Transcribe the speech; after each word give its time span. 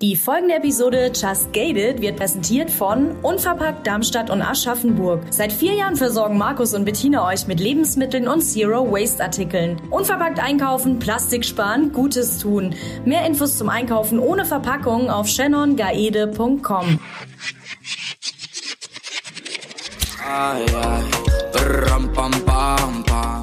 Die 0.00 0.14
folgende 0.14 0.54
Episode 0.54 1.10
Just 1.12 1.52
Gated 1.52 2.00
wird 2.00 2.18
präsentiert 2.18 2.70
von 2.70 3.16
Unverpackt 3.22 3.84
Darmstadt 3.84 4.30
und 4.30 4.42
Aschaffenburg. 4.42 5.22
Seit 5.30 5.52
vier 5.52 5.74
Jahren 5.74 5.96
versorgen 5.96 6.38
Markus 6.38 6.72
und 6.72 6.84
Bettina 6.84 7.26
euch 7.26 7.48
mit 7.48 7.58
Lebensmitteln 7.58 8.28
und 8.28 8.40
Zero 8.40 8.92
Waste 8.92 9.24
Artikeln. 9.24 9.82
Unverpackt 9.90 10.38
einkaufen, 10.38 11.00
Plastik 11.00 11.44
sparen, 11.44 11.92
Gutes 11.92 12.38
tun. 12.38 12.76
Mehr 13.04 13.26
Infos 13.26 13.58
zum 13.58 13.68
Einkaufen 13.70 14.20
ohne 14.20 14.44
Verpackung 14.44 15.10
auf 15.10 15.26
shannongaede.com. 15.26 17.00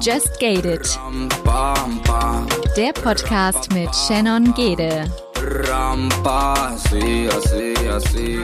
Just 0.00 0.40
Gated. 0.40 0.98
Der 2.78 2.92
Podcast 2.94 3.74
mit 3.74 3.94
Shannon 3.94 4.54
Gede. 4.54 5.04
Rampa, 5.48 6.74
así, 6.74 7.28
así, 7.28 7.74
así. 7.88 8.40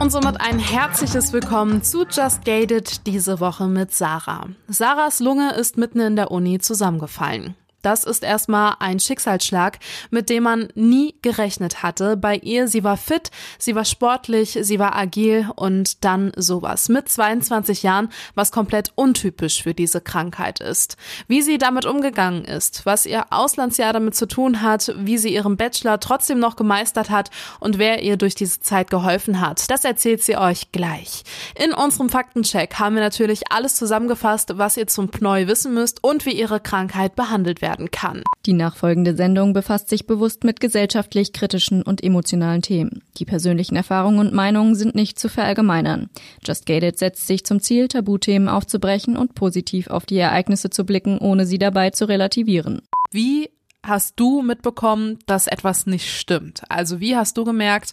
Und 0.00 0.12
somit 0.12 0.38
ein 0.38 0.58
herzliches 0.58 1.32
Willkommen 1.32 1.82
zu 1.82 2.04
Just 2.04 2.44
Gated 2.44 3.06
diese 3.06 3.40
Woche 3.40 3.68
mit 3.68 3.90
Sarah. 3.94 4.48
Sarahs 4.68 5.20
Lunge 5.20 5.54
ist 5.54 5.78
mitten 5.78 6.00
in 6.00 6.16
der 6.16 6.30
Uni 6.30 6.58
zusammengefallen. 6.58 7.54
Das 7.82 8.02
ist 8.02 8.24
erstmal 8.24 8.74
ein 8.80 8.98
Schicksalsschlag, 8.98 9.78
mit 10.10 10.28
dem 10.28 10.42
man 10.42 10.68
nie 10.74 11.14
gerechnet 11.22 11.84
hatte. 11.84 12.16
Bei 12.16 12.36
ihr, 12.36 12.66
sie 12.66 12.82
war 12.82 12.96
fit, 12.96 13.30
sie 13.58 13.76
war 13.76 13.84
sportlich, 13.84 14.58
sie 14.60 14.80
war 14.80 14.96
agil 14.96 15.48
und 15.54 16.04
dann 16.04 16.32
sowas. 16.34 16.88
Mit 16.88 17.08
22 17.08 17.84
Jahren, 17.84 18.08
was 18.34 18.50
komplett 18.50 18.90
untypisch 18.96 19.62
für 19.62 19.72
diese 19.72 20.00
Krankheit 20.00 20.58
ist. 20.58 20.96
Wie 21.28 21.42
sie 21.42 21.58
damit 21.58 21.86
umgegangen 21.86 22.44
ist, 22.44 22.86
was 22.86 23.06
ihr 23.06 23.26
Auslandsjahr 23.30 23.92
damit 23.92 24.16
zu 24.16 24.26
tun 24.26 24.62
hat, 24.62 24.92
wie 24.98 25.18
sie 25.18 25.32
ihren 25.32 25.56
Bachelor 25.56 26.00
trotzdem 26.00 26.40
noch 26.40 26.56
gemeistert 26.56 27.10
hat 27.10 27.30
und 27.60 27.78
wer 27.78 28.02
ihr 28.02 28.16
durch 28.16 28.34
diese 28.34 28.60
Zeit 28.60 28.90
geholfen 28.90 29.40
hat, 29.40 29.70
das 29.70 29.84
erzählt 29.84 30.24
sie 30.24 30.36
euch 30.36 30.72
gleich. 30.72 31.22
In 31.54 31.72
unserem 31.72 32.08
Faktencheck 32.08 32.80
haben 32.80 32.96
wir 32.96 33.02
natürlich 33.02 33.52
alles 33.52 33.76
zusammengefasst, 33.76 34.58
was 34.58 34.76
ihr 34.76 34.88
zum 34.88 35.08
Pneu 35.08 35.46
wissen 35.46 35.72
müsst 35.72 36.02
und 36.02 36.26
wie 36.26 36.32
ihre 36.32 36.58
Krankheit 36.58 37.14
behandelt 37.14 37.62
werden 37.62 37.75
werden 37.76 37.90
kann. 37.90 38.22
Die 38.46 38.52
nachfolgende 38.52 39.14
Sendung 39.14 39.52
befasst 39.52 39.88
sich 39.88 40.06
bewusst 40.06 40.44
mit 40.44 40.60
gesellschaftlich 40.60 41.32
kritischen 41.32 41.82
und 41.82 42.02
emotionalen 42.02 42.62
Themen. 42.62 43.02
Die 43.18 43.24
persönlichen 43.24 43.76
Erfahrungen 43.76 44.18
und 44.18 44.32
Meinungen 44.32 44.74
sind 44.74 44.94
nicht 44.94 45.18
zu 45.18 45.28
verallgemeinern. 45.28 46.08
Just 46.44 46.66
Gated 46.66 46.98
setzt 46.98 47.26
sich 47.26 47.44
zum 47.44 47.60
Ziel, 47.60 47.88
Tabuthemen 47.88 48.48
aufzubrechen 48.48 49.16
und 49.16 49.34
positiv 49.34 49.88
auf 49.88 50.06
die 50.06 50.18
Ereignisse 50.18 50.70
zu 50.70 50.84
blicken, 50.84 51.18
ohne 51.18 51.46
sie 51.46 51.58
dabei 51.58 51.90
zu 51.90 52.08
relativieren. 52.08 52.82
Wie 53.10 53.50
hast 53.86 54.14
du 54.16 54.42
mitbekommen, 54.42 55.18
dass 55.26 55.46
etwas 55.46 55.86
nicht 55.86 56.18
stimmt? 56.18 56.62
Also 56.68 57.00
wie 57.00 57.16
hast 57.16 57.36
du 57.36 57.44
gemerkt, 57.44 57.92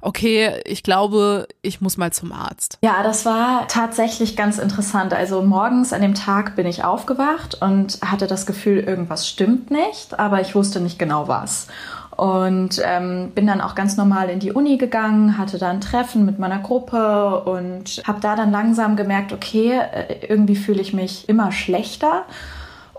okay, 0.00 0.60
ich 0.64 0.82
glaube, 0.82 1.48
ich 1.62 1.80
muss 1.80 1.96
mal 1.96 2.12
zum 2.12 2.32
Arzt? 2.32 2.78
Ja, 2.82 3.02
das 3.02 3.24
war 3.24 3.66
tatsächlich 3.68 4.36
ganz 4.36 4.58
interessant. 4.58 5.12
Also 5.14 5.42
morgens 5.42 5.92
an 5.92 6.02
dem 6.02 6.14
Tag 6.14 6.56
bin 6.56 6.66
ich 6.66 6.84
aufgewacht 6.84 7.60
und 7.60 7.98
hatte 8.02 8.26
das 8.26 8.46
Gefühl, 8.46 8.78
irgendwas 8.78 9.28
stimmt 9.28 9.70
nicht, 9.70 10.18
aber 10.18 10.40
ich 10.40 10.54
wusste 10.54 10.80
nicht 10.80 10.98
genau 10.98 11.28
was. 11.28 11.68
Und 12.16 12.80
ähm, 12.84 13.32
bin 13.34 13.46
dann 13.46 13.60
auch 13.60 13.74
ganz 13.74 13.96
normal 13.96 14.30
in 14.30 14.38
die 14.38 14.52
Uni 14.52 14.76
gegangen, 14.76 15.36
hatte 15.36 15.58
da 15.58 15.70
ein 15.70 15.80
Treffen 15.80 16.24
mit 16.24 16.38
meiner 16.38 16.60
Gruppe 16.60 17.40
und 17.40 18.02
habe 18.06 18.20
da 18.20 18.36
dann 18.36 18.52
langsam 18.52 18.94
gemerkt, 18.94 19.32
okay, 19.32 19.80
äh, 19.80 20.26
irgendwie 20.28 20.54
fühle 20.54 20.80
ich 20.80 20.92
mich 20.92 21.28
immer 21.28 21.50
schlechter 21.50 22.24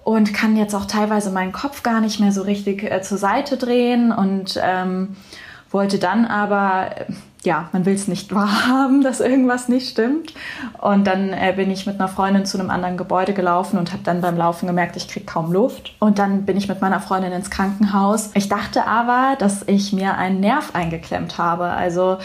und 0.06 0.36
kann 0.36 0.56
jetzt 0.56 0.75
auch 0.75 0.86
teilweise 0.86 1.31
meinen 1.31 1.52
Kopf 1.52 1.81
gar 1.81 2.00
nicht 2.00 2.20
mehr 2.20 2.31
so 2.31 2.44
richtig 2.44 2.84
äh, 2.84 3.02
zur 3.02 3.17
Seite 3.17 3.58
drehen 3.58 4.12
und 4.12 4.58
ähm, 4.64 5.16
wollte 5.72 5.97
dann 5.97 6.25
aber, 6.25 6.92
äh, 6.95 7.06
ja, 7.44 7.70
man 7.73 7.88
will 7.88 7.95
es 7.95 8.08
nicht 8.08 8.34
wahrhaben, 8.36 9.02
dass 9.02 9.20
irgendwas 9.20 9.67
nicht 9.67 9.89
stimmt. 9.89 10.36
Und 10.80 11.07
dann 11.07 11.34
äh, 11.34 11.53
bin 11.56 11.72
ich 11.72 11.88
mit 11.88 11.96
einer 11.96 12.07
Freundin 12.07 12.46
zu 12.46 12.59
einem 12.59 12.69
anderen 12.69 12.97
Gebäude 12.97 13.34
gelaufen 13.34 13.80
und 13.80 13.94
habe 13.94 14.03
dann 14.03 14.22
beim 14.22 14.38
Laufen 14.38 14.68
gemerkt, 14.68 14.96
ich 14.96 15.07
kriege 15.07 15.25
kaum 15.25 15.52
Luft. 15.52 15.96
Und 16.00 16.19
dann 16.19 16.46
bin 16.46 16.56
ich 16.56 16.68
mit 16.68 16.81
meiner 16.81 17.00
Freundin 17.00 17.31
ins 17.31 17.50
Krankenhaus. 17.50 18.30
Ich 18.35 18.47
dachte 18.47 18.85
aber, 18.85 19.35
dass 19.40 19.63
ich 19.68 19.91
mir 19.91 20.19
einen 20.19 20.40
Nerv 20.40 20.69
eingeklemmt 20.75 21.40
habe. 21.40 21.66
Also 21.66 22.19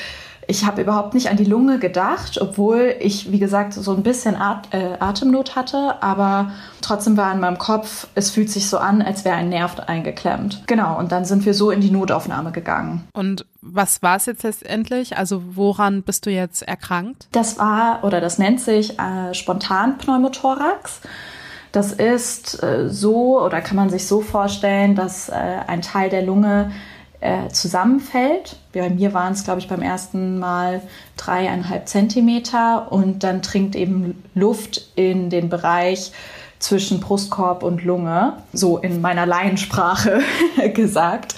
ich 0.50 0.66
habe 0.66 0.82
überhaupt 0.82 1.14
nicht 1.14 1.30
an 1.30 1.36
die 1.36 1.44
Lunge 1.44 1.78
gedacht, 1.78 2.40
obwohl 2.40 2.96
ich, 2.98 3.30
wie 3.30 3.38
gesagt, 3.38 3.72
so 3.72 3.94
ein 3.94 4.02
bisschen 4.02 4.34
At 4.34 4.68
äh, 4.72 4.96
Atemnot 4.98 5.54
hatte, 5.54 6.02
aber 6.02 6.50
trotzdem 6.80 7.16
war 7.16 7.32
in 7.32 7.38
meinem 7.38 7.56
Kopf, 7.56 8.08
es 8.16 8.32
fühlt 8.32 8.50
sich 8.50 8.68
so 8.68 8.78
an, 8.78 9.00
als 9.00 9.24
wäre 9.24 9.36
ein 9.36 9.48
Nerv 9.48 9.78
eingeklemmt. 9.78 10.64
Genau, 10.66 10.98
und 10.98 11.12
dann 11.12 11.24
sind 11.24 11.46
wir 11.46 11.54
so 11.54 11.70
in 11.70 11.80
die 11.80 11.92
Notaufnahme 11.92 12.50
gegangen. 12.50 13.06
Und 13.12 13.46
was 13.62 14.02
war 14.02 14.16
es 14.16 14.26
jetzt 14.26 14.42
letztendlich? 14.42 15.16
Also 15.16 15.40
woran 15.54 16.02
bist 16.02 16.26
du 16.26 16.30
jetzt 16.30 16.62
erkrankt? 16.62 17.28
Das 17.30 17.58
war 17.60 18.02
oder 18.02 18.20
das 18.20 18.38
nennt 18.38 18.60
sich 18.60 18.98
äh, 18.98 19.32
Spontanpneumothorax. 19.32 21.02
Das 21.70 21.92
ist 21.92 22.60
äh, 22.64 22.88
so 22.88 23.40
oder 23.40 23.60
kann 23.60 23.76
man 23.76 23.88
sich 23.88 24.08
so 24.08 24.20
vorstellen, 24.20 24.96
dass 24.96 25.28
äh, 25.28 25.34
ein 25.68 25.82
Teil 25.82 26.10
der 26.10 26.22
Lunge 26.22 26.72
äh, 27.20 27.48
zusammenfällt. 27.48 28.56
Bei 28.72 28.88
mir 28.88 29.12
waren 29.12 29.32
es, 29.32 29.44
glaube 29.44 29.60
ich, 29.60 29.68
beim 29.68 29.82
ersten 29.82 30.38
Mal 30.38 30.80
dreieinhalb 31.16 31.88
Zentimeter 31.88 32.90
und 32.90 33.22
dann 33.22 33.42
trinkt 33.42 33.76
eben 33.76 34.22
Luft 34.34 34.88
in 34.96 35.30
den 35.30 35.48
Bereich 35.48 36.12
zwischen 36.60 37.00
Brustkorb 37.00 37.62
und 37.62 37.84
Lunge, 37.84 38.34
so 38.52 38.76
in 38.76 39.00
meiner 39.00 39.24
Laiensprache 39.24 40.20
gesagt. 40.74 41.34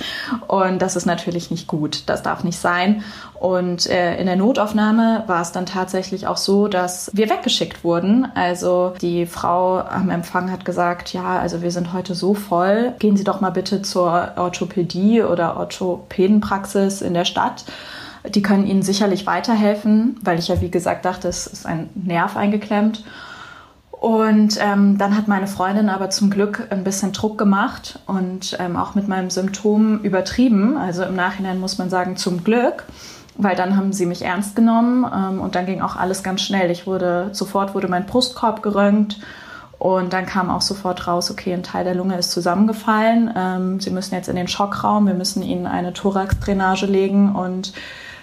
Und 0.49 0.83
das 0.83 0.97
ist 0.97 1.07
natürlich 1.07 1.51
nicht 1.51 1.69
gut, 1.69 2.03
das 2.07 2.23
darf 2.23 2.43
nicht 2.43 2.59
sein. 2.59 3.05
Und 3.35 3.89
äh, 3.89 4.19
in 4.19 4.27
der 4.27 4.35
Notaufnahme 4.37 5.23
war 5.29 5.41
es 5.41 5.53
dann 5.53 5.65
tatsächlich 5.65 6.27
auch 6.27 6.37
so, 6.37 6.67
dass 6.67 7.09
wir 7.15 7.31
weggeschickt 7.31 7.85
wurden. 7.85 8.27
Also 8.35 8.95
die 9.01 9.27
Frau 9.27 9.79
am 9.79 10.11
Empfang 10.11 10.51
hat 10.51 10.65
gesagt, 10.65 11.13
ja, 11.13 11.39
also 11.39 11.63
wir 11.63 11.71
sind 11.71 11.93
heute 11.93 12.17
so 12.17 12.35
voll, 12.35 12.93
gehen 12.99 13.17
Sie 13.17 13.25
doch 13.25 13.41
mal 13.41 13.51
bitte 13.51 13.81
zur 13.81 14.33
Orthopädie 14.37 15.23
oder 15.23 15.57
Orthopädenpraxis 15.57 17.01
in 17.01 17.15
der 17.15 17.25
Stadt. 17.25 17.65
Die 18.29 18.43
können 18.43 18.67
Ihnen 18.67 18.83
sicherlich 18.83 19.27
weiterhelfen, 19.27 20.19
weil 20.23 20.39
ich 20.41 20.49
ja, 20.49 20.61
wie 20.61 20.71
gesagt, 20.71 21.05
dachte, 21.05 21.29
es 21.29 21.47
ist 21.47 21.65
ein 21.65 21.91
Nerv 21.95 22.37
eingeklemmt. 22.37 23.05
Und 24.03 24.59
ähm, 24.61 24.99
dann 24.99 25.17
hat 25.17 25.29
meine 25.29 25.47
Freundin 25.47 25.89
aber 25.89 26.11
zum 26.11 26.29
Glück 26.29 26.67
ein 26.71 26.83
bisschen 26.83 27.13
Druck 27.13 27.39
gemacht 27.39 28.01
und 28.09 28.57
ähm, 28.59 28.77
auch 28.77 28.97
mit 28.97 29.07
meinem 29.07 29.31
Symptom 29.31 30.01
übertrieben. 30.01 30.77
Also 30.77 31.05
im 31.05 31.15
Nachhinein 31.15 31.61
muss 31.61 31.79
man 31.79 31.89
sagen, 31.89 32.17
zum 32.17 32.43
Glück, 32.43 32.83
weil 33.37 33.55
dann 33.55 33.77
haben 33.77 33.93
sie 33.93 34.07
mich 34.07 34.23
ernst 34.23 34.57
genommen 34.57 35.05
ähm, 35.05 35.41
und 35.41 35.55
dann 35.55 35.67
ging 35.67 35.83
auch 35.83 35.95
alles 35.95 36.25
ganz 36.25 36.43
schnell. 36.43 36.73
Ich 36.73 36.85
wurde, 36.85 37.29
sofort 37.31 37.77
wurde 37.77 37.87
mein 37.87 38.05
Brustkorb 38.05 38.61
geröntgt 38.61 39.21
und 39.79 40.13
dann 40.13 40.27
kam 40.27 40.51
auch 40.51 40.63
sofort 40.63 41.07
raus, 41.07 41.31
okay, 41.31 41.55
ein 41.55 41.63
Teil 41.63 41.85
der 41.85 41.95
Lunge 41.95 42.19
ist 42.19 42.33
zusammengefallen. 42.33 43.33
Ähm, 43.37 43.79
sie 43.79 43.91
müssen 43.91 44.17
jetzt 44.17 44.29
in 44.29 44.35
den 44.35 44.49
Schockraum, 44.49 45.07
wir 45.07 45.15
müssen 45.15 45.45
ihnen 45.45 45.69
eine 45.69 45.93
Thoraxdrainage 45.93 46.87
legen 46.87 47.37
und 47.37 47.73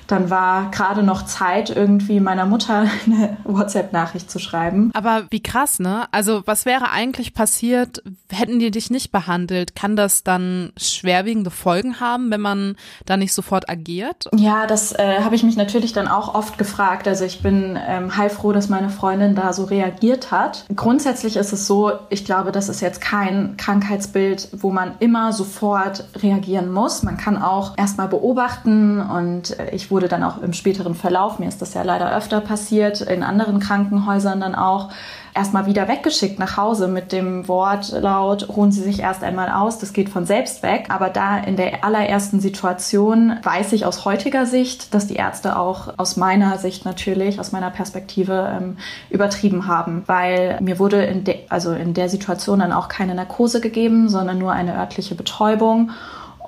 dann 0.09 0.31
war 0.31 0.71
gerade 0.71 1.03
noch 1.03 1.23
Zeit, 1.25 1.69
irgendwie 1.69 2.19
meiner 2.19 2.45
Mutter 2.45 2.85
eine 3.05 3.37
WhatsApp-Nachricht 3.43 4.29
zu 4.29 4.39
schreiben. 4.39 4.89
Aber 4.93 5.23
wie 5.29 5.41
krass, 5.41 5.79
ne? 5.79 6.07
Also 6.11 6.41
was 6.45 6.65
wäre 6.65 6.91
eigentlich 6.91 7.33
passiert, 7.33 8.01
hätten 8.31 8.59
die 8.59 8.71
dich 8.71 8.89
nicht 8.89 9.11
behandelt? 9.11 9.75
Kann 9.75 9.95
das 9.95 10.23
dann 10.23 10.71
schwerwiegende 10.77 11.51
Folgen 11.51 11.99
haben, 11.99 12.31
wenn 12.31 12.41
man 12.41 12.75
da 13.05 13.17
nicht 13.17 13.33
sofort 13.33 13.69
agiert? 13.69 14.29
Ja, 14.35 14.65
das 14.65 14.93
äh, 14.93 15.21
habe 15.21 15.35
ich 15.35 15.43
mich 15.43 15.55
natürlich 15.55 15.93
dann 15.93 16.07
auch 16.07 16.33
oft 16.33 16.57
gefragt. 16.57 17.07
Also 17.07 17.25
ich 17.25 17.43
bin 17.43 17.77
ähm, 17.87 18.17
heilfroh, 18.17 18.51
dass 18.51 18.67
meine 18.67 18.89
Freundin 18.89 19.35
da 19.35 19.53
so 19.53 19.65
reagiert 19.65 20.31
hat. 20.31 20.65
Grundsätzlich 20.75 21.35
ist 21.35 21.53
es 21.53 21.67
so, 21.67 21.91
ich 22.09 22.25
glaube, 22.25 22.51
das 22.51 22.67
ist 22.67 22.81
jetzt 22.81 22.99
kein 22.99 23.57
Krankheitsbild, 23.57 24.49
wo 24.53 24.71
man 24.71 24.93
immer 24.99 25.33
sofort 25.33 26.05
reagieren 26.15 26.71
muss. 26.71 27.03
Man 27.03 27.17
kann 27.17 27.39
auch 27.39 27.77
erstmal 27.77 28.07
beobachten 28.07 29.01
und 29.01 29.59
äh, 29.59 29.69
ich 29.71 29.91
wurde 29.91 29.98
wurde 29.99 30.07
dann 30.07 30.23
auch 30.23 30.41
im 30.41 30.53
späteren 30.53 30.95
Verlauf, 30.95 31.39
mir 31.39 31.49
ist 31.49 31.61
das 31.61 31.73
ja 31.73 31.83
leider 31.83 32.15
öfter 32.15 32.39
passiert, 32.39 33.01
in 33.01 33.21
anderen 33.21 33.59
Krankenhäusern 33.59 34.39
dann 34.39 34.55
auch, 34.55 34.91
erstmal 35.35 35.65
wieder 35.65 35.89
weggeschickt 35.89 36.39
nach 36.39 36.55
Hause 36.55 36.87
mit 36.87 37.11
dem 37.11 37.49
Wortlaut, 37.49 38.47
ruhen 38.47 38.71
Sie 38.71 38.81
sich 38.81 39.01
erst 39.01 39.25
einmal 39.25 39.49
aus, 39.49 39.77
das 39.77 39.91
geht 39.91 40.07
von 40.07 40.25
selbst 40.25 40.63
weg. 40.63 40.85
Aber 40.87 41.09
da 41.09 41.37
in 41.37 41.57
der 41.57 41.83
allerersten 41.83 42.39
Situation 42.39 43.35
weiß 43.43 43.73
ich 43.73 43.85
aus 43.85 44.05
heutiger 44.05 44.45
Sicht, 44.45 44.93
dass 44.93 45.07
die 45.07 45.15
Ärzte 45.15 45.59
auch 45.59 45.93
aus 45.97 46.15
meiner 46.15 46.57
Sicht 46.57 46.85
natürlich, 46.85 47.41
aus 47.41 47.51
meiner 47.51 47.71
Perspektive 47.71 48.57
ähm, 48.57 48.77
übertrieben 49.09 49.67
haben, 49.67 50.03
weil 50.05 50.57
mir 50.61 50.79
wurde 50.79 51.03
in, 51.03 51.25
also 51.49 51.73
in 51.73 51.93
der 51.93 52.07
Situation 52.07 52.59
dann 52.59 52.71
auch 52.71 52.87
keine 52.87 53.15
Narkose 53.15 53.59
gegeben, 53.59 54.07
sondern 54.07 54.37
nur 54.37 54.53
eine 54.53 54.77
örtliche 54.77 55.15
Betäubung. 55.15 55.91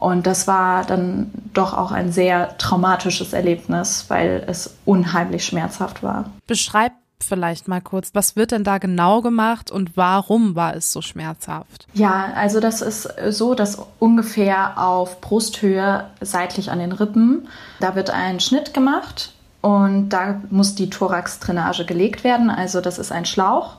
Und 0.02 0.26
das 0.26 0.48
war 0.48 0.84
dann 0.84 1.30
doch 1.54 1.78
auch 1.78 1.92
ein 1.92 2.12
sehr 2.12 2.58
traumatisches 2.58 3.34
Erlebnis, 3.34 4.06
weil 4.08 4.44
es 4.48 4.76
unheimlich 4.84 5.46
schmerzhaft 5.46 6.02
war. 6.02 6.32
Beschreib 6.48 6.94
vielleicht 7.20 7.68
mal 7.68 7.82
kurz. 7.82 8.10
Was 8.16 8.36
wird 8.36 8.50
denn 8.50 8.64
da 8.64 8.80
genau 8.80 9.22
gemacht 9.22 9.70
und 9.70 9.96
warum 9.96 10.56
war 10.56 10.76
es 10.76 10.92
so 10.92 11.04
schmerzhaft? 11.04 11.86
Ja, 11.94 12.32
also 12.36 12.60
das 12.60 12.82
ist 12.82 13.14
so, 13.30 13.54
dass 13.54 13.78
ungefähr 14.00 14.80
auf 14.80 15.22
Brusthöhe 15.22 16.06
seitlich 16.20 16.72
an 16.72 16.80
den 16.80 16.94
Rippen, 16.94 17.48
da 17.80 17.94
wird 17.94 18.10
ein 18.10 18.40
Schnitt 18.40 18.74
gemacht 18.74 19.34
und 19.62 20.10
da 20.10 20.42
muss 20.50 20.74
die 20.74 20.90
Thorax-Drainage 20.90 21.86
gelegt 21.86 22.24
werden. 22.24 22.50
Also 22.50 22.82
das 22.82 22.98
ist 22.98 23.12
ein 23.12 23.26
Schlauch, 23.26 23.76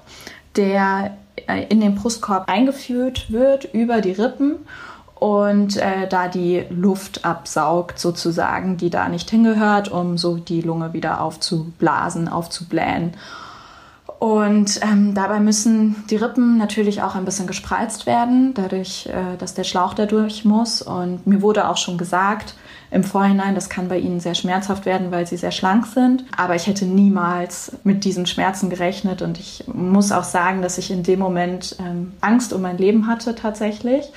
der 0.55 1.17
äh, 1.49 1.65
in 1.65 1.81
den 1.81 1.97
Brustkorb 1.97 2.49
eingeführt 2.49 3.33
wird 3.33 3.65
über 3.75 4.01
die 4.01 4.13
Rippen 4.13 4.59
und 5.23 5.77
äh, 5.77 6.09
da 6.09 6.27
die 6.27 6.65
Luft 6.69 7.25
absaugt 7.25 8.01
sozusagen, 8.01 8.77
die 8.77 8.91
da 8.91 9.09
nicht 9.09 9.31
hingehört, 9.31 9.89
um 9.89 10.19
so 10.19 10.35
die 10.37 10.63
Lunge 10.63 10.95
wieder 10.95 11.21
aufzublasen, 11.21 12.27
aufzublähen. 12.27 13.13
Und 14.19 14.81
ähm, 14.83 15.15
dabei 15.15 15.39
müssen 15.39 16.03
die 16.11 16.17
Rippen 16.17 16.59
natürlich 16.59 17.03
auch 17.03 17.15
ein 17.15 17.25
bisschen 17.25 17.47
gespreizt 17.47 18.05
werden, 18.07 18.53
dadurch, 18.55 19.07
äh, 19.07 19.37
dass 19.39 19.55
der 19.55 19.63
Schlauch 19.63 19.95
dadurch 19.95 20.45
muss. 20.45 20.83
Und 20.83 21.25
mir 21.25 21.41
wurde 21.41 21.69
auch 21.69 21.77
schon 21.77 21.99
gesagt 21.99 22.57
im 22.91 23.05
Vorhinein, 23.05 23.55
das 23.55 23.69
kann 23.69 23.87
bei 23.87 23.99
ihnen 23.99 24.19
sehr 24.19 24.35
schmerzhaft 24.35 24.87
werden, 24.87 25.13
weil 25.13 25.29
sie 25.29 25.37
sehr 25.37 25.53
schlank 25.53 25.87
sind. 25.87 26.25
Aber 26.37 26.57
ich 26.57 26.67
hätte 26.67 26.85
niemals 26.85 27.71
mit 27.85 28.03
diesen 28.03 28.27
Schmerzen 28.27 28.71
gerechnet. 28.71 29.23
Und 29.23 29.39
ich 29.39 29.63
muss 29.73 30.11
auch 30.11 30.25
sagen, 30.25 30.63
dass 30.63 30.79
ich 30.79 30.91
in 30.91 31.05
dem 31.05 31.21
Moment 31.21 31.77
ähm, 31.79 32.13
Angst 32.21 32.53
um 32.53 32.63
mein 32.63 32.79
Leben 32.79 33.07
hatte 33.07 33.37
tatsächlich 33.37 34.11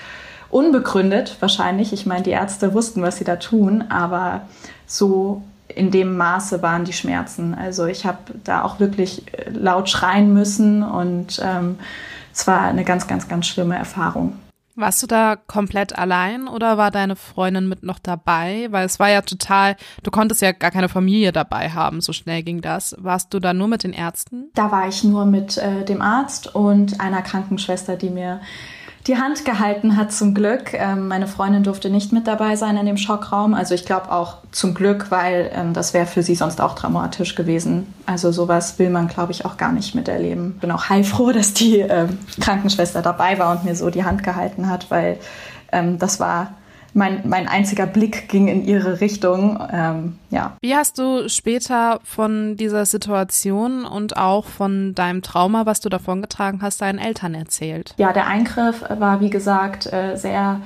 unbegründet 0.49 1.37
wahrscheinlich. 1.39 1.93
Ich 1.93 2.05
meine, 2.05 2.23
die 2.23 2.31
Ärzte 2.31 2.73
wussten, 2.73 3.01
was 3.01 3.17
sie 3.17 3.23
da 3.23 3.35
tun, 3.37 3.85
aber 3.89 4.41
so 4.85 5.41
in 5.67 5.91
dem 5.91 6.15
Maße 6.15 6.61
waren 6.61 6.85
die 6.85 6.93
Schmerzen. 6.93 7.55
Also 7.55 7.85
ich 7.85 8.05
habe 8.05 8.19
da 8.43 8.63
auch 8.63 8.79
wirklich 8.79 9.33
äh, 9.33 9.49
laut 9.49 9.89
schreien 9.89 10.33
müssen 10.33 10.83
und 10.83 11.41
ähm, 11.43 11.77
es 12.33 12.47
war 12.47 12.61
eine 12.61 12.83
ganz, 12.83 13.07
ganz, 13.07 13.27
ganz 13.27 13.47
schlimme 13.47 13.77
Erfahrung. 13.77 14.33
Warst 14.77 15.01
du 15.01 15.07
da 15.07 15.37
komplett 15.37 15.97
allein 15.97 16.49
oder 16.49 16.77
war 16.77 16.91
deine 16.91 17.15
Freundin 17.15 17.69
mit 17.69 17.83
noch 17.83 17.97
dabei? 17.97 18.67
Weil 18.71 18.85
es 18.85 18.99
war 18.99 19.09
ja 19.09 19.21
total, 19.21 19.77
du 20.03 20.11
konntest 20.11 20.41
ja 20.41 20.51
gar 20.51 20.69
keine 20.69 20.89
Familie 20.89 21.31
dabei 21.31 21.69
haben, 21.69 22.01
so 22.01 22.11
schnell 22.11 22.43
ging 22.43 22.59
das. 22.59 22.93
Warst 22.99 23.33
du 23.33 23.39
da 23.39 23.53
nur 23.53 23.69
mit 23.69 23.85
den 23.85 23.93
Ärzten? 23.93 24.51
Da 24.53 24.71
war 24.71 24.85
ich 24.89 25.05
nur 25.05 25.25
mit 25.25 25.57
äh, 25.57 25.85
dem 25.85 26.01
Arzt 26.01 26.53
und 26.53 26.99
einer 26.99 27.21
Krankenschwester, 27.21 27.95
die 27.95 28.09
mir 28.09 28.41
die 29.07 29.17
Hand 29.17 29.45
gehalten 29.45 29.97
hat, 29.97 30.11
zum 30.11 30.33
Glück. 30.33 30.73
Ähm, 30.73 31.07
meine 31.07 31.27
Freundin 31.27 31.63
durfte 31.63 31.89
nicht 31.89 32.11
mit 32.11 32.25
dabei 32.25 32.55
sein 32.55 32.75
in 32.75 32.87
dem 32.87 32.97
Schockraum. 32.97 33.53
Also 33.53 33.75
ich 33.75 33.85
glaube 33.85 34.11
auch 34.11 34.37
zum 34.51 34.73
Glück, 34.73 35.11
weil 35.11 35.51
ähm, 35.53 35.73
das 35.73 35.93
wäre 35.93 36.07
für 36.07 36.23
sie 36.23 36.33
sonst 36.33 36.59
auch 36.59 36.73
dramatisch 36.73 37.35
gewesen. 37.35 37.93
Also 38.07 38.31
sowas 38.31 38.79
will 38.79 38.89
man, 38.89 39.07
glaube 39.07 39.31
ich, 39.31 39.45
auch 39.45 39.57
gar 39.57 39.71
nicht 39.71 39.93
miterleben. 39.93 40.57
Bin 40.59 40.71
auch 40.71 40.89
heilfroh, 40.89 41.31
dass 41.31 41.53
die 41.53 41.79
ähm, 41.79 42.17
Krankenschwester 42.41 43.03
dabei 43.03 43.37
war 43.37 43.51
und 43.51 43.63
mir 43.63 43.75
so 43.75 43.91
die 43.91 44.03
Hand 44.03 44.23
gehalten 44.23 44.69
hat, 44.69 44.89
weil 44.89 45.19
ähm, 45.71 45.99
das 45.99 46.19
war 46.19 46.53
mein, 46.95 47.21
mein 47.27 47.47
einziger 47.47 47.85
Blick 47.85 48.29
ging 48.29 48.47
in 48.47 48.65
ihre 48.65 49.01
Richtung. 49.01 49.59
Ähm, 49.71 50.17
ja. 50.29 50.55
Wie 50.61 50.75
hast 50.75 50.97
du 50.97 51.27
später 51.27 51.99
von 52.03 52.55
dieser 52.55 52.85
Situation 52.85 53.85
und 53.85 54.15
auch 54.15 54.45
von 54.45 54.95
deinem 54.95 55.21
Trauma, 55.21 55.65
was 55.65 55.81
du 55.81 55.89
davongetragen 55.89 56.61
hast, 56.61 56.81
deinen 56.81 56.97
Eltern 56.97 57.33
erzählt? 57.33 57.93
Ja, 57.97 58.13
der 58.13 58.27
Eingriff 58.27 58.83
war, 58.89 59.19
wie 59.19 59.29
gesagt, 59.29 59.91
äh, 59.91 60.15
sehr 60.15 60.61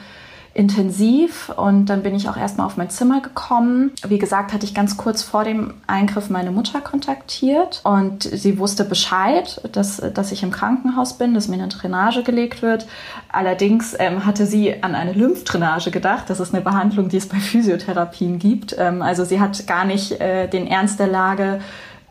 intensiv 0.53 1.49
und 1.55 1.85
dann 1.85 2.01
bin 2.03 2.15
ich 2.15 2.27
auch 2.27 2.35
erstmal 2.35 2.65
auf 2.65 2.75
mein 2.75 2.89
Zimmer 2.89 3.21
gekommen. 3.21 3.91
Wie 4.07 4.17
gesagt, 4.17 4.51
hatte 4.51 4.65
ich 4.65 4.73
ganz 4.73 4.97
kurz 4.97 5.21
vor 5.21 5.43
dem 5.43 5.75
Eingriff 5.87 6.29
meine 6.29 6.51
Mutter 6.51 6.81
kontaktiert 6.81 7.81
und 7.83 8.23
sie 8.23 8.57
wusste 8.57 8.83
Bescheid, 8.83 9.61
dass, 9.71 10.01
dass 10.13 10.31
ich 10.31 10.43
im 10.43 10.51
Krankenhaus 10.51 11.17
bin, 11.17 11.33
dass 11.33 11.47
mir 11.47 11.55
eine 11.55 11.67
Drainage 11.67 12.23
gelegt 12.23 12.61
wird. 12.61 12.87
Allerdings 13.31 13.95
ähm, 13.99 14.25
hatte 14.25 14.45
sie 14.45 14.81
an 14.83 14.95
eine 14.95 15.13
Lymphdrainage 15.13 15.91
gedacht. 15.91 16.29
Das 16.29 16.39
ist 16.39 16.53
eine 16.53 16.63
Behandlung, 16.63 17.09
die 17.09 17.17
es 17.17 17.27
bei 17.27 17.37
Physiotherapien 17.37 18.39
gibt. 18.39 18.75
Ähm, 18.77 19.01
also 19.01 19.23
sie 19.25 19.39
hat 19.39 19.67
gar 19.67 19.85
nicht 19.85 20.19
äh, 20.19 20.47
den 20.47 20.65
Ernst 20.67 20.99
der 20.99 21.07
Lage, 21.07 21.61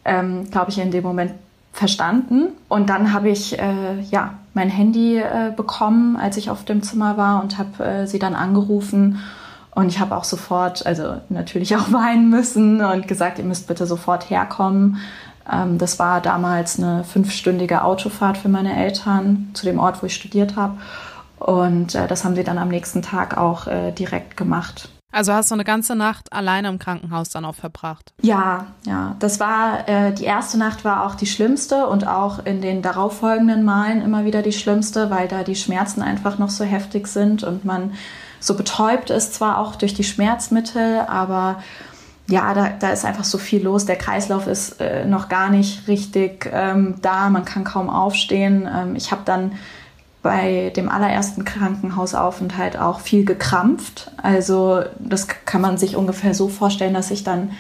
ähm, 0.05 0.49
glaube 0.51 0.71
ich, 0.71 0.79
in 0.79 0.91
dem 0.91 1.03
Moment 1.03 1.33
verstanden. 1.73 2.49
Und 2.69 2.89
dann 2.89 3.13
habe 3.13 3.31
ich 3.31 3.59
äh, 3.59 4.01
ja 4.11 4.35
mein 4.59 4.71
Handy 4.71 5.19
äh, 5.19 5.53
bekommen, 5.55 6.17
als 6.17 6.37
ich 6.37 6.51
auf 6.51 6.65
dem 6.65 6.83
Zimmer 6.83 7.17
war 7.17 7.41
und 7.41 7.59
habe 7.59 7.85
äh, 7.85 8.07
sie 8.09 8.19
dann 8.19 8.35
angerufen. 8.35 9.21
Und 9.73 9.87
ich 9.87 10.01
habe 10.01 10.17
auch 10.17 10.25
sofort, 10.25 10.85
also 10.85 11.21
natürlich 11.29 11.77
auch 11.77 11.93
weinen 11.93 12.29
müssen 12.29 12.81
und 12.81 13.07
gesagt, 13.07 13.39
ihr 13.39 13.45
müsst 13.45 13.69
bitte 13.69 13.87
sofort 13.87 14.31
herkommen. 14.31 14.97
Ähm, 15.49 15.79
das 15.79 16.01
war 16.01 16.21
damals 16.21 16.77
eine 16.77 17.05
fünfstündige 17.05 17.85
Autofahrt 17.85 18.37
für 18.37 18.49
meine 18.49 18.77
Eltern 18.77 19.51
zu 19.55 19.65
dem 19.65 19.79
Ort, 19.79 20.03
wo 20.03 20.07
ich 20.07 20.17
studiert 20.17 20.57
habe. 20.57 20.79
Und 21.39 21.95
äh, 21.95 22.09
das 22.09 22.25
haben 22.25 22.35
sie 22.35 22.43
dann 22.43 22.59
am 22.59 22.69
nächsten 22.69 23.01
Tag 23.01 23.39
auch 23.39 23.69
äh, 23.69 23.93
direkt 23.93 24.37
gemacht. 24.37 24.89
Also 25.11 25.33
hast 25.33 25.51
du 25.51 25.55
eine 25.55 25.65
ganze 25.65 25.95
Nacht 25.95 26.33
alleine 26.33 26.69
im 26.69 26.79
Krankenhaus 26.79 27.31
dann 27.31 27.47
auch 27.47 27.55
verbracht? 27.55 28.13
Ja, 28.21 28.67
ja. 28.87 29.17
Das 29.21 29.41
war, 29.41 29.89
äh, 29.89 30.13
die 30.13 30.25
erste 30.25 30.59
Nacht 30.59 30.85
war 30.85 31.07
auch 31.07 31.15
die 31.15 31.27
schlimmste 31.27 31.87
und 31.87 32.07
auch 32.07 32.45
in 32.45 32.61
den 32.61 32.83
darauffolgenden 32.83 33.65
Malen 33.65 34.03
immer 34.03 34.27
wieder 34.27 34.43
die 34.43 34.53
schlimmste, 34.53 35.11
weil 35.11 35.27
da 35.27 35.45
die 35.45 35.57
Schmerzen 35.57 36.03
einfach 36.03 36.39
noch 36.39 36.51
so 36.51 36.65
heftig 36.65 37.07
sind 37.07 37.43
und 37.43 37.65
man 37.65 37.95
so 38.39 38.55
betäubt 38.55 39.11
ist, 39.11 39.35
zwar 39.35 39.59
auch 39.59 39.77
durch 39.77 39.95
die 39.95 40.05
Schmerzmittel, 40.05 41.01
aber 41.09 41.63
ja, 42.29 42.53
da, 42.53 42.69
da 42.79 42.91
ist 42.91 43.07
einfach 43.07 43.25
so 43.25 43.39
viel 43.39 43.63
los. 43.65 43.87
Der 43.87 43.97
Kreislauf 43.97 44.47
ist 44.47 44.81
äh, 44.81 45.07
noch 45.07 45.31
gar 45.31 45.49
nicht 45.49 45.89
richtig 45.89 46.49
ähm, 46.53 46.97
da, 47.01 47.31
man 47.31 47.47
kann 47.47 47.65
kaum 47.65 47.89
aufstehen. 47.89 48.69
Ähm, 48.71 48.95
ich 48.97 49.11
habe 49.11 49.23
dann 49.25 49.53
bei 50.23 50.71
dem 50.75 50.89
allerersten 50.89 51.45
Krankenhausaufenthalt 51.45 52.77
auch 52.79 53.01
viel 53.01 53.25
gekrampft. 53.25 54.11
Also 54.17 54.83
das 54.99 55.29
kann 55.29 55.61
man 55.61 55.79
sich 55.79 55.97
ungefähr 55.97 56.35
so 56.35 56.49
vorstellen, 56.49 56.95
dass 56.95 57.11
ich 57.11 57.25
dann 57.25 57.51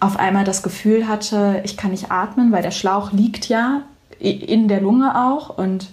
auf 0.00 0.18
einmal 0.18 0.44
das 0.44 0.62
Gefühl 0.62 1.08
hatte, 1.08 1.60
ich 1.64 1.76
kann 1.76 1.90
nicht 1.90 2.10
atmen, 2.10 2.52
weil 2.52 2.62
der 2.62 2.70
Schlauch 2.70 3.12
liegt 3.12 3.48
ja 3.48 3.82
in 4.20 4.68
der 4.68 4.80
Lunge 4.80 5.14
auch. 5.16 5.56
Und 5.56 5.88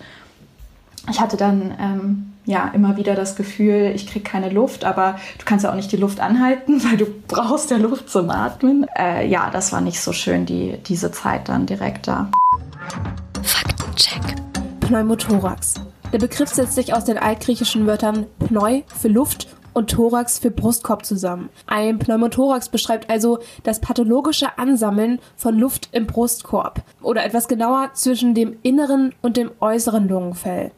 ich 1.10 1.20
hatte 1.20 1.38
dann 1.38 1.74
ähm, 1.80 2.34
ja 2.46 2.70
immer 2.74 2.98
wieder 2.98 3.16
das 3.16 3.36
Gefühl, 3.36 3.92
ich 3.96 4.08
kriege 4.08 4.24
keine 4.30 4.50
Luft, 4.50 4.86
aber 4.86 5.16
du 5.40 5.46
kannst 5.46 5.64
ja 5.64 5.72
auch 5.72 5.76
nicht 5.76 5.92
die 5.92 5.98
Luft 5.98 6.20
anhalten, 6.20 6.84
weil 6.90 6.98
du 6.98 7.06
brauchst 7.28 7.72
ja 7.72 7.78
Luft 7.78 8.10
zum 8.10 8.30
Atmen. 8.30 8.86
Äh, 8.98 9.28
ja, 9.28 9.50
das 9.50 9.72
war 9.72 9.82
nicht 9.82 10.02
so 10.02 10.12
schön, 10.12 10.46
die, 10.46 10.78
diese 10.86 11.12
Zeit 11.12 11.50
dann 11.50 11.66
direkt 11.66 12.08
da. 12.08 12.30
Pneumothorax. 14.86 15.74
Der 16.14 16.20
Begriff 16.20 16.50
setzt 16.50 16.76
sich 16.76 16.94
aus 16.94 17.06
den 17.06 17.18
altgriechischen 17.18 17.88
Wörtern 17.88 18.28
Pneu 18.38 18.84
für 18.86 19.08
Luft 19.08 19.48
und 19.74 19.90
Thorax 19.90 20.38
für 20.38 20.52
Brustkorb 20.52 21.08
zusammen. 21.08 21.50
Ein 21.66 21.98
Pneumothorax 21.98 22.70
beschreibt 22.70 23.10
also 23.10 23.40
das 23.64 23.82
pathologische 23.82 24.60
Ansammeln 24.60 25.20
von 25.38 25.58
Luft 25.58 25.90
im 25.92 26.06
Brustkorb 26.06 26.84
oder 27.02 27.26
etwas 27.26 27.48
genauer 27.48 27.94
zwischen 27.96 28.36
dem 28.36 28.58
inneren 28.62 29.16
und 29.24 29.38
dem 29.38 29.50
äußeren 29.60 30.08
Lungenfell. 30.08 30.72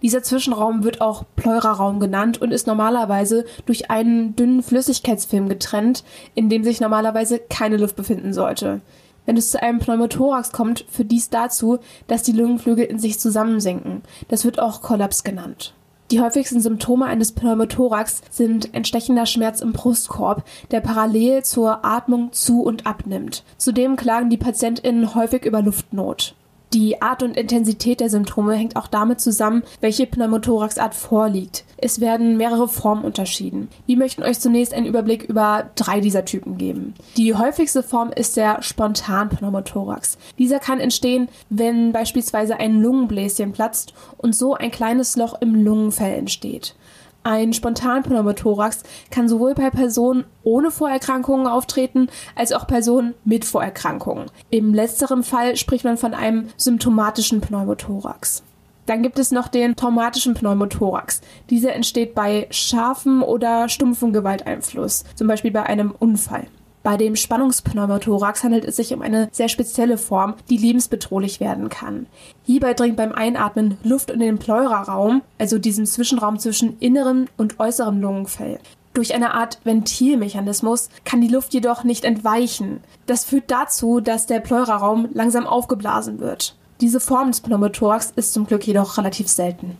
Dieser 0.00 0.22
Zwischenraum 0.22 0.82
wird 0.82 1.02
auch 1.02 1.24
Pleuraraum 1.36 2.00
genannt 2.00 2.40
und 2.40 2.52
ist 2.52 2.66
normalerweise 2.66 3.44
durch 3.66 3.90
einen 3.90 4.34
dünnen 4.36 4.62
Flüssigkeitsfilm 4.62 5.50
getrennt, 5.50 6.02
in 6.34 6.48
dem 6.48 6.64
sich 6.64 6.80
normalerweise 6.80 7.38
keine 7.38 7.76
Luft 7.76 7.96
befinden 7.96 8.32
sollte. 8.32 8.80
Wenn 9.26 9.36
es 9.36 9.50
zu 9.50 9.62
einem 9.62 9.78
Pneumothorax 9.78 10.52
kommt, 10.52 10.84
führt 10.90 11.10
dies 11.10 11.30
dazu, 11.30 11.78
dass 12.06 12.22
die 12.22 12.32
Lungenflügel 12.32 12.84
in 12.84 12.98
sich 12.98 13.18
zusammensinken. 13.18 14.02
Das 14.28 14.44
wird 14.44 14.58
auch 14.58 14.82
Kollaps 14.82 15.24
genannt. 15.24 15.74
Die 16.10 16.20
häufigsten 16.20 16.60
Symptome 16.60 17.06
eines 17.06 17.30
Pneumothorax 17.32 18.22
sind 18.30 18.74
entstechender 18.74 19.26
Schmerz 19.26 19.60
im 19.60 19.72
Brustkorb, 19.72 20.42
der 20.72 20.80
parallel 20.80 21.44
zur 21.44 21.84
Atmung 21.84 22.32
zu 22.32 22.62
und 22.62 22.84
abnimmt. 22.84 23.44
Zudem 23.58 23.94
klagen 23.94 24.28
die 24.28 24.36
PatientInnen 24.36 25.14
häufig 25.14 25.44
über 25.44 25.62
Luftnot. 25.62 26.34
Die 26.72 27.02
Art 27.02 27.24
und 27.24 27.36
Intensität 27.36 27.98
der 27.98 28.10
Symptome 28.10 28.54
hängt 28.54 28.76
auch 28.76 28.86
damit 28.86 29.20
zusammen, 29.20 29.64
welche 29.80 30.06
Pneumothoraxart 30.06 30.94
vorliegt. 30.94 31.64
Es 31.76 32.00
werden 32.00 32.36
mehrere 32.36 32.68
Formen 32.68 33.04
unterschieden. 33.04 33.68
Wir 33.86 33.96
möchten 33.96 34.22
euch 34.22 34.38
zunächst 34.38 34.72
einen 34.72 34.86
Überblick 34.86 35.24
über 35.24 35.70
drei 35.74 35.98
dieser 35.98 36.24
Typen 36.24 36.58
geben. 36.58 36.94
Die 37.16 37.34
häufigste 37.34 37.82
Form 37.82 38.12
ist 38.12 38.36
der 38.36 38.62
Spontanpneumothorax. 38.62 40.16
Dieser 40.38 40.60
kann 40.60 40.78
entstehen, 40.78 41.28
wenn 41.48 41.90
beispielsweise 41.90 42.56
ein 42.58 42.80
Lungenbläschen 42.80 43.50
platzt 43.50 43.92
und 44.16 44.36
so 44.36 44.54
ein 44.54 44.70
kleines 44.70 45.16
Loch 45.16 45.40
im 45.40 45.56
Lungenfell 45.56 46.14
entsteht. 46.14 46.76
Ein 47.22 47.52
Spontanpneumothorax 47.52 48.82
kann 49.10 49.28
sowohl 49.28 49.54
bei 49.54 49.68
Personen 49.68 50.24
ohne 50.42 50.70
Vorerkrankungen 50.70 51.46
auftreten, 51.46 52.08
als 52.34 52.52
auch 52.52 52.66
Personen 52.66 53.14
mit 53.24 53.44
Vorerkrankungen. 53.44 54.30
Im 54.48 54.72
letzteren 54.72 55.22
Fall 55.22 55.56
spricht 55.56 55.84
man 55.84 55.98
von 55.98 56.14
einem 56.14 56.48
symptomatischen 56.56 57.42
Pneumothorax. 57.42 58.42
Dann 58.86 59.02
gibt 59.02 59.18
es 59.18 59.30
noch 59.30 59.48
den 59.48 59.76
traumatischen 59.76 60.34
Pneumothorax. 60.34 61.20
Dieser 61.50 61.74
entsteht 61.74 62.14
bei 62.14 62.46
scharfem 62.50 63.22
oder 63.22 63.68
stumpfem 63.68 64.12
Gewalteinfluss, 64.12 65.04
zum 65.14 65.28
Beispiel 65.28 65.50
bei 65.50 65.62
einem 65.62 65.92
Unfall. 65.92 66.46
Bei 66.82 66.96
dem 66.96 67.14
Spannungspneumothorax 67.14 68.42
handelt 68.42 68.64
es 68.64 68.76
sich 68.76 68.94
um 68.94 69.02
eine 69.02 69.28
sehr 69.32 69.48
spezielle 69.48 69.98
Form, 69.98 70.34
die 70.48 70.56
lebensbedrohlich 70.56 71.38
werden 71.38 71.68
kann. 71.68 72.06
Hierbei 72.44 72.72
dringt 72.72 72.96
beim 72.96 73.12
Einatmen 73.12 73.76
Luft 73.84 74.10
in 74.10 74.20
den 74.20 74.38
Pleuraraum, 74.38 75.20
also 75.38 75.58
diesem 75.58 75.84
Zwischenraum 75.84 76.38
zwischen 76.38 76.78
innerem 76.80 77.26
und 77.36 77.60
äußerem 77.60 78.00
Lungenfell. 78.00 78.58
Durch 78.94 79.14
eine 79.14 79.34
Art 79.34 79.60
Ventilmechanismus 79.64 80.88
kann 81.04 81.20
die 81.20 81.28
Luft 81.28 81.54
jedoch 81.54 81.84
nicht 81.84 82.04
entweichen. 82.04 82.80
Das 83.06 83.24
führt 83.24 83.50
dazu, 83.50 84.00
dass 84.00 84.26
der 84.26 84.40
Pleuraraum 84.40 85.08
langsam 85.12 85.46
aufgeblasen 85.46 86.18
wird. 86.18 86.56
Diese 86.80 86.98
Form 86.98 87.30
des 87.30 87.42
Pneumothorax 87.42 88.12
ist 88.16 88.32
zum 88.32 88.46
Glück 88.46 88.66
jedoch 88.66 88.96
relativ 88.96 89.28
selten. 89.28 89.76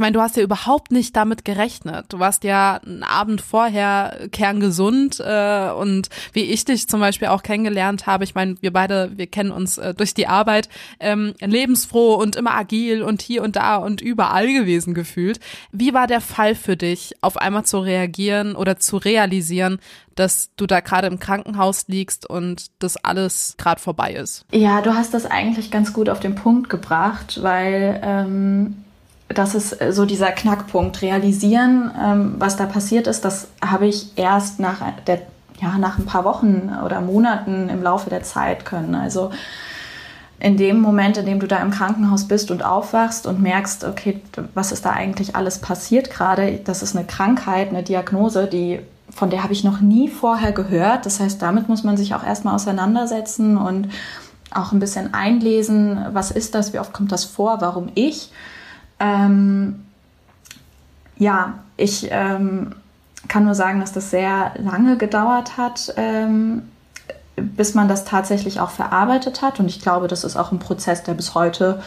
Ich 0.00 0.02
meine, 0.02 0.14
du 0.14 0.22
hast 0.22 0.38
ja 0.38 0.42
überhaupt 0.42 0.92
nicht 0.92 1.14
damit 1.14 1.44
gerechnet. 1.44 2.06
Du 2.08 2.18
warst 2.18 2.42
ja 2.44 2.76
einen 2.76 3.02
Abend 3.02 3.42
vorher 3.42 4.28
kerngesund 4.32 5.20
äh, 5.20 5.70
und 5.72 6.08
wie 6.32 6.40
ich 6.40 6.64
dich 6.64 6.88
zum 6.88 7.00
Beispiel 7.00 7.28
auch 7.28 7.42
kennengelernt 7.42 8.06
habe, 8.06 8.24
ich 8.24 8.34
meine, 8.34 8.54
wir 8.62 8.72
beide, 8.72 9.12
wir 9.18 9.26
kennen 9.26 9.50
uns 9.50 9.76
äh, 9.76 9.92
durch 9.92 10.14
die 10.14 10.26
Arbeit, 10.26 10.70
ähm, 11.00 11.34
lebensfroh 11.40 12.14
und 12.14 12.34
immer 12.34 12.54
agil 12.54 13.02
und 13.02 13.20
hier 13.20 13.42
und 13.42 13.56
da 13.56 13.76
und 13.76 14.00
überall 14.00 14.50
gewesen 14.50 14.94
gefühlt. 14.94 15.38
Wie 15.70 15.92
war 15.92 16.06
der 16.06 16.22
Fall 16.22 16.54
für 16.54 16.78
dich, 16.78 17.12
auf 17.20 17.36
einmal 17.36 17.66
zu 17.66 17.80
reagieren 17.80 18.56
oder 18.56 18.78
zu 18.78 18.96
realisieren, 18.96 19.80
dass 20.14 20.48
du 20.56 20.66
da 20.66 20.80
gerade 20.80 21.08
im 21.08 21.18
Krankenhaus 21.18 21.88
liegst 21.88 22.24
und 22.24 22.68
das 22.78 22.96
alles 22.96 23.54
gerade 23.58 23.82
vorbei 23.82 24.14
ist? 24.14 24.46
Ja, 24.50 24.80
du 24.80 24.94
hast 24.94 25.12
das 25.12 25.26
eigentlich 25.26 25.70
ganz 25.70 25.92
gut 25.92 26.08
auf 26.08 26.20
den 26.20 26.36
Punkt 26.36 26.70
gebracht, 26.70 27.42
weil 27.42 28.00
ähm 28.02 28.76
das 29.34 29.54
ist 29.54 29.80
äh, 29.80 29.92
so 29.92 30.04
dieser 30.04 30.32
Knackpunkt. 30.32 31.02
Realisieren, 31.02 31.90
ähm, 32.00 32.34
was 32.38 32.56
da 32.56 32.66
passiert 32.66 33.06
ist, 33.06 33.24
das 33.24 33.48
habe 33.64 33.86
ich 33.86 34.16
erst 34.16 34.60
nach, 34.60 34.80
der, 35.06 35.22
ja, 35.60 35.78
nach 35.78 35.98
ein 35.98 36.06
paar 36.06 36.24
Wochen 36.24 36.70
oder 36.84 37.00
Monaten 37.00 37.68
im 37.68 37.82
Laufe 37.82 38.10
der 38.10 38.22
Zeit 38.22 38.64
können. 38.64 38.94
Also 38.94 39.30
in 40.40 40.56
dem 40.56 40.80
Moment, 40.80 41.18
in 41.18 41.26
dem 41.26 41.38
du 41.38 41.46
da 41.46 41.58
im 41.58 41.70
Krankenhaus 41.70 42.26
bist 42.26 42.50
und 42.50 42.64
aufwachst 42.64 43.26
und 43.26 43.42
merkst, 43.42 43.84
okay, 43.84 44.20
was 44.54 44.72
ist 44.72 44.86
da 44.86 44.90
eigentlich 44.90 45.36
alles 45.36 45.58
passiert 45.58 46.10
gerade? 46.10 46.60
Das 46.64 46.82
ist 46.82 46.96
eine 46.96 47.06
Krankheit, 47.06 47.68
eine 47.68 47.82
Diagnose, 47.82 48.46
die 48.46 48.80
von 49.10 49.28
der 49.28 49.42
habe 49.42 49.52
ich 49.52 49.64
noch 49.64 49.80
nie 49.80 50.08
vorher 50.08 50.52
gehört. 50.52 51.04
Das 51.04 51.20
heißt, 51.20 51.42
damit 51.42 51.68
muss 51.68 51.84
man 51.84 51.96
sich 51.96 52.14
auch 52.14 52.24
erstmal 52.24 52.54
auseinandersetzen 52.54 53.58
und 53.58 53.88
auch 54.52 54.72
ein 54.72 54.78
bisschen 54.78 55.12
einlesen. 55.14 55.98
Was 56.12 56.30
ist 56.30 56.54
das? 56.54 56.72
Wie 56.72 56.78
oft 56.78 56.92
kommt 56.92 57.12
das 57.12 57.24
vor? 57.24 57.60
Warum 57.60 57.90
ich? 57.94 58.30
Ähm, 59.00 59.86
ja, 61.16 61.54
ich 61.76 62.08
ähm, 62.10 62.74
kann 63.28 63.44
nur 63.44 63.54
sagen, 63.54 63.80
dass 63.80 63.92
das 63.92 64.10
sehr 64.10 64.52
lange 64.58 64.96
gedauert 64.96 65.56
hat, 65.56 65.92
ähm, 65.96 66.62
bis 67.36 67.74
man 67.74 67.88
das 67.88 68.04
tatsächlich 68.04 68.60
auch 68.60 68.70
verarbeitet 68.70 69.42
hat. 69.42 69.60
Und 69.60 69.66
ich 69.66 69.80
glaube, 69.80 70.08
das 70.08 70.24
ist 70.24 70.36
auch 70.36 70.52
ein 70.52 70.58
Prozess, 70.58 71.02
der 71.02 71.14
bis 71.14 71.34
heute 71.34 71.82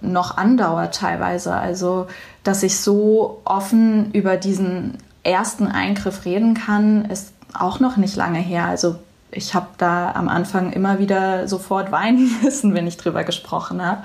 noch 0.00 0.36
andauert 0.36 0.94
teilweise. 0.94 1.54
Also, 1.54 2.06
dass 2.44 2.62
ich 2.62 2.78
so 2.80 3.40
offen 3.44 4.12
über 4.12 4.36
diesen 4.36 4.98
ersten 5.22 5.66
Eingriff 5.66 6.24
reden 6.24 6.54
kann, 6.54 7.04
ist 7.06 7.32
auch 7.58 7.80
noch 7.80 7.96
nicht 7.96 8.16
lange 8.16 8.38
her. 8.38 8.66
Also 8.66 8.96
ich 9.30 9.54
habe 9.54 9.68
da 9.78 10.12
am 10.12 10.28
Anfang 10.28 10.72
immer 10.72 10.98
wieder 10.98 11.46
sofort 11.48 11.92
weinen 11.92 12.30
müssen, 12.42 12.74
wenn 12.74 12.86
ich 12.86 12.96
drüber 12.96 13.24
gesprochen 13.24 13.84
habe. 13.84 14.02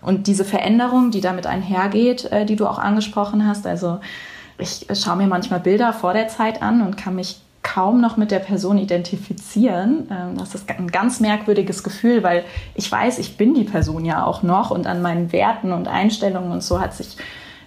Und 0.00 0.26
diese 0.26 0.44
Veränderung, 0.44 1.10
die 1.10 1.20
damit 1.20 1.46
einhergeht, 1.46 2.30
äh, 2.30 2.44
die 2.46 2.56
du 2.56 2.66
auch 2.66 2.78
angesprochen 2.78 3.46
hast, 3.46 3.66
also 3.66 3.98
ich 4.58 4.86
schaue 4.94 5.16
mir 5.16 5.26
manchmal 5.26 5.60
Bilder 5.60 5.92
vor 5.92 6.12
der 6.12 6.28
Zeit 6.28 6.62
an 6.62 6.80
und 6.82 6.96
kann 6.96 7.16
mich 7.16 7.40
kaum 7.62 8.00
noch 8.00 8.16
mit 8.16 8.30
der 8.30 8.38
Person 8.38 8.78
identifizieren. 8.78 10.08
Ähm, 10.10 10.38
das 10.38 10.54
ist 10.54 10.68
ein 10.70 10.86
ganz 10.86 11.20
merkwürdiges 11.20 11.82
Gefühl, 11.82 12.22
weil 12.22 12.44
ich 12.74 12.90
weiß, 12.90 13.18
ich 13.18 13.36
bin 13.36 13.54
die 13.54 13.64
Person 13.64 14.04
ja 14.04 14.24
auch 14.24 14.42
noch 14.42 14.70
und 14.70 14.86
an 14.86 15.02
meinen 15.02 15.32
Werten 15.32 15.72
und 15.72 15.88
Einstellungen 15.88 16.52
und 16.52 16.62
so 16.62 16.80
hat 16.80 16.94
sich 16.94 17.16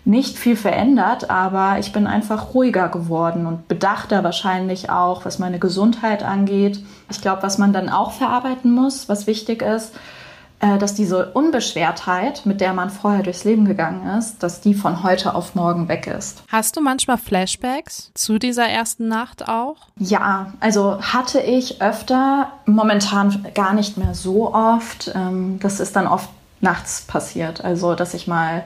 nicht 0.05 0.37
viel 0.37 0.55
verändert, 0.55 1.29
aber 1.29 1.77
ich 1.79 1.91
bin 1.91 2.07
einfach 2.07 2.53
ruhiger 2.53 2.87
geworden 2.87 3.45
und 3.45 3.67
bedachter 3.67 4.23
wahrscheinlich 4.23 4.89
auch, 4.89 5.25
was 5.25 5.37
meine 5.37 5.59
Gesundheit 5.59 6.23
angeht. 6.23 6.79
Ich 7.11 7.21
glaube, 7.21 7.43
was 7.43 7.57
man 7.57 7.73
dann 7.73 7.89
auch 7.89 8.13
verarbeiten 8.13 8.71
muss, 8.71 9.09
was 9.09 9.27
wichtig 9.27 9.61
ist, 9.61 9.93
dass 10.59 10.93
diese 10.93 11.31
Unbeschwertheit, 11.31 12.45
mit 12.45 12.59
der 12.59 12.73
man 12.73 12.89
vorher 12.89 13.23
durchs 13.23 13.45
Leben 13.45 13.65
gegangen 13.65 14.17
ist, 14.17 14.43
dass 14.43 14.59
die 14.59 14.73
von 14.73 15.03
heute 15.03 15.33
auf 15.35 15.55
morgen 15.55 15.87
weg 15.87 16.07
ist. 16.07 16.43
Hast 16.49 16.75
du 16.75 16.81
manchmal 16.81 17.17
Flashbacks 17.17 18.11
zu 18.13 18.39
dieser 18.39 18.67
ersten 18.67 19.07
Nacht 19.07 19.47
auch? 19.47 19.77
Ja, 19.97 20.53
also 20.59 21.01
hatte 21.01 21.39
ich 21.39 21.81
öfter, 21.81 22.51
momentan 22.65 23.45
gar 23.53 23.73
nicht 23.73 23.97
mehr 23.97 24.13
so 24.13 24.53
oft. 24.53 25.11
Ähm, 25.15 25.59
das 25.61 25.79
ist 25.79 25.95
dann 25.95 26.07
oft 26.07 26.29
nachts 26.61 27.01
passiert. 27.01 27.63
Also, 27.63 27.95
dass 27.95 28.13
ich 28.13 28.27
mal 28.27 28.63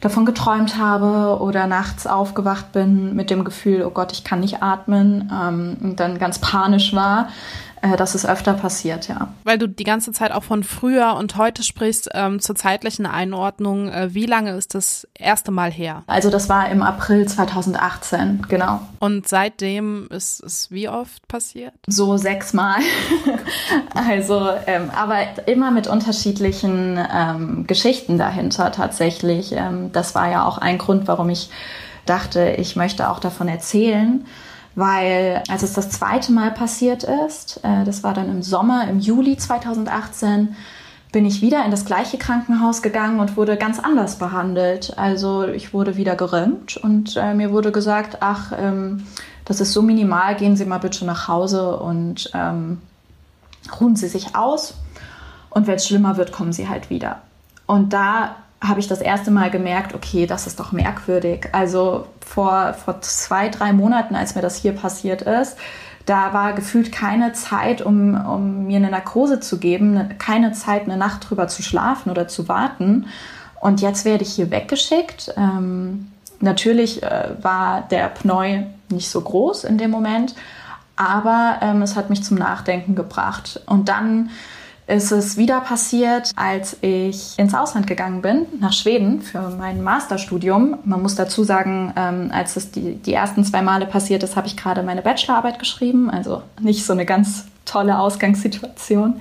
davon 0.00 0.26
geträumt 0.26 0.78
habe 0.78 1.40
oder 1.40 1.66
nachts 1.66 2.06
aufgewacht 2.06 2.72
bin 2.72 3.14
mit 3.14 3.30
dem 3.30 3.44
Gefühl, 3.44 3.84
oh 3.84 3.90
Gott, 3.90 4.12
ich 4.12 4.24
kann 4.24 4.40
nicht 4.40 4.62
atmen 4.62 5.32
ähm, 5.32 5.76
und 5.80 6.00
dann 6.00 6.18
ganz 6.18 6.40
panisch 6.40 6.92
war. 6.94 7.28
Äh, 7.82 7.96
das 7.96 8.14
ist 8.14 8.24
öfter 8.24 8.54
passiert, 8.54 9.08
ja. 9.08 9.28
Weil 9.44 9.58
du 9.58 9.68
die 9.68 9.84
ganze 9.84 10.12
Zeit 10.12 10.32
auch 10.32 10.44
von 10.44 10.64
früher 10.64 11.14
und 11.14 11.36
heute 11.36 11.62
sprichst, 11.62 12.10
ähm, 12.14 12.40
zur 12.40 12.54
zeitlichen 12.54 13.06
Einordnung, 13.06 13.88
äh, 13.88 14.14
wie 14.14 14.26
lange 14.26 14.52
ist 14.52 14.74
das 14.74 15.06
erste 15.18 15.50
Mal 15.50 15.70
her? 15.70 16.04
Also 16.06 16.30
das 16.30 16.48
war 16.48 16.70
im 16.70 16.82
April 16.82 17.26
2018, 17.26 18.46
genau. 18.48 18.80
Und 19.00 19.28
seitdem 19.28 20.06
ist 20.10 20.42
es 20.42 20.70
wie 20.70 20.88
oft 20.88 21.26
passiert? 21.28 21.74
So 21.88 22.16
sechsmal. 22.16 22.76
also, 23.94 24.48
ähm, 24.66 24.90
aber 24.94 25.18
immer 25.46 25.72
mit 25.72 25.88
unterschiedlichen 25.88 26.98
ähm, 27.12 27.66
Geschichten 27.66 28.16
dahinter 28.16 28.70
tatsächlich. 28.70 29.52
Ähm, 29.52 29.90
das 29.92 30.14
war 30.14 30.30
ja 30.30 30.46
auch 30.46 30.58
ein 30.58 30.78
Grund, 30.78 31.08
warum 31.08 31.28
ich 31.30 31.50
dachte, 32.06 32.56
ich 32.58 32.76
möchte 32.76 33.10
auch 33.10 33.18
davon 33.18 33.48
erzählen 33.48 34.24
weil 34.74 35.42
als 35.48 35.62
es 35.62 35.72
das 35.72 35.90
zweite 35.90 36.32
Mal 36.32 36.50
passiert 36.50 37.04
ist, 37.04 37.60
äh, 37.62 37.84
das 37.84 38.02
war 38.02 38.14
dann 38.14 38.30
im 38.30 38.42
Sommer, 38.42 38.88
im 38.88 39.00
Juli 39.00 39.36
2018, 39.36 40.56
bin 41.12 41.26
ich 41.26 41.42
wieder 41.42 41.64
in 41.64 41.70
das 41.70 41.84
gleiche 41.84 42.16
Krankenhaus 42.16 42.80
gegangen 42.80 43.20
und 43.20 43.36
wurde 43.36 43.58
ganz 43.58 43.78
anders 43.78 44.18
behandelt. 44.18 44.96
Also 44.96 45.46
ich 45.46 45.74
wurde 45.74 45.96
wieder 45.96 46.16
geröntgt 46.16 46.78
und 46.78 47.16
äh, 47.16 47.34
mir 47.34 47.52
wurde 47.52 47.70
gesagt, 47.70 48.18
ach, 48.20 48.52
ähm, 48.58 49.06
das 49.44 49.60
ist 49.60 49.72
so 49.72 49.82
minimal, 49.82 50.36
gehen 50.36 50.56
Sie 50.56 50.64
mal 50.64 50.78
bitte 50.78 51.04
nach 51.04 51.28
Hause 51.28 51.76
und 51.76 52.30
ähm, 52.32 52.80
ruhen 53.78 53.94
Sie 53.94 54.08
sich 54.08 54.34
aus. 54.34 54.74
Und 55.50 55.66
wenn 55.66 55.74
es 55.74 55.86
schlimmer 55.86 56.16
wird, 56.16 56.32
kommen 56.32 56.54
Sie 56.54 56.68
halt 56.68 56.88
wieder. 56.88 57.20
Und 57.66 57.92
da 57.92 58.36
habe 58.62 58.78
ich 58.78 58.86
das 58.86 59.00
erste 59.00 59.30
Mal 59.30 59.50
gemerkt, 59.50 59.94
okay, 59.94 60.26
das 60.26 60.46
ist 60.46 60.60
doch 60.60 60.70
merkwürdig. 60.72 61.48
Also 61.52 62.06
vor, 62.24 62.74
vor 62.74 63.00
zwei, 63.00 63.48
drei 63.48 63.72
Monaten, 63.72 64.14
als 64.14 64.34
mir 64.36 64.42
das 64.42 64.56
hier 64.56 64.72
passiert 64.72 65.22
ist, 65.22 65.56
da 66.06 66.32
war 66.32 66.52
gefühlt 66.52 66.92
keine 66.92 67.32
Zeit, 67.32 67.82
um, 67.82 68.14
um 68.14 68.66
mir 68.66 68.76
eine 68.76 68.90
Narkose 68.90 69.40
zu 69.40 69.58
geben, 69.58 70.14
keine 70.18 70.52
Zeit, 70.52 70.84
eine 70.84 70.96
Nacht 70.96 71.28
drüber 71.28 71.48
zu 71.48 71.62
schlafen 71.62 72.10
oder 72.10 72.28
zu 72.28 72.48
warten. 72.48 73.06
Und 73.60 73.80
jetzt 73.80 74.04
werde 74.04 74.24
ich 74.24 74.32
hier 74.32 74.50
weggeschickt. 74.50 75.34
Ähm, 75.36 76.08
natürlich 76.40 77.02
äh, 77.02 77.30
war 77.40 77.82
der 77.90 78.08
Pneu 78.08 78.62
nicht 78.90 79.08
so 79.08 79.20
groß 79.20 79.64
in 79.64 79.78
dem 79.78 79.90
Moment, 79.90 80.34
aber 80.96 81.58
ähm, 81.62 81.82
es 81.82 81.96
hat 81.96 82.10
mich 82.10 82.22
zum 82.24 82.36
Nachdenken 82.36 82.94
gebracht. 82.94 83.60
Und 83.66 83.88
dann 83.88 84.30
ist 84.92 85.10
es 85.10 85.36
wieder 85.38 85.60
passiert, 85.60 86.32
als 86.36 86.76
ich 86.82 87.38
ins 87.38 87.54
Ausland 87.54 87.86
gegangen 87.86 88.20
bin, 88.20 88.46
nach 88.60 88.74
Schweden 88.74 89.22
für 89.22 89.48
mein 89.58 89.82
Masterstudium. 89.82 90.78
Man 90.84 91.00
muss 91.00 91.14
dazu 91.14 91.44
sagen, 91.44 91.94
ähm, 91.96 92.30
als 92.32 92.56
es 92.56 92.70
die, 92.70 92.96
die 92.96 93.14
ersten 93.14 93.42
zwei 93.44 93.62
Male 93.62 93.86
passiert 93.86 94.22
ist, 94.22 94.36
habe 94.36 94.46
ich 94.46 94.56
gerade 94.56 94.82
meine 94.82 95.00
Bachelorarbeit 95.00 95.58
geschrieben, 95.58 96.10
also 96.10 96.42
nicht 96.60 96.84
so 96.84 96.92
eine 96.92 97.06
ganz 97.06 97.46
tolle 97.64 97.98
Ausgangssituation. 97.98 99.20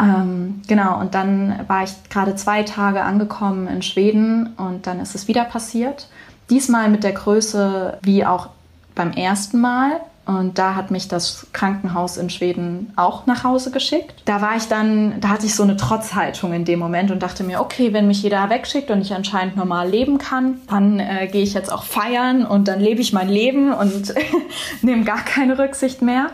Ähm, 0.00 0.62
genau, 0.66 0.98
und 0.98 1.14
dann 1.14 1.60
war 1.68 1.84
ich 1.84 1.92
gerade 2.10 2.34
zwei 2.34 2.64
Tage 2.64 3.02
angekommen 3.02 3.68
in 3.68 3.82
Schweden 3.82 4.54
und 4.56 4.86
dann 4.86 4.98
ist 4.98 5.14
es 5.14 5.28
wieder 5.28 5.44
passiert. 5.44 6.08
Diesmal 6.50 6.88
mit 6.90 7.04
der 7.04 7.12
Größe 7.12 7.98
wie 8.02 8.26
auch 8.26 8.48
beim 8.94 9.12
ersten 9.12 9.60
Mal. 9.60 10.00
Und 10.24 10.56
da 10.58 10.76
hat 10.76 10.92
mich 10.92 11.08
das 11.08 11.48
Krankenhaus 11.52 12.16
in 12.16 12.30
Schweden 12.30 12.92
auch 12.94 13.26
nach 13.26 13.42
Hause 13.42 13.72
geschickt. 13.72 14.22
Da 14.24 14.40
war 14.40 14.56
ich 14.56 14.68
dann, 14.68 15.20
da 15.20 15.28
hatte 15.28 15.46
ich 15.46 15.54
so 15.56 15.64
eine 15.64 15.76
Trotzhaltung 15.76 16.52
in 16.52 16.64
dem 16.64 16.78
Moment 16.78 17.10
und 17.10 17.24
dachte 17.24 17.42
mir, 17.42 17.60
okay, 17.60 17.92
wenn 17.92 18.06
mich 18.06 18.22
jeder 18.22 18.48
wegschickt 18.48 18.90
und 18.92 19.00
ich 19.00 19.14
anscheinend 19.14 19.56
normal 19.56 19.88
leben 19.88 20.18
kann, 20.18 20.60
dann 20.68 21.00
äh, 21.00 21.26
gehe 21.26 21.42
ich 21.42 21.54
jetzt 21.54 21.72
auch 21.72 21.82
feiern 21.82 22.46
und 22.46 22.68
dann 22.68 22.78
lebe 22.78 23.00
ich 23.00 23.12
mein 23.12 23.28
Leben 23.28 23.72
und 23.72 24.14
nehme 24.82 25.02
gar 25.02 25.24
keine 25.24 25.58
Rücksicht 25.58 26.02
mehr. 26.02 26.30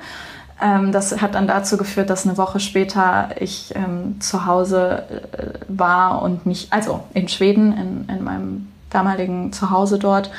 Ähm, 0.60 0.92
das 0.92 1.22
hat 1.22 1.34
dann 1.34 1.46
dazu 1.46 1.78
geführt, 1.78 2.10
dass 2.10 2.26
eine 2.26 2.36
Woche 2.36 2.60
später 2.60 3.30
ich 3.40 3.74
ähm, 3.74 4.20
zu 4.20 4.44
Hause 4.44 5.04
äh, 5.32 5.64
war 5.68 6.20
und 6.20 6.44
mich, 6.44 6.68
also 6.70 7.04
in 7.14 7.28
Schweden, 7.28 7.72
in, 7.72 8.16
in 8.16 8.24
meinem 8.24 8.68
damaligen 8.90 9.52
Zuhause 9.52 9.98
dort 9.98 10.30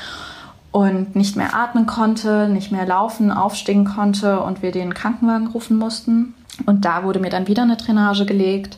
und 0.72 1.16
nicht 1.16 1.36
mehr 1.36 1.56
atmen 1.56 1.86
konnte, 1.86 2.48
nicht 2.48 2.72
mehr 2.72 2.86
laufen, 2.86 3.32
aufstehen 3.32 3.86
konnte 3.86 4.42
und 4.42 4.62
wir 4.62 4.72
den 4.72 4.94
Krankenwagen 4.94 5.48
rufen 5.48 5.78
mussten. 5.78 6.36
Und 6.66 6.86
da 6.86 7.04
wurde 7.04 7.20
mir 7.20 7.30
dann 7.30 7.48
wieder 7.48 7.64
eine 7.64 7.78
Drainage 7.78 8.26
gelegt. 8.26 8.78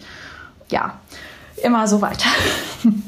Ja, 0.70 1.00
immer 1.64 1.88
so 1.88 2.02
weiter. 2.02 2.30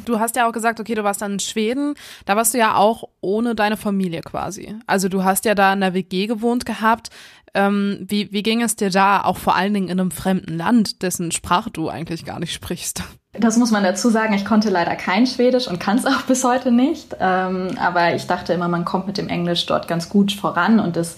Du 0.05 0.19
hast 0.19 0.35
ja 0.35 0.47
auch 0.47 0.51
gesagt, 0.51 0.79
okay, 0.79 0.93
du 0.93 1.03
warst 1.03 1.23
dann 1.23 1.33
in 1.33 1.39
Schweden. 1.39 1.95
Da 2.25 2.35
warst 2.35 2.53
du 2.53 2.59
ja 2.59 2.75
auch 2.75 3.05
ohne 3.21 3.55
deine 3.55 3.75
Familie 3.75 4.21
quasi. 4.21 4.75
Also 4.85 5.09
du 5.09 5.23
hast 5.23 5.45
ja 5.45 5.55
da 5.55 5.73
in 5.73 5.79
der 5.79 5.95
WG 5.95 6.27
gewohnt 6.27 6.67
gehabt. 6.67 7.09
Ähm, 7.55 8.05
wie, 8.07 8.31
wie 8.31 8.43
ging 8.43 8.61
es 8.61 8.75
dir 8.75 8.91
da, 8.91 9.23
auch 9.23 9.37
vor 9.37 9.55
allen 9.55 9.73
Dingen 9.73 9.87
in 9.87 9.99
einem 9.99 10.11
fremden 10.11 10.55
Land, 10.55 11.01
dessen 11.01 11.31
Sprache 11.31 11.71
du 11.71 11.89
eigentlich 11.89 12.23
gar 12.23 12.39
nicht 12.39 12.53
sprichst? 12.53 13.01
Das 13.33 13.57
muss 13.57 13.71
man 13.71 13.83
dazu 13.83 14.09
sagen, 14.09 14.33
ich 14.33 14.45
konnte 14.45 14.69
leider 14.69 14.95
kein 14.95 15.25
Schwedisch 15.25 15.67
und 15.67 15.79
kann 15.79 15.97
es 15.97 16.05
auch 16.05 16.21
bis 16.27 16.43
heute 16.43 16.71
nicht. 16.71 17.15
Ähm, 17.19 17.69
aber 17.79 18.13
ich 18.15 18.27
dachte 18.27 18.53
immer, 18.53 18.67
man 18.67 18.85
kommt 18.85 19.07
mit 19.07 19.17
dem 19.17 19.27
Englisch 19.27 19.65
dort 19.65 19.87
ganz 19.87 20.09
gut 20.09 20.31
voran 20.31 20.79
und 20.79 20.95
das 20.95 21.15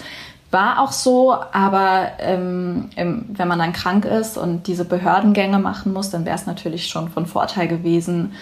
war 0.52 0.80
auch 0.80 0.94
so, 0.94 1.34
aber 1.34 2.12
ähm, 2.20 2.90
im, 2.96 3.26
wenn 3.28 3.48
man 3.48 3.60
dann 3.60 3.74
krank 3.74 4.06
ist 4.06 4.38
und 4.38 4.68
diese 4.68 4.86
Behördengänge 4.86 5.60
machen 5.60 5.92
muss, 5.92 6.12
dann 6.12 6.26
wäre 6.26 6.36
es 6.36 6.46
natürlich 6.46 6.88
schon 6.88 7.10
von 7.10 7.26
Vorteil 7.26 7.68
gewesen, 7.68 8.34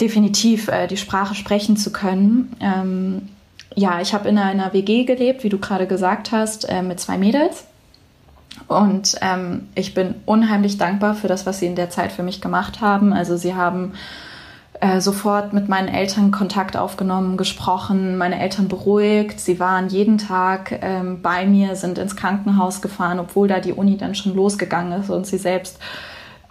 definitiv 0.00 0.68
äh, 0.68 0.86
die 0.86 0.96
Sprache 0.96 1.34
sprechen 1.34 1.76
zu 1.76 1.90
können. 1.90 2.54
Ähm, 2.60 3.28
ja, 3.74 4.00
ich 4.00 4.14
habe 4.14 4.28
in 4.28 4.38
einer 4.38 4.72
WG 4.72 5.04
gelebt, 5.04 5.42
wie 5.42 5.48
du 5.48 5.58
gerade 5.58 5.88
gesagt 5.88 6.30
hast, 6.30 6.68
äh, 6.68 6.82
mit 6.82 7.00
zwei 7.00 7.18
Mädels. 7.18 7.64
Und 8.68 9.16
ähm, 9.20 9.68
ich 9.74 9.94
bin 9.94 10.14
unheimlich 10.24 10.78
dankbar 10.78 11.14
für 11.14 11.28
das, 11.28 11.46
was 11.46 11.60
sie 11.60 11.66
in 11.66 11.76
der 11.76 11.90
Zeit 11.90 12.12
für 12.12 12.22
mich 12.22 12.40
gemacht 12.40 12.80
haben. 12.80 13.12
Also 13.12 13.36
sie 13.36 13.54
haben 13.54 13.92
äh, 14.80 15.00
sofort 15.00 15.52
mit 15.52 15.68
meinen 15.68 15.88
Eltern 15.88 16.30
Kontakt 16.30 16.76
aufgenommen, 16.76 17.36
gesprochen, 17.36 18.18
meine 18.18 18.40
Eltern 18.40 18.68
beruhigt. 18.68 19.40
Sie 19.40 19.58
waren 19.60 19.88
jeden 19.88 20.18
Tag 20.18 20.78
ähm, 20.82 21.22
bei 21.22 21.46
mir, 21.46 21.76
sind 21.76 21.98
ins 21.98 22.16
Krankenhaus 22.16 22.82
gefahren, 22.82 23.18
obwohl 23.18 23.48
da 23.48 23.60
die 23.60 23.72
Uni 23.72 23.96
dann 23.96 24.14
schon 24.14 24.34
losgegangen 24.34 25.00
ist 25.00 25.10
und 25.10 25.26
sie 25.26 25.38
selbst 25.38 25.78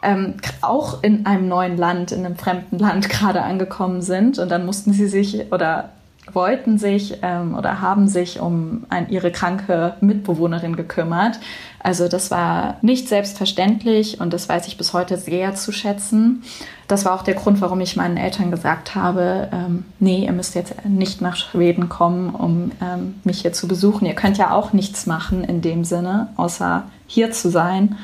ähm, 0.02 0.36
auch 0.62 1.04
in 1.04 1.26
einem 1.26 1.48
neuen 1.48 1.78
Land, 1.78 2.12
in 2.12 2.26
einem 2.26 2.36
fremden 2.36 2.80
Land 2.80 3.10
gerade 3.10 3.42
angekommen 3.42 4.02
sind. 4.02 4.40
Und 4.40 4.50
dann 4.50 4.66
mussten 4.66 4.94
sie 4.94 5.08
sich 5.08 5.52
oder 5.52 5.90
wollten 6.32 6.78
sich 6.78 7.20
ähm, 7.22 7.56
oder 7.56 7.82
haben 7.82 8.08
sich 8.08 8.40
um 8.40 8.86
ein, 8.90 9.10
ihre 9.10 9.32
kranke 9.32 9.94
Mitbewohnerin 10.02 10.76
gekümmert. 10.76 11.40
Also 11.86 12.08
das 12.08 12.32
war 12.32 12.78
nicht 12.82 13.08
selbstverständlich 13.08 14.20
und 14.20 14.34
das 14.34 14.50
weiß 14.50 14.66
ich 14.66 14.76
bis 14.76 14.94
heute 14.94 15.18
sehr 15.18 15.54
zu 15.54 15.72
schätzen. 15.72 16.42
Das 16.88 17.06
war 17.06 17.14
auch 17.14 17.22
der 17.22 17.36
Grund, 17.36 17.62
warum 17.62 17.80
ich 17.80 17.96
meinen 17.96 18.18
Eltern 18.18 18.50
gesagt 18.50 18.96
habe, 18.96 19.50
ähm, 19.54 19.86
nee, 20.00 20.26
ihr 20.26 20.32
müsst 20.32 20.56
jetzt 20.56 20.74
nicht 20.84 21.22
nach 21.22 21.36
Schweden 21.36 21.88
kommen, 21.88 22.34
um 22.34 22.72
ähm, 22.82 23.14
mich 23.24 23.42
hier 23.42 23.54
zu 23.54 23.68
besuchen. 23.68 24.08
Ihr 24.08 24.16
könnt 24.16 24.40
ja 24.40 24.50
auch 24.50 24.74
nichts 24.74 25.06
machen 25.06 25.44
in 25.44 25.62
dem 25.62 25.86
Sinne, 25.86 26.30
außer 26.38 26.86
hier 27.06 27.32
zu 27.32 27.52
sein. 27.52 28.00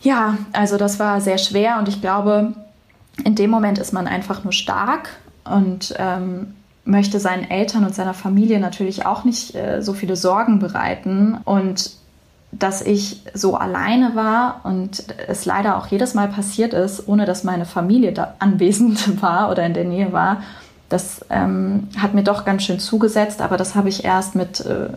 Ja, 0.00 0.36
also 0.52 0.76
das 0.76 0.98
war 0.98 1.20
sehr 1.20 1.38
schwer 1.38 1.78
und 1.78 1.86
ich 1.86 2.00
glaube, 2.00 2.52
in 3.22 3.36
dem 3.36 3.50
Moment 3.50 3.78
ist 3.78 3.92
man 3.92 4.08
einfach 4.08 4.42
nur 4.42 4.52
stark 4.52 5.10
und 5.44 5.94
ähm, 5.98 6.56
möchte 6.84 7.20
seinen 7.20 7.48
Eltern 7.48 7.84
und 7.84 7.94
seiner 7.94 8.14
Familie 8.14 8.58
natürlich 8.58 9.06
auch 9.06 9.22
nicht 9.22 9.54
äh, 9.54 9.82
so 9.82 9.92
viele 9.92 10.16
Sorgen 10.16 10.58
bereiten 10.58 11.38
und 11.44 12.04
dass 12.58 12.82
ich 12.82 13.22
so 13.34 13.56
alleine 13.56 14.14
war 14.14 14.60
und 14.64 15.04
es 15.28 15.44
leider 15.44 15.76
auch 15.76 15.88
jedes 15.88 16.14
Mal 16.14 16.28
passiert 16.28 16.74
ist, 16.74 17.08
ohne 17.08 17.24
dass 17.24 17.44
meine 17.44 17.64
Familie 17.64 18.12
da 18.12 18.34
anwesend 18.38 19.22
war 19.22 19.50
oder 19.50 19.64
in 19.66 19.74
der 19.74 19.84
Nähe 19.84 20.12
war, 20.12 20.42
das 20.88 21.24
ähm, 21.30 21.88
hat 21.98 22.14
mir 22.14 22.22
doch 22.22 22.44
ganz 22.44 22.62
schön 22.62 22.78
zugesetzt, 22.78 23.40
aber 23.40 23.56
das 23.56 23.74
habe 23.74 23.88
ich 23.88 24.04
erst 24.04 24.36
mit 24.36 24.60
äh, 24.60 24.90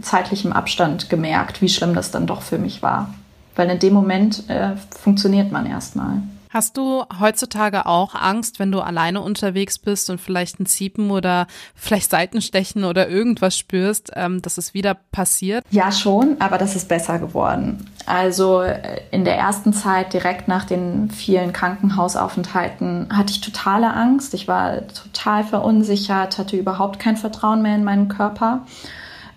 zeitlichem 0.00 0.52
Abstand 0.52 1.10
gemerkt, 1.10 1.60
wie 1.60 1.68
schlimm 1.68 1.94
das 1.94 2.12
dann 2.12 2.26
doch 2.26 2.42
für 2.42 2.58
mich 2.58 2.82
war. 2.82 3.12
Weil 3.56 3.68
in 3.68 3.80
dem 3.80 3.92
Moment 3.92 4.48
äh, 4.48 4.70
funktioniert 5.00 5.50
man 5.50 5.66
erstmal. 5.66 6.22
Hast 6.52 6.76
du 6.76 7.04
heutzutage 7.18 7.86
auch 7.86 8.14
Angst, 8.14 8.58
wenn 8.58 8.70
du 8.70 8.80
alleine 8.80 9.22
unterwegs 9.22 9.78
bist 9.78 10.10
und 10.10 10.20
vielleicht 10.20 10.60
ein 10.60 10.66
Ziepen 10.66 11.10
oder 11.10 11.46
vielleicht 11.74 12.10
Seitenstechen 12.10 12.84
oder 12.84 13.08
irgendwas 13.08 13.56
spürst, 13.56 14.12
ähm, 14.16 14.42
dass 14.42 14.58
es 14.58 14.74
wieder 14.74 14.92
passiert? 14.92 15.64
Ja, 15.70 15.90
schon, 15.90 16.36
aber 16.40 16.58
das 16.58 16.76
ist 16.76 16.90
besser 16.90 17.18
geworden. 17.18 17.88
Also 18.04 18.60
äh, 18.60 19.00
in 19.12 19.24
der 19.24 19.38
ersten 19.38 19.72
Zeit, 19.72 20.12
direkt 20.12 20.46
nach 20.46 20.66
den 20.66 21.10
vielen 21.10 21.54
Krankenhausaufenthalten, 21.54 23.08
hatte 23.16 23.32
ich 23.32 23.40
totale 23.40 23.90
Angst. 23.94 24.34
Ich 24.34 24.46
war 24.46 24.86
total 24.88 25.44
verunsichert, 25.44 26.36
hatte 26.36 26.58
überhaupt 26.58 26.98
kein 26.98 27.16
Vertrauen 27.16 27.62
mehr 27.62 27.76
in 27.76 27.84
meinen 27.84 28.08
Körper. 28.08 28.66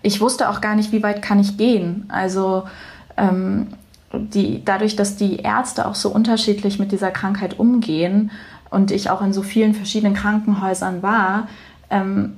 Ich 0.02 0.20
wusste 0.20 0.50
auch 0.50 0.60
gar 0.60 0.76
nicht, 0.76 0.92
wie 0.92 1.02
weit 1.02 1.22
kann 1.22 1.40
ich 1.40 1.56
gehen. 1.56 2.10
Also 2.10 2.66
ähm, 3.16 3.68
die, 4.20 4.64
dadurch, 4.64 4.96
dass 4.96 5.16
die 5.16 5.38
Ärzte 5.38 5.88
auch 5.88 5.96
so 5.96 6.10
unterschiedlich 6.10 6.80
mit 6.80 6.92
dieser 6.92 7.12
Krankheit 7.12 7.60
umgehen 7.60 8.32
und 8.70 8.92
ich 8.92 9.10
auch 9.10 9.22
in 9.22 9.34
so 9.34 9.42
vielen 9.42 9.74
verschiedenen 9.74 10.16
Krankenhäusern 10.16 11.02
war, 11.04 11.48
ähm, 11.90 12.34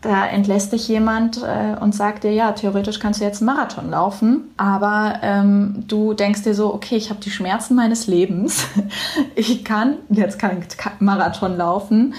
da 0.00 0.26
entlässt 0.26 0.72
dich 0.72 0.88
jemand 0.88 1.40
äh, 1.42 1.80
und 1.80 1.94
sagt 1.94 2.24
dir, 2.24 2.32
ja, 2.32 2.52
theoretisch 2.52 2.98
kannst 2.98 3.20
du 3.20 3.24
jetzt 3.24 3.40
einen 3.40 3.54
Marathon 3.54 3.90
laufen, 3.90 4.50
aber 4.56 5.20
ähm, 5.22 5.84
du 5.86 6.14
denkst 6.14 6.42
dir 6.42 6.54
so, 6.54 6.74
okay, 6.74 6.96
ich 6.96 7.10
habe 7.10 7.20
die 7.20 7.30
Schmerzen 7.30 7.76
meines 7.76 8.08
Lebens, 8.08 8.66
ich 9.36 9.64
kann 9.64 9.94
jetzt 10.10 10.38
keinen 10.38 10.64
Marathon 10.98 11.56
laufen 11.56 12.14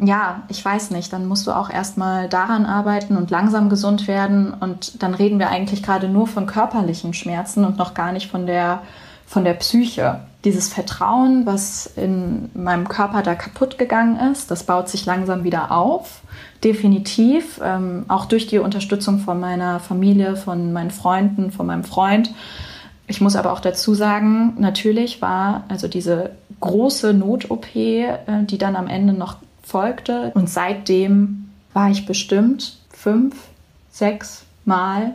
ja, 0.00 0.42
ich 0.48 0.64
weiß 0.64 0.92
nicht, 0.92 1.12
dann 1.12 1.26
musst 1.26 1.46
du 1.46 1.52
auch 1.52 1.70
erstmal 1.70 2.28
daran 2.28 2.66
arbeiten 2.66 3.16
und 3.16 3.30
langsam 3.30 3.68
gesund 3.68 4.06
werden. 4.06 4.54
Und 4.54 5.02
dann 5.02 5.14
reden 5.14 5.38
wir 5.38 5.48
eigentlich 5.48 5.82
gerade 5.82 6.08
nur 6.08 6.28
von 6.28 6.46
körperlichen 6.46 7.14
Schmerzen 7.14 7.64
und 7.64 7.78
noch 7.78 7.94
gar 7.94 8.12
nicht 8.12 8.30
von 8.30 8.46
der, 8.46 8.82
von 9.26 9.44
der 9.44 9.54
Psyche. 9.54 10.20
Dieses 10.44 10.72
Vertrauen, 10.72 11.46
was 11.46 11.86
in 11.96 12.48
meinem 12.54 12.88
Körper 12.88 13.22
da 13.22 13.34
kaputt 13.34 13.76
gegangen 13.76 14.30
ist, 14.30 14.52
das 14.52 14.62
baut 14.62 14.88
sich 14.88 15.04
langsam 15.04 15.42
wieder 15.42 15.72
auf. 15.72 16.20
Definitiv. 16.62 17.60
Ähm, 17.62 18.04
auch 18.06 18.26
durch 18.26 18.46
die 18.46 18.60
Unterstützung 18.60 19.18
von 19.18 19.40
meiner 19.40 19.80
Familie, 19.80 20.36
von 20.36 20.72
meinen 20.72 20.92
Freunden, 20.92 21.50
von 21.50 21.66
meinem 21.66 21.84
Freund. 21.84 22.32
Ich 23.08 23.20
muss 23.20 23.34
aber 23.34 23.52
auch 23.52 23.60
dazu 23.60 23.94
sagen, 23.94 24.54
natürlich 24.58 25.20
war 25.20 25.64
also 25.68 25.88
diese 25.88 26.30
große 26.60 27.14
Not-OP, 27.14 27.74
äh, 27.74 28.16
die 28.42 28.58
dann 28.58 28.76
am 28.76 28.86
Ende 28.86 29.12
noch 29.12 29.38
folgte. 29.68 30.32
Und 30.34 30.48
seitdem 30.48 31.50
war 31.72 31.90
ich 31.90 32.06
bestimmt 32.06 32.78
fünf, 32.90 33.36
sechs 33.90 34.44
Mal 34.64 35.14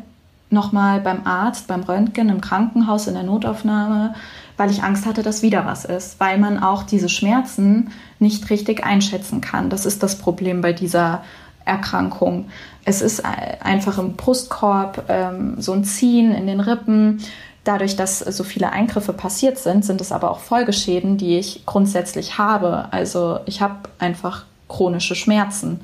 nochmal 0.49 1.01
beim 1.01 1.25
Arzt, 1.25 1.67
beim 1.67 1.83
Röntgen, 1.83 2.29
im 2.29 2.39
Krankenhaus, 2.39 3.07
in 3.07 3.15
der 3.15 3.23
Notaufnahme, 3.23 4.13
weil 4.55 4.71
ich 4.71 4.83
Angst 4.83 5.05
hatte, 5.05 5.23
dass 5.23 5.41
wieder 5.41 5.65
was 5.65 5.83
ist, 5.83 6.19
weil 6.19 6.37
man 6.37 6.61
auch 6.61 6.83
diese 6.83 7.09
Schmerzen 7.09 7.91
nicht 8.19 8.49
richtig 8.49 8.85
einschätzen 8.85 9.41
kann. 9.41 9.69
Das 9.69 9.85
ist 9.85 10.03
das 10.03 10.17
Problem 10.17 10.61
bei 10.61 10.73
dieser 10.73 11.23
Erkrankung. 11.65 12.45
Es 12.85 13.01
ist 13.01 13.23
einfach 13.25 13.97
im 13.97 14.13
Brustkorb 14.13 15.05
ähm, 15.07 15.55
so 15.59 15.73
ein 15.73 15.83
Ziehen 15.83 16.31
in 16.31 16.45
den 16.45 16.59
Rippen. 16.59 17.21
Dadurch, 17.63 17.95
dass 17.95 18.19
so 18.19 18.43
viele 18.43 18.71
Eingriffe 18.71 19.13
passiert 19.13 19.57
sind, 19.57 19.85
sind 19.85 20.01
es 20.01 20.11
aber 20.11 20.31
auch 20.31 20.39
Folgeschäden, 20.39 21.17
die 21.17 21.37
ich 21.37 21.65
grundsätzlich 21.65 22.37
habe. 22.37 22.87
Also 22.91 23.39
ich 23.45 23.61
habe 23.61 23.89
einfach 23.99 24.43
chronische 24.67 25.15
Schmerzen. 25.15 25.81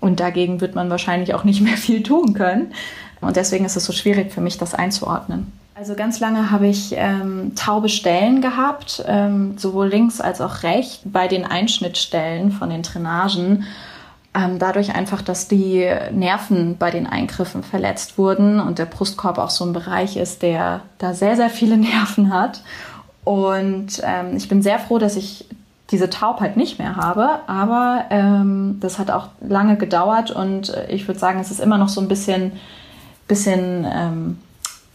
Und 0.00 0.20
dagegen 0.20 0.60
wird 0.60 0.74
man 0.74 0.90
wahrscheinlich 0.90 1.34
auch 1.34 1.44
nicht 1.44 1.60
mehr 1.62 1.76
viel 1.76 2.02
tun 2.02 2.34
können. 2.34 2.72
Und 3.20 3.36
deswegen 3.36 3.64
ist 3.64 3.76
es 3.76 3.84
so 3.84 3.92
schwierig 3.92 4.32
für 4.32 4.40
mich, 4.40 4.58
das 4.58 4.74
einzuordnen. 4.74 5.52
Also 5.74 5.94
ganz 5.94 6.20
lange 6.20 6.50
habe 6.50 6.68
ich 6.68 6.94
ähm, 6.96 7.52
taube 7.54 7.90
Stellen 7.90 8.40
gehabt, 8.40 9.04
ähm, 9.06 9.58
sowohl 9.58 9.88
links 9.88 10.22
als 10.22 10.40
auch 10.40 10.62
rechts 10.62 11.00
bei 11.04 11.28
den 11.28 11.44
Einschnittstellen 11.44 12.50
von 12.50 12.70
den 12.70 12.82
Drainagen. 12.82 13.64
Ähm, 14.36 14.58
dadurch 14.58 14.94
einfach, 14.94 15.22
dass 15.22 15.48
die 15.48 15.88
Nerven 16.12 16.76
bei 16.76 16.90
den 16.90 17.06
Eingriffen 17.06 17.62
verletzt 17.62 18.18
wurden 18.18 18.60
und 18.60 18.78
der 18.78 18.84
Brustkorb 18.84 19.38
auch 19.38 19.48
so 19.48 19.64
ein 19.64 19.72
Bereich 19.72 20.18
ist, 20.18 20.42
der 20.42 20.82
da 20.98 21.14
sehr, 21.14 21.36
sehr 21.36 21.48
viele 21.48 21.76
Nerven 21.78 22.34
hat. 22.34 22.62
Und 23.24 24.02
ähm, 24.04 24.36
ich 24.36 24.48
bin 24.48 24.60
sehr 24.60 24.78
froh, 24.78 24.98
dass 24.98 25.16
ich 25.16 25.46
diese 25.90 26.10
Taubheit 26.10 26.56
nicht 26.56 26.78
mehr 26.78 26.96
habe, 26.96 27.40
aber 27.46 28.04
ähm, 28.10 28.78
das 28.80 28.98
hat 28.98 29.10
auch 29.10 29.28
lange 29.40 29.76
gedauert 29.76 30.32
und 30.32 30.76
ich 30.88 31.06
würde 31.06 31.20
sagen, 31.20 31.38
es 31.38 31.52
ist 31.52 31.60
immer 31.60 31.78
noch 31.78 31.88
so 31.88 32.00
ein 32.00 32.08
bisschen, 32.08 32.52
bisschen 33.28 33.86
ähm, 33.88 34.38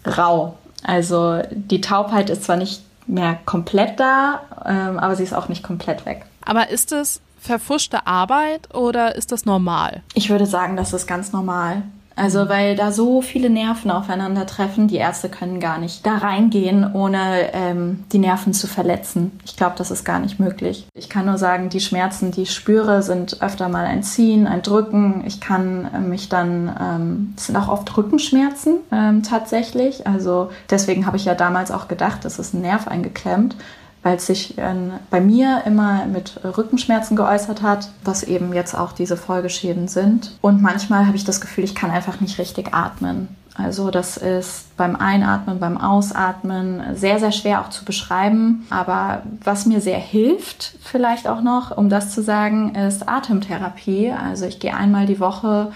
rau. 0.06 0.56
Also 0.84 1.42
die 1.50 1.82
Taubheit 1.82 2.30
ist 2.30 2.44
zwar 2.44 2.58
nicht 2.58 2.84
mehr 3.08 3.40
komplett 3.46 4.00
da, 4.00 4.42
ähm, 4.66 5.00
aber 5.00 5.16
sie 5.16 5.24
ist 5.24 5.34
auch 5.34 5.48
nicht 5.48 5.64
komplett 5.64 6.06
weg. 6.06 6.26
Aber 6.46 6.70
ist 6.70 6.92
es 6.92 7.22
verfuschte 7.42 8.06
Arbeit 8.06 8.74
oder 8.74 9.16
ist 9.16 9.32
das 9.32 9.46
normal? 9.46 10.04
Ich 10.14 10.30
würde 10.30 10.46
sagen, 10.46 10.78
das 10.78 10.94
ist 10.94 11.08
ganz 11.08 11.34
normal. 11.34 11.84
Also 12.16 12.50
weil 12.50 12.76
da 12.76 12.92
so 12.92 13.22
viele 13.22 13.50
Nerven 13.50 13.90
aufeinandertreffen, 13.90 14.88
die 14.88 14.98
Ärzte 14.98 15.30
können 15.30 15.60
gar 15.60 15.78
nicht 15.78 16.06
da 16.06 16.18
reingehen, 16.18 16.94
ohne 16.94 17.54
ähm, 17.54 18.04
die 18.12 18.20
Nerven 18.20 18.54
zu 18.54 18.68
verletzen. 18.68 19.40
Ich 19.46 19.56
glaube, 19.56 19.76
das 19.78 19.92
ist 19.92 20.04
gar 20.04 20.20
nicht 20.20 20.40
möglich. 20.40 20.88
Ich 20.94 21.10
kann 21.10 21.26
nur 21.26 21.38
sagen, 21.38 21.70
die 21.70 21.80
Schmerzen, 21.80 22.32
die 22.32 22.44
ich 22.44 22.54
spüre, 22.54 23.02
sind 23.02 23.42
öfter 23.42 23.70
mal 23.70 23.86
ein 23.86 24.04
Ziehen, 24.04 24.46
ein 24.46 24.62
Drücken. 24.62 25.24
Ich 25.26 25.40
kann 25.40 25.90
äh, 25.94 26.00
mich 26.00 26.30
dann, 26.30 26.76
ähm, 26.80 27.34
es 27.38 27.48
sind 27.48 27.56
auch 27.56 27.70
oft 27.70 27.96
Rückenschmerzen 27.98 28.76
ähm, 28.92 29.24
tatsächlich. 29.24 30.06
Also 30.06 30.52
deswegen 30.70 31.06
habe 31.06 31.18
ich 31.18 31.26
ja 31.26 31.34
damals 31.34 31.72
auch 31.72 31.88
gedacht, 31.88 32.26
das 32.26 32.40
ist 32.40 32.54
ein 32.54 32.62
Nerv 32.62 32.88
eingeklemmt 32.88 33.56
weil 34.04 34.18
es 34.18 34.28
sich 34.28 34.58
äh, 34.58 34.74
bei 35.10 35.22
mir 35.22 35.64
immer 35.66 36.06
mit 36.06 36.40
Rückenschmerzen 36.44 37.16
geäußert 37.16 37.62
hat, 37.62 37.90
was 38.04 38.24
eben 38.24 38.54
jetzt 38.54 38.76
auch 38.76 38.92
diese 38.92 39.18
Folgeschäden 39.18 39.88
sind. 39.88 40.38
Und 40.42 40.62
manchmal 40.62 41.06
habe 41.06 41.18
ich 41.18 41.26
das 41.26 41.42
Gefühl, 41.42 41.64
ich 41.64 41.76
kann 41.76 41.92
einfach 41.92 42.20
nicht 42.20 42.40
richtig 42.40 42.74
atmen. 42.74 43.28
Also 43.54 43.92
das 43.92 44.18
ist 44.18 44.76
beim 44.78 44.96
Einatmen, 44.96 45.60
beim 45.60 45.78
Ausatmen 45.78 46.96
sehr, 46.96 47.20
sehr 47.20 47.32
schwer 47.32 47.62
auch 47.62 47.70
zu 47.70 47.84
beschreiben. 47.84 48.66
Aber 48.70 49.24
was 49.44 49.66
mir 49.66 49.82
sehr 49.82 50.00
hilft, 50.00 50.76
vielleicht 50.82 51.28
auch 51.28 51.42
noch, 51.42 51.76
um 51.76 51.90
das 51.90 52.14
zu 52.14 52.24
sagen, 52.24 52.76
ist 52.76 53.10
Atemtherapie. 53.10 54.12
Also 54.12 54.46
ich 54.46 54.60
gehe 54.60 54.76
einmal 54.76 55.06
die 55.06 55.20
Woche 55.20 55.72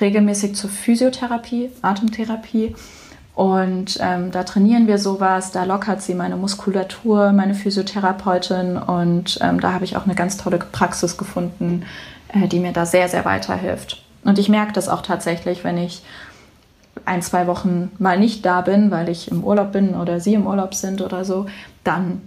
regelmäßig 0.00 0.54
zur 0.54 0.70
Physiotherapie, 0.70 1.70
Atemtherapie 1.82 2.74
und 3.36 3.98
ähm, 4.00 4.30
da 4.30 4.44
trainieren 4.44 4.86
wir 4.86 4.96
sowas, 4.96 5.52
da 5.52 5.64
lockert 5.64 6.00
sie 6.00 6.14
meine 6.14 6.36
Muskulatur, 6.36 7.32
meine 7.32 7.54
Physiotherapeutin. 7.54 8.78
Und 8.78 9.38
ähm, 9.42 9.60
da 9.60 9.74
habe 9.74 9.84
ich 9.84 9.98
auch 9.98 10.06
eine 10.06 10.14
ganz 10.14 10.38
tolle 10.38 10.56
Praxis 10.56 11.18
gefunden, 11.18 11.84
äh, 12.28 12.48
die 12.48 12.60
mir 12.60 12.72
da 12.72 12.86
sehr, 12.86 13.10
sehr 13.10 13.26
weiterhilft. 13.26 14.02
Und 14.24 14.38
ich 14.38 14.48
merke 14.48 14.72
das 14.72 14.88
auch 14.88 15.02
tatsächlich, 15.02 15.64
wenn 15.64 15.76
ich 15.76 16.02
ein, 17.04 17.20
zwei 17.20 17.46
Wochen 17.46 17.90
mal 17.98 18.18
nicht 18.18 18.46
da 18.46 18.62
bin, 18.62 18.90
weil 18.90 19.10
ich 19.10 19.30
im 19.30 19.44
Urlaub 19.44 19.70
bin 19.70 19.94
oder 19.94 20.18
sie 20.18 20.32
im 20.32 20.46
Urlaub 20.46 20.74
sind 20.74 21.02
oder 21.02 21.26
so, 21.26 21.44
dann 21.84 22.22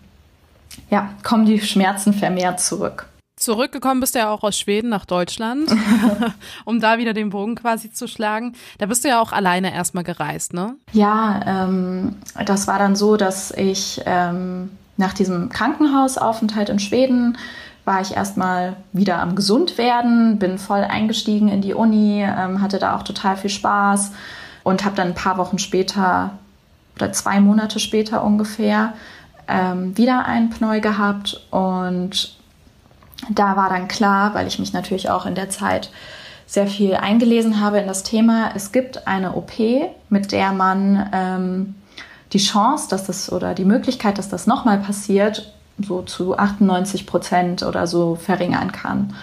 ja, 0.92 1.10
kommen 1.24 1.48
die 1.48 1.60
Schmerzen 1.60 2.14
vermehrt 2.14 2.60
zurück. 2.60 3.08
Zurückgekommen 3.40 4.02
bist 4.02 4.16
du 4.16 4.20
ja 4.20 4.30
auch 4.30 4.44
aus 4.44 4.60
Schweden 4.60 4.90
nach 4.90 5.06
Deutschland, 5.06 5.72
um 6.66 6.82
da 6.82 6.98
wieder 6.98 7.14
den 7.14 7.30
Bogen 7.30 7.56
quasi 7.56 7.90
zu 7.90 8.08
schlagen. 8.10 8.54
Da 8.80 8.86
bist 8.86 9.06
du 9.06 9.08
ja 9.08 9.22
auch 9.22 9.32
alleine 9.32 9.74
erstmal 9.74 10.04
gereist, 10.04 10.54
ne? 10.54 10.76
Ja, 10.92 11.40
ähm, 11.48 12.18
das 12.46 12.68
war 12.68 12.80
dann 12.80 12.98
so, 12.98 13.16
dass 13.16 13.52
ich 13.52 14.02
ähm, 14.06 14.72
nach 14.98 15.14
diesem 15.14 15.48
Krankenhausaufenthalt 15.48 16.68
in 16.68 16.80
Schweden 16.80 17.38
war 17.86 18.02
ich 18.02 18.14
erstmal 18.14 18.76
wieder 18.92 19.20
am 19.20 19.36
Gesundwerden, 19.36 20.38
bin 20.38 20.58
voll 20.58 20.82
eingestiegen 20.82 21.48
in 21.48 21.62
die 21.62 21.74
Uni, 21.74 22.22
ähm, 22.22 22.62
hatte 22.62 22.78
da 22.78 22.98
auch 22.98 23.04
total 23.04 23.38
viel 23.38 23.50
Spaß 23.50 24.12
und 24.64 24.84
habe 24.84 24.98
dann 24.98 25.08
ein 25.08 25.16
paar 25.16 25.38
Wochen 25.38 25.60
später 25.60 26.32
oder 26.96 27.14
zwei 27.14 27.40
Monate 27.40 27.80
später 27.80 28.22
ungefähr 28.22 28.94
ähm, 29.48 29.98
wieder 29.98 30.26
einen 30.26 30.50
Pneu 30.50 30.82
gehabt 30.82 31.42
und 31.52 32.38
da 33.30 33.56
war 33.56 33.70
dann 33.70 33.88
klar, 33.88 34.34
weil 34.34 34.48
ich 34.48 34.60
mich 34.60 34.74
natürlich 34.74 35.10
auch 35.10 35.26
in 35.26 35.36
der 35.36 35.50
Zeit 35.50 35.90
sehr 36.46 36.68
viel 36.68 36.96
eingelesen 36.96 37.60
habe 37.62 37.78
in 37.78 37.88
das 37.88 38.04
Thema, 38.04 38.52
es 38.56 38.72
gibt 38.72 39.08
eine 39.08 39.36
OP, 39.36 39.52
mit 40.10 40.32
der 40.32 40.52
man 40.52 41.10
ähm, 41.14 41.76
die 42.34 42.40
Chance, 42.40 42.88
dass 42.90 43.06
das 43.06 43.32
oder 43.32 43.54
die 43.54 43.66
Möglichkeit, 43.66 44.18
dass 44.18 44.30
das 44.30 44.48
nochmal 44.48 44.80
passiert, 44.80 45.54
so 45.78 46.02
zu 46.02 46.38
98 46.38 47.06
Prozent 47.06 47.64
oder 47.64 47.88
so 47.88 48.16
verringern 48.16 48.72
kann. 48.72 49.14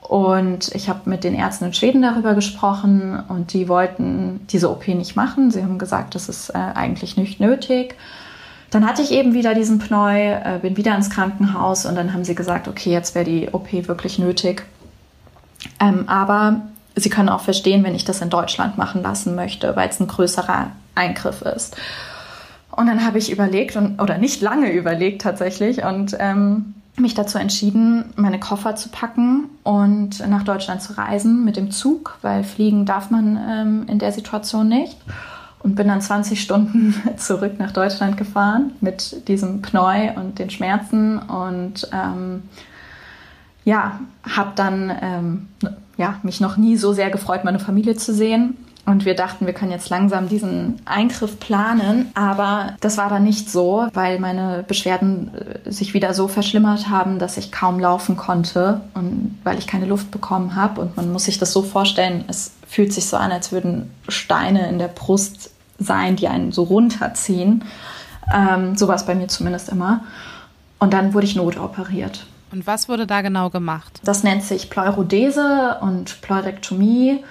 Und 0.00 0.74
ich 0.74 0.88
habe 0.88 1.08
mit 1.08 1.24
den 1.24 1.34
Ärzten 1.34 1.66
in 1.66 1.74
Schweden 1.74 2.02
darüber 2.02 2.34
gesprochen 2.34 3.22
und 3.28 3.52
die 3.52 3.68
wollten 3.68 4.46
diese 4.50 4.70
OP 4.70 4.88
nicht 4.88 5.14
machen. 5.14 5.50
Sie 5.50 5.62
haben 5.62 5.78
gesagt, 5.78 6.14
das 6.14 6.28
ist 6.28 6.50
äh, 6.50 6.58
eigentlich 6.58 7.16
nicht 7.16 7.38
nötig. 7.38 7.96
Dann 8.72 8.86
hatte 8.86 9.02
ich 9.02 9.12
eben 9.12 9.34
wieder 9.34 9.54
diesen 9.54 9.78
Pneu, 9.78 10.32
äh, 10.32 10.58
bin 10.60 10.78
wieder 10.78 10.96
ins 10.96 11.10
Krankenhaus 11.10 11.84
und 11.84 11.94
dann 11.94 12.14
haben 12.14 12.24
sie 12.24 12.34
gesagt, 12.34 12.68
okay, 12.68 12.90
jetzt 12.90 13.14
wäre 13.14 13.26
die 13.26 13.50
OP 13.52 13.70
wirklich 13.86 14.18
nötig. 14.18 14.64
Ähm, 15.78 16.08
aber 16.08 16.62
sie 16.96 17.10
können 17.10 17.28
auch 17.28 17.42
verstehen, 17.42 17.84
wenn 17.84 17.94
ich 17.94 18.06
das 18.06 18.22
in 18.22 18.30
Deutschland 18.30 18.78
machen 18.78 19.02
lassen 19.02 19.34
möchte, 19.34 19.76
weil 19.76 19.90
es 19.90 20.00
ein 20.00 20.08
größerer 20.08 20.70
Eingriff 20.94 21.42
ist. 21.42 21.76
Und 22.70 22.86
dann 22.86 23.04
habe 23.04 23.18
ich 23.18 23.30
überlegt, 23.30 23.76
und, 23.76 24.00
oder 24.00 24.16
nicht 24.16 24.40
lange 24.40 24.72
überlegt 24.72 25.20
tatsächlich, 25.20 25.84
und 25.84 26.16
ähm, 26.18 26.72
mich 26.96 27.12
dazu 27.12 27.36
entschieden, 27.36 28.14
meine 28.16 28.40
Koffer 28.40 28.74
zu 28.74 28.88
packen 28.88 29.50
und 29.64 30.26
nach 30.26 30.44
Deutschland 30.44 30.80
zu 30.80 30.96
reisen 30.96 31.44
mit 31.44 31.58
dem 31.58 31.72
Zug, 31.72 32.16
weil 32.22 32.42
fliegen 32.42 32.86
darf 32.86 33.10
man 33.10 33.38
ähm, 33.46 33.84
in 33.86 33.98
der 33.98 34.12
Situation 34.12 34.68
nicht 34.68 34.96
und 35.62 35.74
bin 35.74 35.88
dann 35.88 36.00
20 36.00 36.40
Stunden 36.40 36.94
zurück 37.16 37.54
nach 37.58 37.72
Deutschland 37.72 38.16
gefahren 38.16 38.72
mit 38.80 39.28
diesem 39.28 39.62
Pneu 39.62 40.12
und 40.16 40.38
den 40.38 40.50
Schmerzen 40.50 41.18
und 41.18 41.88
ähm, 41.92 42.42
ja, 43.64 44.00
habe 44.28 44.52
dann 44.56 44.92
ähm, 45.00 45.48
ja, 45.96 46.18
mich 46.22 46.40
noch 46.40 46.56
nie 46.56 46.76
so 46.76 46.92
sehr 46.92 47.10
gefreut, 47.10 47.44
meine 47.44 47.60
Familie 47.60 47.96
zu 47.96 48.12
sehen. 48.12 48.56
Und 48.84 49.04
wir 49.04 49.14
dachten, 49.14 49.46
wir 49.46 49.52
können 49.52 49.70
jetzt 49.70 49.90
langsam 49.90 50.28
diesen 50.28 50.80
Eingriff 50.86 51.38
planen. 51.38 52.10
Aber 52.14 52.74
das 52.80 52.98
war 52.98 53.08
dann 53.08 53.22
nicht 53.22 53.48
so, 53.48 53.86
weil 53.94 54.18
meine 54.18 54.64
Beschwerden 54.66 55.30
äh, 55.64 55.70
sich 55.70 55.94
wieder 55.94 56.14
so 56.14 56.26
verschlimmert 56.26 56.88
haben, 56.88 57.20
dass 57.20 57.36
ich 57.36 57.52
kaum 57.52 57.78
laufen 57.78 58.16
konnte 58.16 58.80
und 58.94 59.38
weil 59.44 59.58
ich 59.58 59.68
keine 59.68 59.86
Luft 59.86 60.10
bekommen 60.10 60.56
habe. 60.56 60.80
Und 60.80 60.96
man 60.96 61.12
muss 61.12 61.24
sich 61.24 61.38
das 61.38 61.52
so 61.52 61.62
vorstellen, 61.62 62.24
es 62.26 62.54
fühlt 62.66 62.92
sich 62.92 63.06
so 63.06 63.16
an, 63.16 63.30
als 63.30 63.52
würden 63.52 63.92
Steine 64.08 64.68
in 64.68 64.80
der 64.80 64.88
Brust 64.88 65.51
sein, 65.82 66.16
die 66.16 66.28
einen 66.28 66.52
so 66.52 66.64
runterziehen. 66.64 67.64
Ähm, 68.32 68.76
so 68.76 68.88
war 68.88 68.96
es 68.96 69.06
bei 69.06 69.14
mir 69.14 69.28
zumindest 69.28 69.68
immer. 69.68 70.04
Und 70.78 70.92
dann 70.92 71.14
wurde 71.14 71.26
ich 71.26 71.36
notoperiert. 71.36 72.26
Und 72.50 72.66
was 72.66 72.88
wurde 72.88 73.06
da 73.06 73.22
genau 73.22 73.50
gemacht? 73.50 74.00
Das 74.04 74.24
nennt 74.24 74.42
sich 74.42 74.68
Pleurodese 74.68 75.78
und 75.80 76.20
Pleurektomie 76.20 77.22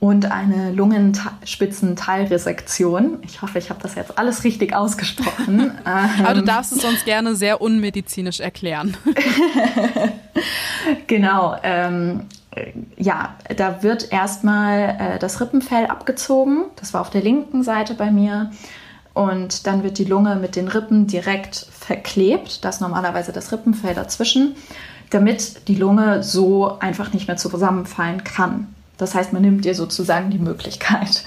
und 0.00 0.30
eine 0.30 0.72
Lungenspitzenteilresektion. 0.72 3.18
Ich 3.22 3.42
hoffe, 3.42 3.58
ich 3.58 3.68
habe 3.68 3.80
das 3.82 3.96
jetzt 3.96 4.18
alles 4.18 4.44
richtig 4.44 4.74
ausgesprochen. 4.74 5.72
Aber 5.84 6.32
du 6.34 6.42
darfst 6.42 6.72
es 6.72 6.82
uns 6.84 7.04
gerne 7.04 7.36
sehr 7.36 7.60
unmedizinisch 7.60 8.40
erklären. 8.40 8.96
genau. 11.06 11.54
Ähm, 11.62 12.22
ja, 12.96 13.36
da 13.56 13.82
wird 13.82 14.12
erstmal 14.12 14.96
äh, 14.98 15.18
das 15.18 15.40
Rippenfell 15.40 15.86
abgezogen. 15.86 16.64
Das 16.76 16.92
war 16.92 17.00
auf 17.00 17.10
der 17.10 17.22
linken 17.22 17.62
Seite 17.62 17.94
bei 17.94 18.10
mir. 18.10 18.50
Und 19.14 19.66
dann 19.66 19.82
wird 19.82 19.98
die 19.98 20.04
Lunge 20.04 20.36
mit 20.36 20.56
den 20.56 20.68
Rippen 20.68 21.06
direkt 21.06 21.66
verklebt. 21.70 22.64
Das 22.64 22.76
ist 22.76 22.80
normalerweise 22.80 23.32
das 23.32 23.52
Rippenfell 23.52 23.94
dazwischen, 23.94 24.54
damit 25.10 25.68
die 25.68 25.74
Lunge 25.74 26.22
so 26.22 26.78
einfach 26.78 27.12
nicht 27.12 27.26
mehr 27.26 27.36
zusammenfallen 27.36 28.24
kann. 28.24 28.72
Das 28.98 29.14
heißt, 29.14 29.32
man 29.32 29.42
nimmt 29.42 29.64
ihr 29.64 29.74
sozusagen 29.74 30.30
die 30.30 30.38
Möglichkeit. 30.38 31.24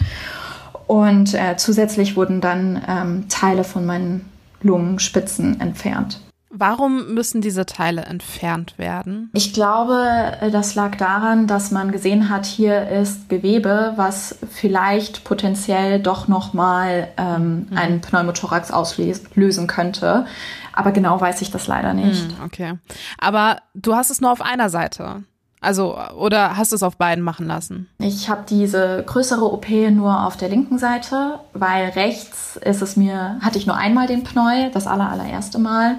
Und 0.87 1.33
äh, 1.33 1.55
zusätzlich 1.57 2.15
wurden 2.15 2.39
dann 2.41 2.81
ähm, 2.87 3.25
Teile 3.29 3.63
von 3.63 3.85
meinen 3.85 4.29
Lungenspitzen 4.61 5.59
entfernt. 5.59 6.19
Warum 6.55 7.15
müssen 7.15 7.41
diese 7.41 7.65
Teile 7.65 8.03
entfernt 8.03 8.77
werden? 8.77 9.31
Ich 9.33 9.53
glaube, 9.53 10.05
äh, 10.39 10.51
das 10.51 10.75
lag 10.75 10.95
daran, 10.97 11.47
dass 11.47 11.71
man 11.71 11.91
gesehen 11.91 12.29
hat, 12.29 12.45
hier 12.45 12.89
ist 12.89 13.27
Gewebe, 13.27 13.93
was 13.95 14.37
vielleicht 14.51 15.23
potenziell 15.23 15.99
doch 15.99 16.27
nochmal 16.27 17.07
ähm, 17.17 17.67
mhm. 17.71 17.77
einen 17.77 18.01
Pneumothorax 18.01 18.69
auslösen 18.69 19.65
könnte. 19.65 20.27
Aber 20.73 20.91
genau 20.91 21.19
weiß 21.19 21.41
ich 21.41 21.49
das 21.49 21.65
leider 21.65 21.95
nicht. 21.95 22.27
Mhm, 22.27 22.45
okay. 22.45 22.73
Aber 23.17 23.57
du 23.73 23.95
hast 23.95 24.11
es 24.11 24.21
nur 24.21 24.31
auf 24.31 24.41
einer 24.41 24.69
Seite. 24.69 25.23
Also, 25.59 25.97
oder 26.17 26.55
hast 26.57 26.71
du 26.71 26.75
es 26.75 26.83
auf 26.83 26.97
beiden 26.97 27.23
machen 27.23 27.47
lassen? 27.47 27.87
Ich 27.97 28.29
habe 28.29 28.43
diese 28.47 29.03
größere 29.07 29.51
OP 29.51 29.69
nur 29.69 30.25
auf 30.25 30.35
der 30.35 30.49
linken 30.49 30.77
Seite, 30.77 31.39
weil 31.53 31.89
rechts 31.91 32.57
ist 32.57 32.81
es 32.81 32.97
mir, 32.97 33.39
hatte 33.41 33.57
ich 33.57 33.65
nur 33.65 33.77
einmal 33.77 34.05
den 34.05 34.23
Pneu, 34.23 34.69
das 34.71 34.85
aller, 34.87 35.09
allererste 35.09 35.59
Mal. 35.59 35.95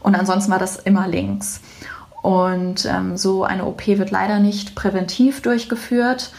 Und 0.00 0.14
ansonsten 0.14 0.50
war 0.50 0.58
das 0.58 0.76
immer 0.76 1.08
links. 1.08 1.60
Und 2.22 2.84
ähm, 2.84 3.16
so 3.16 3.44
eine 3.44 3.64
OP 3.64 3.86
wird 3.86 4.10
leider 4.10 4.38
nicht 4.38 4.74
präventiv 4.74 5.42
durchgeführt. 5.42 6.32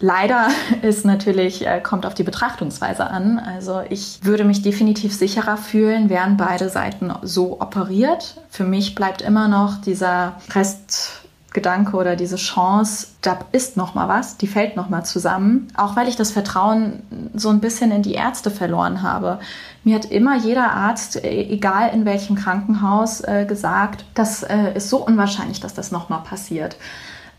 Leider 0.00 0.48
ist 0.82 1.04
natürlich, 1.04 1.66
äh, 1.66 1.80
kommt 1.80 2.06
auf 2.06 2.14
die 2.14 2.24
Betrachtungsweise 2.24 3.06
an. 3.06 3.38
Also 3.38 3.82
ich 3.88 4.20
würde 4.22 4.44
mich 4.44 4.62
definitiv 4.62 5.14
sicherer 5.14 5.56
fühlen, 5.56 6.08
wären 6.08 6.36
beide 6.36 6.68
Seiten 6.68 7.12
so 7.22 7.60
operiert. 7.60 8.36
Für 8.48 8.64
mich 8.64 8.94
bleibt 8.94 9.22
immer 9.22 9.48
noch 9.48 9.80
dieser 9.80 10.36
Rest 10.54 11.20
Gedanke 11.52 11.96
oder 11.96 12.14
diese 12.14 12.36
Chance, 12.36 13.08
da 13.22 13.38
ist 13.50 13.76
noch 13.76 13.94
mal 13.94 14.08
was, 14.08 14.36
die 14.36 14.46
fällt 14.46 14.76
noch 14.76 14.88
mal 14.88 15.02
zusammen. 15.02 15.68
Auch 15.76 15.96
weil 15.96 16.08
ich 16.08 16.16
das 16.16 16.30
Vertrauen 16.30 17.02
so 17.34 17.48
ein 17.48 17.60
bisschen 17.60 17.90
in 17.90 18.02
die 18.02 18.14
Ärzte 18.14 18.50
verloren 18.50 19.02
habe. 19.02 19.40
Mir 19.82 19.94
hat 19.94 20.10
immer 20.10 20.36
jeder 20.36 20.72
Arzt, 20.72 21.24
äh, 21.24 21.28
egal 21.28 21.94
in 21.94 22.04
welchem 22.04 22.36
Krankenhaus, 22.36 23.22
äh, 23.22 23.46
gesagt, 23.46 24.04
das 24.14 24.42
äh, 24.42 24.74
ist 24.74 24.90
so 24.90 24.98
unwahrscheinlich, 25.04 25.60
dass 25.60 25.74
das 25.74 25.90
noch 25.90 26.08
mal 26.08 26.18
passiert. 26.18 26.76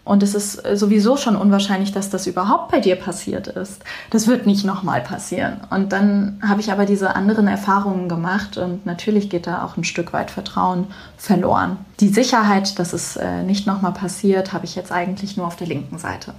Und 0.04 0.24
es 0.24 0.34
ist 0.34 0.60
sowieso 0.74 1.16
schon 1.16 1.36
unwahrscheinlich, 1.36 1.92
dass 1.92 2.10
das 2.10 2.26
überhaupt 2.26 2.72
bei 2.72 2.80
dir 2.80 2.96
passiert 2.96 3.48
ist. 3.48 3.84
Das 4.10 4.28
wird 4.28 4.48
nicht 4.48 4.66
nochmal 4.66 5.02
passieren. 5.02 5.62
Und 5.70 5.92
dann 5.92 6.42
habe 6.44 6.60
ich 6.60 6.72
aber 6.72 6.86
diese 6.86 7.16
anderen 7.16 7.48
Erfahrungen 7.48 8.10
gemacht 8.10 8.58
und 8.58 8.84
natürlich 8.88 9.30
geht 9.30 9.46
da 9.46 9.64
auch 9.64 9.78
ein 9.78 9.84
Stück 9.84 10.12
weit 10.12 10.32
Vertrauen 10.32 10.88
verloren. 11.18 11.78
Die 12.00 12.10
Sicherheit, 12.10 12.80
dass 12.80 12.94
es 12.94 13.16
äh, 13.16 13.44
nicht 13.44 13.68
nochmal 13.68 13.94
passiert, 13.94 14.54
habe 14.54 14.66
ich 14.66 14.76
jetzt 14.76 14.92
eigentlich 14.92 15.38
nur 15.38 15.46
auf 15.46 15.56
der 15.56 15.68
linken 15.68 16.00
Seite. 16.00 16.34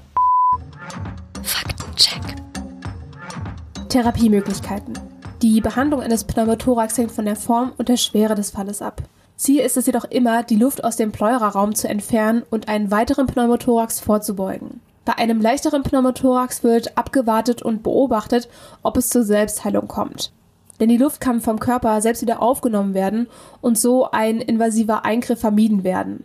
Faktencheck. 1.45 2.35
Therapiemöglichkeiten. 3.89 5.12
Die 5.43 5.61
Behandlung 5.61 6.01
eines 6.01 6.23
Pneumothorax 6.23 6.97
hängt 6.97 7.11
von 7.11 7.25
der 7.25 7.35
Form 7.35 7.73
und 7.77 7.89
der 7.89 7.97
Schwere 7.97 8.37
des 8.37 8.53
Falles 8.53 8.81
ab. 8.81 9.03
Ziel 9.35 9.59
ist 9.59 9.77
es 9.77 9.87
jedoch 9.87 10.05
immer, 10.05 10.45
die 10.45 10.55
Luft 10.55 10.85
aus 10.85 10.95
dem 10.95 11.11
Pleuraraum 11.11 11.75
zu 11.75 11.89
entfernen 11.89 12.45
und 12.49 12.69
einen 12.69 12.93
weiteren 12.93 13.27
Pneumothorax 13.27 13.99
vorzubeugen. 13.99 14.81
Bei 15.05 15.19
einem 15.19 15.41
leichteren 15.41 15.83
Pneumothorax 15.83 16.63
wird 16.63 16.97
abgewartet 16.97 17.61
und 17.61 17.83
beobachtet, 17.83 18.49
ob 18.85 18.97
es 18.97 19.09
zur 19.09 19.25
Selbstheilung 19.25 19.89
kommt. 19.89 20.31
Denn 20.79 20.89
die 20.89 20.97
Luft 20.97 21.21
kann 21.21 21.41
vom 21.41 21.59
Körper 21.59 22.01
selbst 22.01 22.23
wieder 22.23 22.41
aufgenommen 22.41 22.95
werden 22.95 23.27
und 23.61 23.77
so 23.77 24.09
ein 24.13 24.41
invasiver 24.41 25.05
Eingriff 25.05 25.41
vermieden 25.41 25.83
werden. 25.83 26.23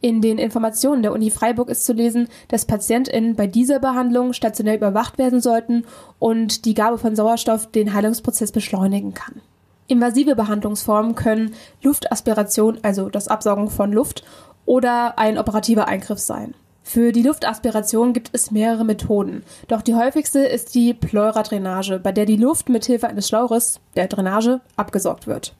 In 0.00 0.20
den 0.20 0.38
Informationen 0.38 1.02
der 1.02 1.12
Uni 1.12 1.30
Freiburg 1.30 1.68
ist 1.68 1.84
zu 1.84 1.92
lesen, 1.92 2.28
dass 2.46 2.66
PatientInnen 2.66 3.34
bei 3.34 3.48
dieser 3.48 3.80
Behandlung 3.80 4.32
stationär 4.32 4.76
überwacht 4.76 5.18
werden 5.18 5.40
sollten 5.40 5.84
und 6.20 6.64
die 6.66 6.74
Gabe 6.74 6.98
von 6.98 7.16
Sauerstoff 7.16 7.66
den 7.66 7.92
Heilungsprozess 7.92 8.52
beschleunigen 8.52 9.12
kann. 9.14 9.40
Invasive 9.88 10.36
Behandlungsformen 10.36 11.16
können 11.16 11.54
Luftaspiration, 11.82 12.78
also 12.82 13.08
das 13.08 13.26
Absaugen 13.26 13.70
von 13.70 13.92
Luft, 13.92 14.24
oder 14.66 15.18
ein 15.18 15.38
operativer 15.38 15.88
Eingriff 15.88 16.18
sein. 16.18 16.54
Für 16.84 17.10
die 17.10 17.22
Luftaspiration 17.22 18.12
gibt 18.12 18.30
es 18.32 18.50
mehrere 18.50 18.84
Methoden, 18.84 19.42
doch 19.66 19.82
die 19.82 19.94
häufigste 19.94 20.40
ist 20.40 20.74
die 20.74 20.94
Pleuradrainage, 20.94 21.98
bei 21.98 22.12
der 22.12 22.24
die 22.24 22.36
Luft 22.36 22.68
mit 22.68 22.84
Hilfe 22.84 23.08
eines 23.08 23.28
Schlauches, 23.28 23.80
der 23.96 24.06
Drainage, 24.06 24.60
abgesaugt 24.76 25.26
wird. 25.26 25.54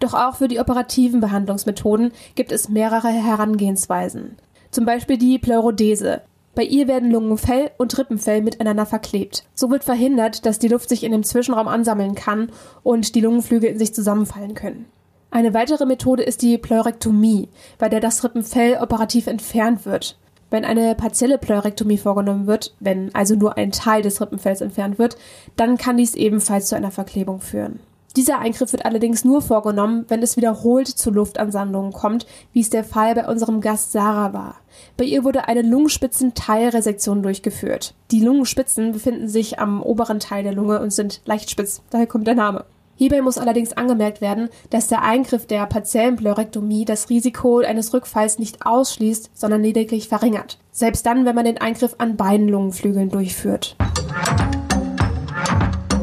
Doch 0.00 0.14
auch 0.14 0.36
für 0.36 0.48
die 0.48 0.58
operativen 0.58 1.20
Behandlungsmethoden 1.20 2.12
gibt 2.34 2.52
es 2.52 2.68
mehrere 2.68 3.08
Herangehensweisen. 3.08 4.36
Zum 4.70 4.84
Beispiel 4.84 5.18
die 5.18 5.38
Pleurodese, 5.38 6.22
bei 6.54 6.64
ihr 6.64 6.88
werden 6.88 7.12
Lungenfell 7.12 7.70
und 7.78 7.96
Rippenfell 7.96 8.42
miteinander 8.42 8.84
verklebt. 8.84 9.44
So 9.54 9.70
wird 9.70 9.84
verhindert, 9.84 10.44
dass 10.46 10.58
die 10.58 10.68
Luft 10.68 10.88
sich 10.88 11.04
in 11.04 11.12
dem 11.12 11.22
Zwischenraum 11.22 11.68
ansammeln 11.68 12.14
kann 12.14 12.50
und 12.82 13.14
die 13.14 13.20
Lungenflügel 13.20 13.70
in 13.70 13.78
sich 13.78 13.94
zusammenfallen 13.94 14.54
können. 14.54 14.86
Eine 15.30 15.54
weitere 15.54 15.86
Methode 15.86 16.24
ist 16.24 16.42
die 16.42 16.58
Pleurektomie, 16.58 17.48
bei 17.78 17.88
der 17.88 18.00
das 18.00 18.24
Rippenfell 18.24 18.78
operativ 18.80 19.28
entfernt 19.28 19.86
wird. 19.86 20.18
Wenn 20.50 20.64
eine 20.64 20.96
partielle 20.96 21.38
Pleurektomie 21.38 21.98
vorgenommen 21.98 22.48
wird, 22.48 22.74
wenn 22.80 23.14
also 23.14 23.36
nur 23.36 23.56
ein 23.56 23.70
Teil 23.70 24.02
des 24.02 24.20
Rippenfells 24.20 24.60
entfernt 24.60 24.98
wird, 24.98 25.16
dann 25.54 25.78
kann 25.78 25.96
dies 25.96 26.16
ebenfalls 26.16 26.66
zu 26.66 26.74
einer 26.74 26.90
Verklebung 26.90 27.40
führen. 27.40 27.78
Dieser 28.16 28.40
Eingriff 28.40 28.72
wird 28.72 28.84
allerdings 28.84 29.24
nur 29.24 29.40
vorgenommen, 29.40 30.04
wenn 30.08 30.22
es 30.22 30.36
wiederholt 30.36 30.88
zu 30.88 31.10
Luftansandungen 31.10 31.92
kommt, 31.92 32.26
wie 32.52 32.60
es 32.60 32.70
der 32.70 32.82
Fall 32.82 33.14
bei 33.14 33.28
unserem 33.28 33.60
Gast 33.60 33.92
Sarah 33.92 34.32
war. 34.32 34.56
Bei 34.96 35.04
ihr 35.04 35.22
wurde 35.22 35.46
eine 35.46 35.62
Lungenspitzen-Teilresektion 35.62 37.22
durchgeführt. 37.22 37.94
Die 38.10 38.20
Lungenspitzen 38.20 38.92
befinden 38.92 39.28
sich 39.28 39.60
am 39.60 39.80
oberen 39.82 40.18
Teil 40.18 40.42
der 40.42 40.54
Lunge 40.54 40.80
und 40.80 40.92
sind 40.92 41.20
leicht 41.24 41.50
spitz, 41.50 41.82
daher 41.90 42.08
kommt 42.08 42.26
der 42.26 42.34
Name. 42.34 42.64
Hierbei 42.96 43.22
muss 43.22 43.38
allerdings 43.38 43.72
angemerkt 43.72 44.20
werden, 44.20 44.50
dass 44.68 44.88
der 44.88 45.02
Eingriff 45.02 45.46
der 45.46 45.64
partiellen 45.66 46.16
Pleurektomie 46.16 46.84
das 46.84 47.08
Risiko 47.08 47.60
eines 47.60 47.94
Rückfalls 47.94 48.38
nicht 48.38 48.66
ausschließt, 48.66 49.30
sondern 49.32 49.62
lediglich 49.62 50.08
verringert. 50.08 50.58
Selbst 50.70 51.06
dann, 51.06 51.24
wenn 51.24 51.34
man 51.34 51.46
den 51.46 51.58
Eingriff 51.58 51.94
an 51.96 52.16
beiden 52.16 52.48
Lungenflügeln 52.48 53.08
durchführt. 53.08 53.76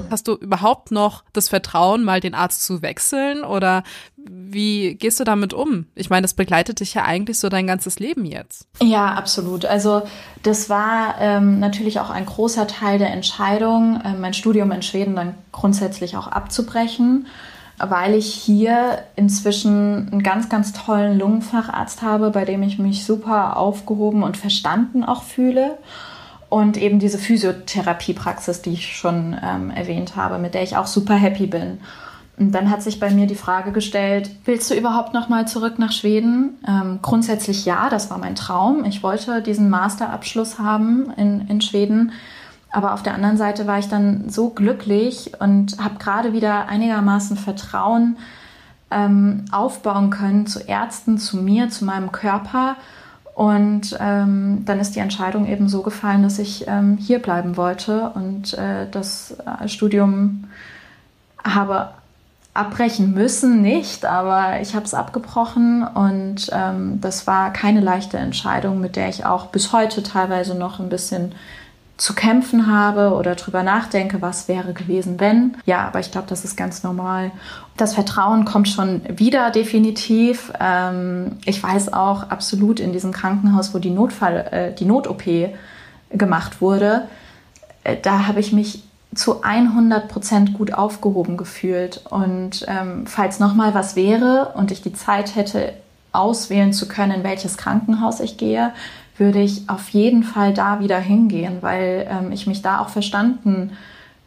Hast 0.09 0.27
du 0.27 0.33
überhaupt 0.33 0.91
noch 0.91 1.23
das 1.33 1.49
Vertrauen, 1.49 2.03
mal 2.03 2.19
den 2.19 2.33
Arzt 2.33 2.65
zu 2.65 2.81
wechseln? 2.81 3.43
Oder 3.43 3.83
wie 4.15 4.95
gehst 4.95 5.19
du 5.19 5.23
damit 5.23 5.53
um? 5.53 5.85
Ich 5.95 6.09
meine, 6.09 6.23
das 6.23 6.33
begleitet 6.33 6.79
dich 6.79 6.93
ja 6.93 7.03
eigentlich 7.03 7.39
so 7.39 7.49
dein 7.49 7.67
ganzes 7.67 7.99
Leben 7.99 8.25
jetzt. 8.25 8.67
Ja, 8.81 9.13
absolut. 9.13 9.65
Also 9.65 10.03
das 10.43 10.69
war 10.69 11.15
ähm, 11.19 11.59
natürlich 11.59 11.99
auch 11.99 12.09
ein 12.09 12.25
großer 12.25 12.67
Teil 12.67 12.99
der 12.99 13.11
Entscheidung, 13.11 14.01
äh, 14.01 14.13
mein 14.13 14.33
Studium 14.33 14.71
in 14.71 14.81
Schweden 14.81 15.15
dann 15.15 15.35
grundsätzlich 15.51 16.17
auch 16.17 16.27
abzubrechen 16.27 17.27
weil 17.79 18.15
ich 18.15 18.33
hier 18.33 19.03
inzwischen 19.15 20.09
einen 20.11 20.23
ganz, 20.23 20.49
ganz 20.49 20.73
tollen 20.73 21.19
Lungenfacharzt 21.19 22.01
habe, 22.01 22.31
bei 22.31 22.43
dem 22.43 22.63
ich 22.63 22.79
mich 22.79 23.05
super 23.05 23.57
aufgehoben 23.57 24.23
und 24.23 24.35
verstanden 24.35 25.03
auch 25.03 25.21
fühle 25.21 25.77
und 26.49 26.77
eben 26.77 26.99
diese 26.99 27.17
Physiotherapiepraxis, 27.17 28.61
die 28.61 28.73
ich 28.73 28.95
schon 28.95 29.37
ähm, 29.43 29.69
erwähnt 29.69 30.15
habe, 30.15 30.37
mit 30.37 30.53
der 30.53 30.63
ich 30.63 30.77
auch 30.77 30.87
super 30.87 31.15
happy 31.15 31.47
bin. 31.47 31.79
Und 32.37 32.51
dann 32.51 32.69
hat 32.69 32.83
sich 32.83 32.99
bei 32.99 33.09
mir 33.09 33.25
die 33.25 33.35
Frage 33.35 33.71
gestellt, 33.71 34.29
willst 34.45 34.69
du 34.69 34.75
überhaupt 34.75 35.13
noch 35.13 35.27
mal 35.27 35.47
zurück 35.47 35.79
nach 35.79 35.91
Schweden? 35.91 36.57
Ähm, 36.67 36.99
grundsätzlich 37.01 37.65
ja, 37.65 37.89
das 37.89 38.11
war 38.11 38.19
mein 38.19 38.35
Traum. 38.35 38.85
Ich 38.85 39.01
wollte 39.01 39.41
diesen 39.41 39.69
Masterabschluss 39.69 40.59
haben 40.59 41.11
in, 41.17 41.47
in 41.47 41.61
Schweden. 41.61 42.11
Aber 42.71 42.93
auf 42.93 43.01
der 43.01 43.15
anderen 43.15 43.37
Seite 43.37 43.65
war 43.65 43.79
ich 43.79 43.87
dann 43.87 44.29
so 44.29 44.49
glücklich 44.49 45.31
und 45.39 45.83
habe 45.83 45.97
gerade 45.97 46.33
wieder 46.33 46.67
einigermaßen 46.67 47.37
Vertrauen 47.37 48.17
ähm, 48.91 49.45
aufbauen 49.51 50.11
können 50.11 50.45
zu 50.45 50.59
Ärzten, 50.59 51.17
zu 51.17 51.37
mir, 51.37 51.69
zu 51.69 51.85
meinem 51.85 52.11
Körper 52.11 52.75
und 53.37 53.95
ähm, 53.99 54.63
dann 54.65 54.79
ist 54.79 54.95
die 54.95 54.99
Entscheidung 54.99 55.47
eben 55.47 55.69
so 55.69 55.83
gefallen, 55.83 56.23
dass 56.23 56.39
ich 56.39 56.65
ähm, 56.67 56.97
hier 56.99 57.19
bleiben 57.19 57.55
wollte 57.55 58.09
und 58.15 58.55
äh, 58.55 58.89
das 58.89 59.35
äh, 59.61 59.67
Studium 59.67 60.45
habe 61.43 61.91
abbrechen 62.55 63.13
müssen, 63.13 63.61
nicht, 63.61 64.05
aber 64.05 64.59
ich 64.59 64.73
habe 64.73 64.85
es 64.85 64.95
abgebrochen 64.95 65.83
und 65.83 66.49
ähm, 66.51 66.99
das 66.99 67.27
war 67.27 67.53
keine 67.53 67.79
leichte 67.79 68.17
Entscheidung, 68.17 68.81
mit 68.81 68.95
der 68.95 69.07
ich 69.07 69.23
auch 69.23 69.45
bis 69.45 69.71
heute 69.71 70.01
teilweise 70.01 70.55
noch 70.55 70.79
ein 70.79 70.89
bisschen 70.89 71.33
zu 71.97 72.13
kämpfen 72.13 72.67
habe 72.67 73.15
oder 73.15 73.35
drüber 73.35 73.63
nachdenke, 73.63 74.21
was 74.21 74.47
wäre 74.47 74.73
gewesen, 74.73 75.19
wenn. 75.19 75.57
Ja, 75.65 75.87
aber 75.87 75.99
ich 75.99 76.11
glaube, 76.11 76.27
das 76.27 76.45
ist 76.45 76.55
ganz 76.55 76.83
normal. 76.83 77.31
Das 77.75 77.95
Vertrauen 77.95 78.45
kommt 78.45 78.69
schon 78.69 79.01
wieder 79.09 79.49
definitiv. 79.49 80.53
Ähm, 80.59 81.37
ich 81.45 81.61
weiß 81.61 81.93
auch 81.93 82.29
absolut 82.29 82.79
in 82.79 82.93
diesem 82.93 83.11
Krankenhaus, 83.11 83.73
wo 83.73 83.79
die 83.79 83.89
Notfall, 83.89 84.47
äh, 84.51 84.75
die 84.75 84.85
Not-OP 84.85 85.23
gemacht 86.11 86.61
wurde, 86.61 87.07
äh, 87.83 87.97
da 87.99 88.27
habe 88.27 88.39
ich 88.39 88.53
mich 88.53 88.83
zu 89.15 89.41
100 89.41 90.07
Prozent 90.07 90.53
gut 90.53 90.73
aufgehoben 90.73 91.35
gefühlt. 91.35 92.01
Und 92.09 92.63
ähm, 92.67 93.07
falls 93.07 93.39
noch 93.39 93.55
mal 93.55 93.73
was 93.73 93.95
wäre 93.95 94.53
und 94.55 94.71
ich 94.71 94.83
die 94.83 94.93
Zeit 94.93 95.35
hätte, 95.35 95.73
auswählen 96.11 96.73
zu 96.73 96.87
können, 96.87 97.11
in 97.11 97.23
welches 97.23 97.57
Krankenhaus 97.57 98.19
ich 98.19 98.37
gehe, 98.37 98.73
würde 99.17 99.41
ich 99.41 99.69
auf 99.69 99.89
jeden 99.89 100.23
Fall 100.23 100.53
da 100.53 100.79
wieder 100.79 100.99
hingehen, 100.99 101.57
weil 101.61 102.07
ähm, 102.09 102.31
ich 102.31 102.47
mich 102.47 102.61
da 102.61 102.79
auch 102.79 102.89
verstanden 102.89 103.71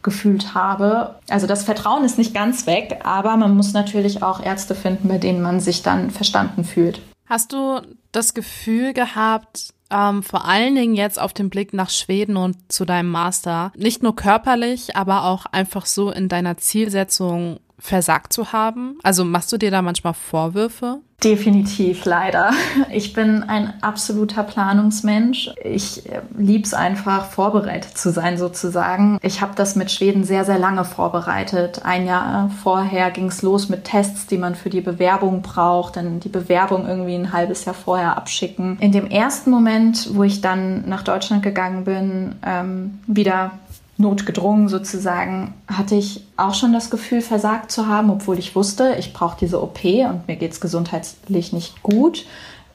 gefühlt 0.02 0.54
habe. 0.54 1.16
Also 1.28 1.46
das 1.46 1.64
Vertrauen 1.64 2.04
ist 2.04 2.18
nicht 2.18 2.34
ganz 2.34 2.66
weg, 2.66 3.00
aber 3.04 3.36
man 3.36 3.54
muss 3.54 3.72
natürlich 3.72 4.22
auch 4.22 4.42
Ärzte 4.42 4.74
finden, 4.74 5.08
bei 5.08 5.18
denen 5.18 5.42
man 5.42 5.60
sich 5.60 5.82
dann 5.82 6.10
verstanden 6.10 6.64
fühlt. 6.64 7.00
Hast 7.26 7.52
du 7.52 7.80
das 8.12 8.34
Gefühl 8.34 8.92
gehabt, 8.92 9.74
ähm, 9.90 10.22
vor 10.22 10.46
allen 10.46 10.74
Dingen 10.74 10.94
jetzt 10.94 11.20
auf 11.20 11.32
den 11.32 11.50
Blick 11.50 11.74
nach 11.74 11.90
Schweden 11.90 12.36
und 12.36 12.56
zu 12.72 12.84
deinem 12.84 13.10
Master, 13.10 13.72
nicht 13.76 14.02
nur 14.02 14.16
körperlich, 14.16 14.96
aber 14.96 15.24
auch 15.24 15.46
einfach 15.46 15.86
so 15.86 16.10
in 16.10 16.28
deiner 16.28 16.56
Zielsetzung 16.56 17.60
versagt 17.80 18.32
zu 18.32 18.52
haben? 18.52 18.98
Also 19.02 19.24
machst 19.24 19.52
du 19.52 19.56
dir 19.56 19.70
da 19.70 19.82
manchmal 19.82 20.14
Vorwürfe? 20.14 21.00
Definitiv, 21.22 22.06
leider. 22.06 22.50
Ich 22.92 23.12
bin 23.12 23.42
ein 23.42 23.74
absoluter 23.82 24.42
Planungsmensch. 24.42 25.50
Ich 25.62 26.08
äh, 26.10 26.22
lieb's 26.36 26.72
einfach, 26.72 27.26
vorbereitet 27.26 27.98
zu 27.98 28.10
sein 28.10 28.38
sozusagen. 28.38 29.18
Ich 29.22 29.42
habe 29.42 29.52
das 29.54 29.76
mit 29.76 29.90
Schweden 29.90 30.24
sehr, 30.24 30.44
sehr 30.44 30.58
lange 30.58 30.84
vorbereitet. 30.84 31.82
Ein 31.84 32.06
Jahr 32.06 32.50
vorher 32.62 33.10
ging's 33.10 33.42
los 33.42 33.68
mit 33.68 33.84
Tests, 33.84 34.26
die 34.26 34.38
man 34.38 34.54
für 34.54 34.70
die 34.70 34.80
Bewerbung 34.80 35.42
braucht. 35.42 35.96
Dann 35.96 36.20
die 36.20 36.30
Bewerbung 36.30 36.88
irgendwie 36.88 37.14
ein 37.14 37.32
halbes 37.32 37.66
Jahr 37.66 37.74
vorher 37.74 38.16
abschicken. 38.16 38.78
In 38.80 38.92
dem 38.92 39.06
ersten 39.06 39.50
Moment, 39.50 40.14
wo 40.14 40.24
ich 40.24 40.40
dann 40.40 40.88
nach 40.88 41.02
Deutschland 41.02 41.42
gegangen 41.42 41.84
bin, 41.84 42.36
ähm, 42.44 42.98
wieder 43.06 43.52
notgedrungen 44.00 44.68
sozusagen, 44.68 45.54
hatte 45.68 45.94
ich 45.94 46.24
auch 46.36 46.54
schon 46.54 46.72
das 46.72 46.90
Gefühl, 46.90 47.20
versagt 47.20 47.70
zu 47.70 47.86
haben, 47.86 48.10
obwohl 48.10 48.38
ich 48.38 48.56
wusste, 48.56 48.96
ich 48.98 49.12
brauche 49.12 49.36
diese 49.38 49.62
OP 49.62 49.84
und 49.84 50.26
mir 50.26 50.36
geht 50.36 50.52
es 50.52 50.60
gesundheitlich 50.60 51.52
nicht 51.52 51.82
gut, 51.82 52.26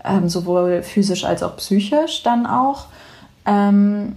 ähm, 0.03 0.29
sowohl 0.29 0.83
physisch 0.83 1.25
als 1.25 1.43
auch 1.43 1.57
psychisch 1.57 2.23
dann 2.23 2.45
auch. 2.45 2.85
Ähm, 3.45 4.15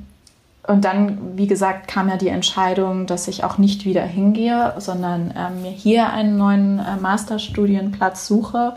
und 0.67 0.85
dann, 0.85 1.37
wie 1.37 1.47
gesagt, 1.47 1.89
kam 1.89 2.11
ja 2.11 2.19
die 2.19 2.29
Entscheidung, 2.29 3.07
dass 3.07 3.27
ich 3.27 3.43
auch 3.43 3.57
nicht 3.57 3.87
wieder 3.87 4.03
hingehe, 4.03 4.75
sondern 4.77 5.33
ähm, 5.35 5.63
mir 5.63 5.71
hier 5.71 6.13
einen 6.13 6.37
neuen 6.37 6.79
äh, 6.79 6.97
Masterstudienplatz 7.01 8.27
suche. 8.27 8.75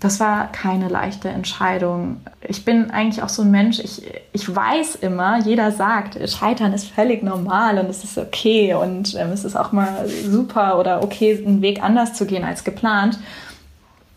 Das 0.00 0.20
war 0.20 0.52
keine 0.52 0.88
leichte 0.88 1.28
Entscheidung. 1.28 2.20
Ich 2.40 2.64
bin 2.64 2.90
eigentlich 2.90 3.22
auch 3.22 3.28
so 3.28 3.42
ein 3.42 3.50
Mensch, 3.50 3.80
ich, 3.80 4.02
ich 4.32 4.54
weiß 4.54 4.96
immer, 4.96 5.40
jeder 5.40 5.72
sagt, 5.72 6.18
Scheitern 6.30 6.72
ist 6.72 6.86
völlig 6.86 7.24
normal 7.24 7.78
und 7.78 7.90
es 7.90 8.04
ist 8.04 8.16
okay 8.16 8.74
und 8.74 9.14
ähm, 9.16 9.32
es 9.32 9.44
ist 9.44 9.56
auch 9.56 9.72
mal 9.72 10.08
super 10.08 10.78
oder 10.78 11.02
okay, 11.02 11.42
einen 11.44 11.62
Weg 11.62 11.82
anders 11.82 12.14
zu 12.14 12.26
gehen 12.26 12.44
als 12.44 12.62
geplant. 12.62 13.18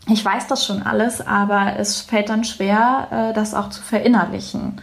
Ich 0.08 0.24
weiß 0.24 0.46
das 0.46 0.64
schon 0.64 0.82
alles, 0.82 1.20
aber 1.20 1.74
es 1.78 2.00
fällt 2.00 2.28
dann 2.28 2.44
schwer, 2.44 3.08
äh, 3.10 3.32
das 3.34 3.54
auch 3.54 3.70
zu 3.70 3.82
verinnerlichen. 3.82 4.80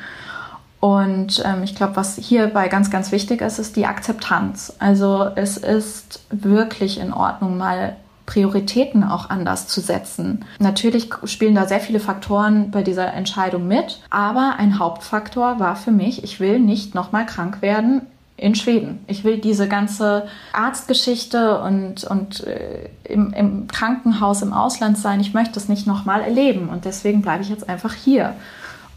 Und 0.82 1.44
ähm, 1.46 1.64
ich 1.64 1.76
glaube, 1.76 1.96
was 1.96 2.18
hierbei 2.18 2.68
ganz, 2.68 2.90
ganz 2.90 3.12
wichtig 3.12 3.42
ist, 3.42 3.60
ist 3.60 3.76
die 3.76 3.86
Akzeptanz. 3.86 4.74
Also 4.80 5.30
es 5.36 5.58
ist 5.58 6.22
wirklich 6.30 7.00
in 7.00 7.14
Ordnung, 7.14 7.58
mal 7.58 7.96
Prioritäten 8.30 9.04
auch 9.04 9.32
anders 9.32 9.68
zu 9.68 9.82
setzen. 9.82 10.46
Natürlich 10.60 11.10
spielen 11.24 11.56
da 11.56 11.66
sehr 11.66 11.80
viele 11.80 12.00
Faktoren 12.00 12.70
bei 12.70 12.84
dieser 12.84 13.12
Entscheidung 13.12 13.68
mit, 13.68 14.02
aber 14.12 14.58
ein 14.60 14.78
Hauptfaktor 14.78 15.60
war 15.60 15.76
für 15.76 15.90
mich, 15.90 16.24
ich 16.24 16.40
will 16.40 16.60
nicht 16.60 16.94
nochmal 16.94 17.26
krank 17.26 17.64
werden 17.64 18.04
in 18.38 18.54
Schweden. 18.54 19.04
Ich 19.08 19.24
will 19.24 19.40
diese 19.40 19.68
ganze 19.68 20.28
Arztgeschichte 20.54 21.60
und, 21.62 22.04
und 22.04 22.46
äh, 22.46 22.90
im, 23.04 23.34
im 23.34 23.68
Krankenhaus 23.68 24.44
im 24.44 24.54
Ausland 24.54 25.00
sein, 25.00 25.20
ich 25.22 25.34
möchte 25.34 25.56
das 25.56 25.68
nicht 25.68 25.88
nochmal 25.88 26.22
erleben 26.22 26.70
und 26.70 26.86
deswegen 26.86 27.24
bleibe 27.24 27.42
ich 27.42 27.50
jetzt 27.50 27.68
einfach 27.68 27.96
hier. 27.96 28.36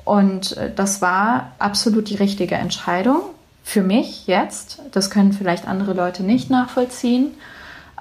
Und 0.05 0.59
äh, 0.59 0.71
das 0.77 1.01
war 1.01 1.53
absolut 1.59 2.11
die 2.11 2.16
richtige 2.16 2.57
Entscheidung 2.57 3.23
für 3.64 3.83
mich 3.83 4.27
jetzt. 4.27 4.83
Das 4.92 5.09
können 5.09 5.33
vielleicht 5.33 5.66
andere 5.66 5.95
Leute 5.95 6.23
nicht 6.23 6.51
nachvollziehen. 6.51 7.31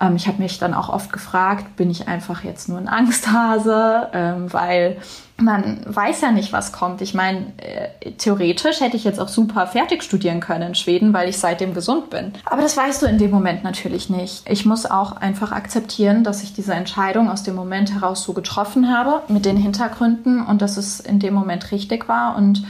Ähm, 0.01 0.15
ich 0.15 0.27
habe 0.27 0.41
mich 0.41 0.57
dann 0.57 0.73
auch 0.73 0.89
oft 0.89 1.13
gefragt, 1.13 1.75
bin 1.75 1.89
ich 1.89 2.07
einfach 2.07 2.43
jetzt 2.43 2.67
nur 2.67 2.79
ein 2.79 2.89
Angsthase, 2.89 4.09
ähm, 4.13 4.51
weil 4.51 4.97
man 5.37 5.81
weiß 5.85 6.21
ja 6.21 6.31
nicht, 6.31 6.53
was 6.53 6.71
kommt. 6.71 7.01
Ich 7.01 7.13
meine, 7.13 7.53
äh, 7.57 8.11
theoretisch 8.17 8.79
hätte 8.81 8.97
ich 8.97 9.03
jetzt 9.03 9.19
auch 9.19 9.27
super 9.27 9.67
fertig 9.67 10.03
studieren 10.03 10.39
können 10.39 10.69
in 10.69 10.75
Schweden, 10.75 11.13
weil 11.13 11.29
ich 11.29 11.37
seitdem 11.37 11.73
gesund 11.73 12.09
bin. 12.09 12.33
Aber 12.45 12.61
das 12.61 12.77
weißt 12.77 13.01
du 13.01 13.05
in 13.07 13.17
dem 13.17 13.31
Moment 13.31 13.63
natürlich 13.63 14.09
nicht. 14.09 14.43
Ich 14.49 14.65
muss 14.65 14.85
auch 14.85 15.13
einfach 15.13 15.51
akzeptieren, 15.51 16.23
dass 16.23 16.43
ich 16.43 16.53
diese 16.53 16.73
Entscheidung 16.73 17.29
aus 17.29 17.43
dem 17.43 17.55
Moment 17.55 17.93
heraus 17.93 18.23
so 18.23 18.33
getroffen 18.33 18.95
habe, 18.95 19.21
mit 19.31 19.45
den 19.45 19.57
Hintergründen 19.57 20.45
und 20.45 20.61
dass 20.61 20.77
es 20.77 20.99
in 20.99 21.19
dem 21.19 21.33
Moment 21.33 21.71
richtig 21.71 22.07
war 22.07 22.35
und 22.35 22.63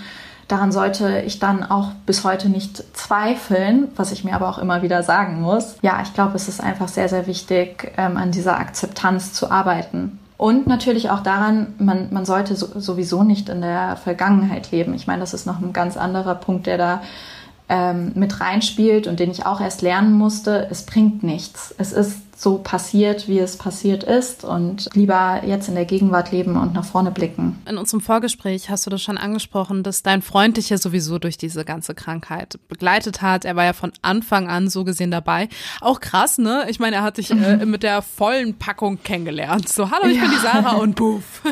Daran 0.51 0.73
sollte 0.73 1.23
ich 1.25 1.39
dann 1.39 1.63
auch 1.63 1.91
bis 2.05 2.25
heute 2.25 2.49
nicht 2.49 2.83
zweifeln, 2.93 3.87
was 3.95 4.11
ich 4.11 4.25
mir 4.25 4.35
aber 4.35 4.49
auch 4.49 4.57
immer 4.57 4.81
wieder 4.81 5.01
sagen 5.01 5.39
muss. 5.41 5.77
Ja, 5.81 6.01
ich 6.03 6.13
glaube, 6.13 6.35
es 6.35 6.49
ist 6.49 6.61
einfach 6.61 6.89
sehr, 6.89 7.07
sehr 7.07 7.25
wichtig, 7.25 7.93
ähm, 7.95 8.17
an 8.17 8.31
dieser 8.31 8.59
Akzeptanz 8.59 9.31
zu 9.31 9.49
arbeiten. 9.49 10.19
Und 10.35 10.67
natürlich 10.67 11.09
auch 11.09 11.21
daran, 11.21 11.75
man, 11.77 12.09
man 12.11 12.25
sollte 12.25 12.57
so, 12.57 12.67
sowieso 12.77 13.23
nicht 13.23 13.47
in 13.47 13.61
der 13.61 13.95
Vergangenheit 13.95 14.71
leben. 14.71 14.93
Ich 14.93 15.07
meine, 15.07 15.21
das 15.21 15.33
ist 15.33 15.45
noch 15.45 15.61
ein 15.61 15.71
ganz 15.71 15.95
anderer 15.95 16.35
Punkt, 16.35 16.67
der 16.67 16.77
da 16.77 17.01
ähm, 17.69 18.11
mit 18.15 18.41
reinspielt 18.41 19.07
und 19.07 19.21
den 19.21 19.31
ich 19.31 19.45
auch 19.45 19.61
erst 19.61 19.81
lernen 19.81 20.11
musste. 20.11 20.67
Es 20.69 20.85
bringt 20.85 21.23
nichts. 21.23 21.73
Es 21.77 21.93
ist 21.93 22.17
so 22.41 22.57
passiert, 22.57 23.27
wie 23.27 23.37
es 23.37 23.55
passiert 23.55 24.03
ist 24.03 24.43
und 24.43 24.89
lieber 24.95 25.41
jetzt 25.45 25.67
in 25.67 25.75
der 25.75 25.85
Gegenwart 25.85 26.31
leben 26.31 26.57
und 26.57 26.73
nach 26.73 26.85
vorne 26.85 27.11
blicken. 27.11 27.61
In 27.69 27.77
unserem 27.77 28.01
Vorgespräch 28.01 28.71
hast 28.71 28.83
du 28.85 28.89
das 28.89 29.03
schon 29.03 29.19
angesprochen, 29.19 29.83
dass 29.83 30.01
dein 30.01 30.23
Freund 30.23 30.57
dich 30.57 30.71
ja 30.71 30.79
sowieso 30.79 31.19
durch 31.19 31.37
diese 31.37 31.63
ganze 31.65 31.93
Krankheit 31.93 32.57
begleitet 32.67 33.21
hat. 33.21 33.45
Er 33.45 33.55
war 33.55 33.65
ja 33.65 33.73
von 33.73 33.91
Anfang 34.01 34.49
an 34.49 34.69
so 34.69 34.83
gesehen 34.83 35.11
dabei. 35.11 35.49
Auch 35.81 35.99
krass, 35.99 36.39
ne? 36.39 36.65
Ich 36.67 36.79
meine, 36.79 36.95
er 36.95 37.03
hat 37.03 37.17
dich 37.17 37.29
äh, 37.29 37.57
mhm. 37.57 37.69
mit 37.69 37.83
der 37.83 38.01
vollen 38.01 38.57
Packung 38.57 39.03
kennengelernt. 39.03 39.69
So, 39.69 39.91
hallo, 39.91 40.07
ich 40.07 40.17
ja. 40.17 40.23
bin 40.23 40.31
die 40.31 40.37
Sarah 40.37 40.75
und 40.77 40.95
buff. 40.95 41.43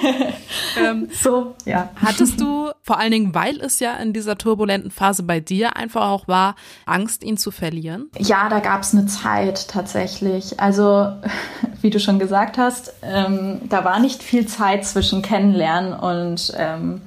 ähm, 0.82 1.08
so, 1.12 1.54
ja. 1.66 1.90
Hattest 1.96 2.40
du, 2.40 2.70
vor 2.80 2.98
allen 2.98 3.10
Dingen, 3.10 3.34
weil 3.34 3.60
es 3.60 3.80
ja 3.80 3.94
in 3.96 4.14
dieser 4.14 4.38
turbulenten 4.38 4.90
Phase 4.90 5.24
bei 5.24 5.40
dir 5.40 5.76
einfach 5.76 6.08
auch 6.08 6.26
war, 6.26 6.54
Angst, 6.86 7.22
ihn 7.22 7.36
zu 7.36 7.50
verlieren? 7.50 8.10
Ja, 8.18 8.48
da 8.48 8.60
gab 8.60 8.80
es 8.80 8.94
eine 8.94 9.04
Zeit 9.04 9.68
tatsächlich 9.68 10.05
tatsächlich. 10.06 10.60
Also, 10.60 11.12
wie 11.82 11.90
du 11.90 12.00
schon 12.00 12.18
gesagt 12.18 12.58
hast, 12.58 12.94
ähm, 13.02 13.60
da 13.68 13.84
war 13.84 14.00
nicht 14.00 14.22
viel 14.22 14.46
Zeit 14.46 14.84
zwischen 14.84 15.22
Kennenlernen 15.22 15.92
und 15.92 16.52
ähm, 16.56 17.02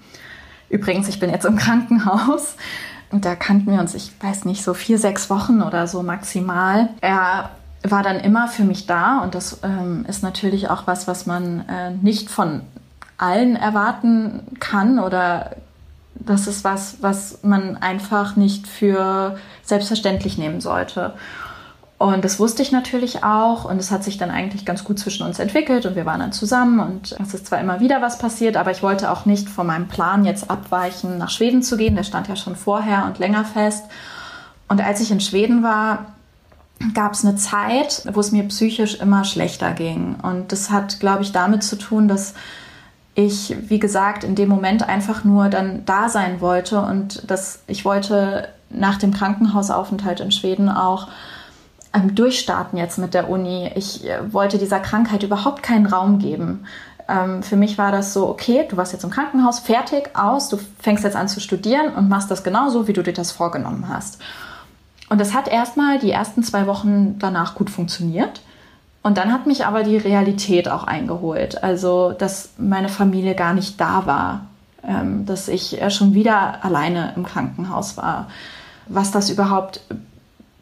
übrigens, 0.70 1.08
ich 1.08 1.20
bin 1.20 1.30
jetzt 1.30 1.46
im 1.46 1.56
Krankenhaus. 1.58 2.56
Und 3.12 3.26
da 3.26 3.36
kannten 3.36 3.72
wir 3.72 3.80
uns, 3.80 3.96
ich 3.96 4.12
weiß 4.22 4.46
nicht, 4.46 4.64
so 4.64 4.76
vier, 4.76 5.00
sechs 5.00 5.32
Wochen 5.32 5.64
oder 5.64 5.88
so 5.88 6.04
maximal. 6.04 6.90
Er 7.02 7.50
war 7.82 8.04
dann 8.04 8.20
immer 8.20 8.48
für 8.48 8.64
mich 8.64 8.86
da 8.86 9.22
und 9.24 9.34
das 9.34 9.62
ähm, 9.64 10.06
ist 10.08 10.22
natürlich 10.22 10.70
auch 10.70 10.86
was, 10.86 11.08
was 11.08 11.26
man 11.26 11.68
äh, 11.68 11.90
nicht 11.90 12.30
von 12.30 12.62
allen 13.18 13.56
erwarten 13.56 14.42
kann 14.60 15.00
oder 15.00 15.56
das 16.14 16.46
ist 16.46 16.64
was, 16.64 16.98
was 17.02 17.40
man 17.42 17.78
einfach 17.78 18.36
nicht 18.36 18.68
für 18.68 19.40
selbstverständlich 19.64 20.38
nehmen 20.38 20.62
sollte. 20.62 21.14
Und 22.00 22.24
das 22.24 22.40
wusste 22.40 22.62
ich 22.62 22.72
natürlich 22.72 23.26
auch 23.26 23.66
und 23.66 23.78
es 23.78 23.92
hat 23.92 24.06
sich 24.06 24.18
dann 24.18 24.32
eigentlich 24.32 24.64
ganz 24.64 24.86
gut 24.86 24.98
zwischen 24.98 25.28
uns 25.28 25.38
entwickelt 25.38 25.86
und 25.86 25.98
wir 25.98 26.06
waren 26.06 26.22
dann 26.22 26.32
zusammen 26.32 26.80
und 26.80 27.14
es 27.22 27.34
ist 27.34 27.48
zwar 27.48 27.60
immer 27.60 27.82
wieder 27.82 28.02
was 28.02 28.18
passiert, 28.18 28.56
aber 28.56 28.72
ich 28.72 28.82
wollte 28.82 29.12
auch 29.12 29.26
nicht 29.26 29.50
von 29.50 29.68
meinem 29.68 29.90
Plan 29.90 30.24
jetzt 30.24 30.50
abweichen, 30.50 31.18
nach 31.18 31.30
Schweden 31.30 31.62
zu 31.62 31.76
gehen. 31.76 31.98
Der 31.98 32.06
stand 32.06 32.30
ja 32.30 32.38
schon 32.38 32.56
vorher 32.56 33.04
und 33.06 33.20
länger 33.20 33.44
fest. 33.44 33.84
Und 34.70 34.82
als 34.82 35.02
ich 35.02 35.12
in 35.12 35.20
Schweden 35.20 35.62
war, 35.62 36.06
gab 36.94 37.16
es 37.16 37.26
eine 37.26 37.36
Zeit, 37.36 38.04
wo 38.14 38.22
es 38.22 38.32
mir 38.32 38.48
psychisch 38.48 38.96
immer 38.96 39.26
schlechter 39.26 39.74
ging. 39.74 40.16
Und 40.22 40.54
das 40.54 40.72
hat, 40.72 41.02
glaube 41.02 41.24
ich, 41.24 41.34
damit 41.34 41.64
zu 41.64 41.76
tun, 41.76 42.08
dass 42.08 42.34
ich, 43.14 43.54
wie 43.68 43.80
gesagt, 43.80 44.24
in 44.24 44.36
dem 44.36 44.48
Moment 44.48 44.88
einfach 44.88 45.26
nur 45.26 45.50
dann 45.50 45.84
da 45.86 46.08
sein 46.08 46.40
wollte 46.40 46.80
und 46.80 47.30
dass 47.30 47.60
ich 47.68 47.84
wollte 47.84 48.48
nach 48.70 48.98
dem 48.98 49.14
Krankenhausaufenthalt 49.14 50.22
in 50.22 50.32
Schweden 50.32 50.70
auch 50.70 51.10
ähm, 51.93 52.15
durchstarten 52.15 52.78
jetzt 52.78 52.97
mit 52.97 53.13
der 53.13 53.30
Uni. 53.30 53.71
Ich 53.75 54.08
äh, 54.08 54.34
wollte 54.34 54.58
dieser 54.58 54.80
Krankheit 54.80 55.23
überhaupt 55.23 55.63
keinen 55.63 55.86
Raum 55.86 56.19
geben. 56.19 56.65
Ähm, 57.08 57.41
für 57.41 57.56
mich 57.56 57.78
war 57.78 57.91
das 57.91 58.13
so, 58.13 58.28
okay, 58.28 58.65
du 58.69 58.78
warst 58.78 58.93
jetzt 58.93 59.04
im 59.04 59.10
Krankenhaus, 59.10 59.60
fertig, 59.60 60.12
aus, 60.15 60.49
du 60.49 60.58
fängst 60.80 61.04
jetzt 61.04 61.15
an 61.15 61.28
zu 61.28 61.39
studieren 61.39 61.93
und 61.95 62.08
machst 62.08 62.30
das 62.30 62.43
genauso, 62.43 62.88
wie 62.88 62.93
du 62.93 63.02
dir 63.02 63.13
das 63.13 63.32
vorgenommen 63.32 63.89
hast. 63.89 64.19
Und 65.10 65.19
das 65.19 65.34
hat 65.34 65.47
erstmal 65.47 65.97
die 65.97 66.12
ersten 66.12 66.43
zwei 66.43 66.67
Wochen 66.67 67.17
danach 67.17 67.56
gut 67.56 67.71
funktioniert. 67.71 68.41
Und 69.02 69.17
dann 69.17 69.34
hat 69.34 69.47
mich 69.47 69.65
aber 69.65 69.84
die 69.84 69.97
Realität 69.97 70.69
auch 70.69 70.84
eingeholt. 70.84 71.63
Also, 71.63 72.12
dass 72.12 72.52
meine 72.58 72.89
Familie 72.89 73.34
gar 73.34 73.54
nicht 73.54 73.82
da 73.82 74.06
war, 74.06 74.45
ähm, 74.84 75.25
dass 75.25 75.47
ich 75.47 75.82
äh, 75.82 75.89
schon 75.89 76.13
wieder 76.13 76.63
alleine 76.63 77.13
im 77.15 77.25
Krankenhaus 77.25 77.97
war, 77.97 78.28
was 78.88 79.10
das 79.10 79.30
überhaupt 79.30 79.82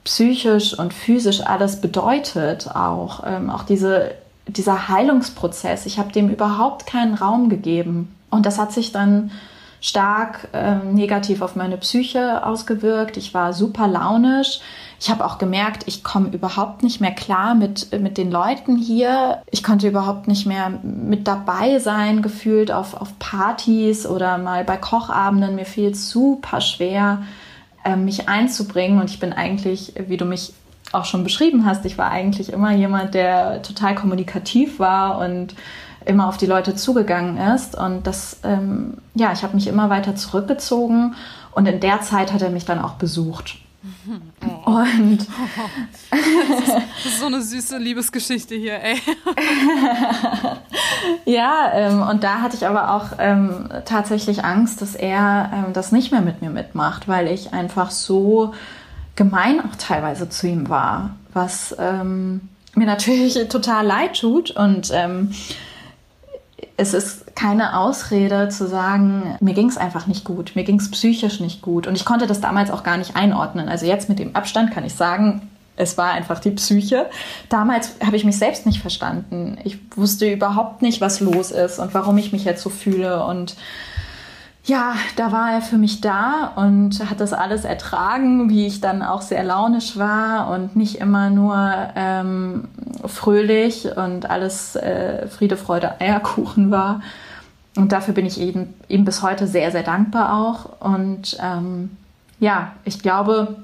psychisch 0.07 0.73
und 0.79 0.93
physisch 0.93 1.41
alles 1.41 1.81
bedeutet, 1.81 2.73
auch, 2.73 3.23
ähm, 3.25 3.49
auch 3.49 3.63
diese, 3.63 4.11
dieser 4.47 4.87
Heilungsprozess. 4.87 5.85
Ich 5.85 5.99
habe 5.99 6.13
dem 6.13 6.29
überhaupt 6.29 6.87
keinen 6.87 7.13
Raum 7.13 7.49
gegeben. 7.49 8.15
Und 8.29 8.45
das 8.45 8.57
hat 8.57 8.71
sich 8.71 8.93
dann 8.93 9.31
stark 9.81 10.47
ähm, 10.53 10.93
negativ 10.93 11.41
auf 11.41 11.57
meine 11.57 11.75
Psyche 11.75 12.45
ausgewirkt. 12.45 13.17
Ich 13.17 13.33
war 13.33 13.51
super 13.51 13.85
launisch. 13.87 14.61
Ich 14.97 15.09
habe 15.09 15.25
auch 15.25 15.39
gemerkt, 15.39 15.83
ich 15.87 16.05
komme 16.05 16.29
überhaupt 16.29 16.83
nicht 16.83 17.01
mehr 17.01 17.11
klar 17.11 17.53
mit, 17.53 17.91
mit 18.01 18.17
den 18.17 18.31
Leuten 18.31 18.77
hier. 18.77 19.41
Ich 19.51 19.61
konnte 19.61 19.89
überhaupt 19.89 20.29
nicht 20.29 20.45
mehr 20.45 20.69
mit 20.83 21.27
dabei 21.27 21.79
sein, 21.79 22.21
gefühlt 22.21 22.71
auf, 22.71 22.93
auf 22.99 23.19
Partys 23.19 24.07
oder 24.07 24.37
mal 24.37 24.63
bei 24.63 24.77
Kochabenden. 24.77 25.55
Mir 25.55 25.65
fiel 25.65 25.91
es 25.91 26.09
super 26.09 26.61
schwer, 26.61 27.23
mich 27.95 28.27
einzubringen. 28.27 28.99
Und 28.99 29.09
ich 29.09 29.19
bin 29.19 29.33
eigentlich, 29.33 29.93
wie 30.07 30.17
du 30.17 30.25
mich 30.25 30.53
auch 30.91 31.05
schon 31.05 31.23
beschrieben 31.23 31.65
hast, 31.65 31.85
ich 31.85 31.97
war 31.97 32.11
eigentlich 32.11 32.51
immer 32.51 32.71
jemand, 32.71 33.13
der 33.13 33.61
total 33.61 33.95
kommunikativ 33.95 34.79
war 34.79 35.19
und 35.19 35.55
immer 36.05 36.27
auf 36.27 36.37
die 36.37 36.45
Leute 36.45 36.75
zugegangen 36.75 37.37
ist. 37.37 37.75
Und 37.75 38.07
das, 38.07 38.39
ähm, 38.43 38.97
ja, 39.13 39.33
ich 39.33 39.43
habe 39.43 39.55
mich 39.55 39.67
immer 39.67 39.89
weiter 39.89 40.15
zurückgezogen. 40.15 41.15
Und 41.51 41.65
in 41.65 41.79
der 41.79 42.01
Zeit 42.01 42.33
hat 42.33 42.41
er 42.41 42.49
mich 42.49 42.65
dann 42.65 42.79
auch 42.79 42.93
besucht. 42.93 43.55
Oh. 44.65 44.71
Und 44.71 45.19
das 46.09 46.59
ist, 46.59 46.73
das 46.73 47.05
ist, 47.05 47.19
so 47.19 47.27
eine 47.27 47.41
süße 47.41 47.77
Liebesgeschichte 47.77 48.55
hier, 48.55 48.81
ey. 48.81 48.99
ja, 51.25 51.71
ähm, 51.73 52.01
und 52.01 52.23
da 52.23 52.41
hatte 52.41 52.57
ich 52.57 52.65
aber 52.65 52.91
auch 52.91 53.17
ähm, 53.19 53.69
tatsächlich 53.85 54.43
Angst, 54.43 54.81
dass 54.81 54.95
er 54.95 55.51
ähm, 55.53 55.73
das 55.73 55.91
nicht 55.91 56.11
mehr 56.11 56.21
mit 56.21 56.41
mir 56.41 56.49
mitmacht, 56.49 57.07
weil 57.07 57.27
ich 57.27 57.53
einfach 57.53 57.91
so 57.91 58.53
gemein 59.15 59.59
auch 59.61 59.75
teilweise 59.77 60.29
zu 60.29 60.47
ihm 60.47 60.69
war, 60.69 61.11
was 61.33 61.75
ähm, 61.79 62.41
mir 62.75 62.87
natürlich 62.87 63.33
total 63.49 63.85
leid 63.85 64.19
tut 64.19 64.51
und 64.51 64.91
ähm, 64.93 65.31
es 66.77 66.93
ist 66.93 67.35
keine 67.35 67.77
Ausrede 67.77 68.49
zu 68.49 68.67
sagen, 68.67 69.35
mir 69.39 69.55
ging 69.55 69.67
es 69.67 69.77
einfach 69.77 70.05
nicht 70.05 70.23
gut, 70.23 70.51
mir 70.55 70.63
ging 70.63 70.79
es 70.79 70.91
psychisch 70.91 71.39
nicht 71.39 71.63
gut. 71.63 71.87
Und 71.87 71.95
ich 71.95 72.05
konnte 72.05 72.27
das 72.27 72.39
damals 72.39 72.69
auch 72.69 72.83
gar 72.83 72.97
nicht 72.97 73.15
einordnen. 73.15 73.67
Also 73.67 73.87
jetzt 73.87 74.09
mit 74.09 74.19
dem 74.19 74.35
Abstand 74.35 74.71
kann 74.71 74.85
ich 74.85 74.93
sagen, 74.93 75.49
es 75.75 75.97
war 75.97 76.11
einfach 76.11 76.39
die 76.39 76.51
Psyche. 76.51 77.07
Damals 77.49 77.95
habe 78.05 78.15
ich 78.15 78.25
mich 78.25 78.37
selbst 78.37 78.67
nicht 78.67 78.79
verstanden. 78.79 79.57
Ich 79.63 79.79
wusste 79.95 80.31
überhaupt 80.31 80.83
nicht, 80.83 81.01
was 81.01 81.19
los 81.19 81.51
ist 81.51 81.79
und 81.79 81.95
warum 81.95 82.17
ich 82.17 82.31
mich 82.31 82.45
jetzt 82.45 82.61
so 82.61 82.69
fühle 82.69 83.25
und 83.25 83.55
ja, 84.67 84.95
da 85.15 85.31
war 85.31 85.53
er 85.53 85.61
für 85.61 85.77
mich 85.77 86.01
da 86.01 86.51
und 86.57 87.09
hat 87.09 87.21
das 87.21 87.31
alles 87.31 87.63
ertragen, 87.63 88.49
wie 88.49 88.67
ich 88.67 88.81
dann 88.81 89.01
auch 89.01 89.21
sehr 89.21 89.43
launisch 89.45 89.97
war 89.97 90.49
und 90.49 90.75
nicht 90.75 90.95
immer 90.95 91.29
nur 91.29 91.55
ähm, 91.95 92.67
fröhlich 93.05 93.87
und 93.95 94.29
alles 94.29 94.75
äh, 94.75 95.27
Friede, 95.27 95.57
Freude, 95.57 95.99
Eierkuchen 95.99 96.71
war. 96.71 97.01
Und 97.75 97.91
dafür 97.91 98.13
bin 98.13 98.25
ich 98.25 98.39
eben, 98.39 98.73
eben 98.89 99.05
bis 99.05 99.21
heute 99.21 99.47
sehr, 99.47 99.71
sehr 99.71 99.83
dankbar 99.83 100.33
auch. 100.33 100.81
Und 100.81 101.37
ähm, 101.41 101.91
ja, 102.39 102.73
ich 102.85 102.99
glaube, 102.99 103.57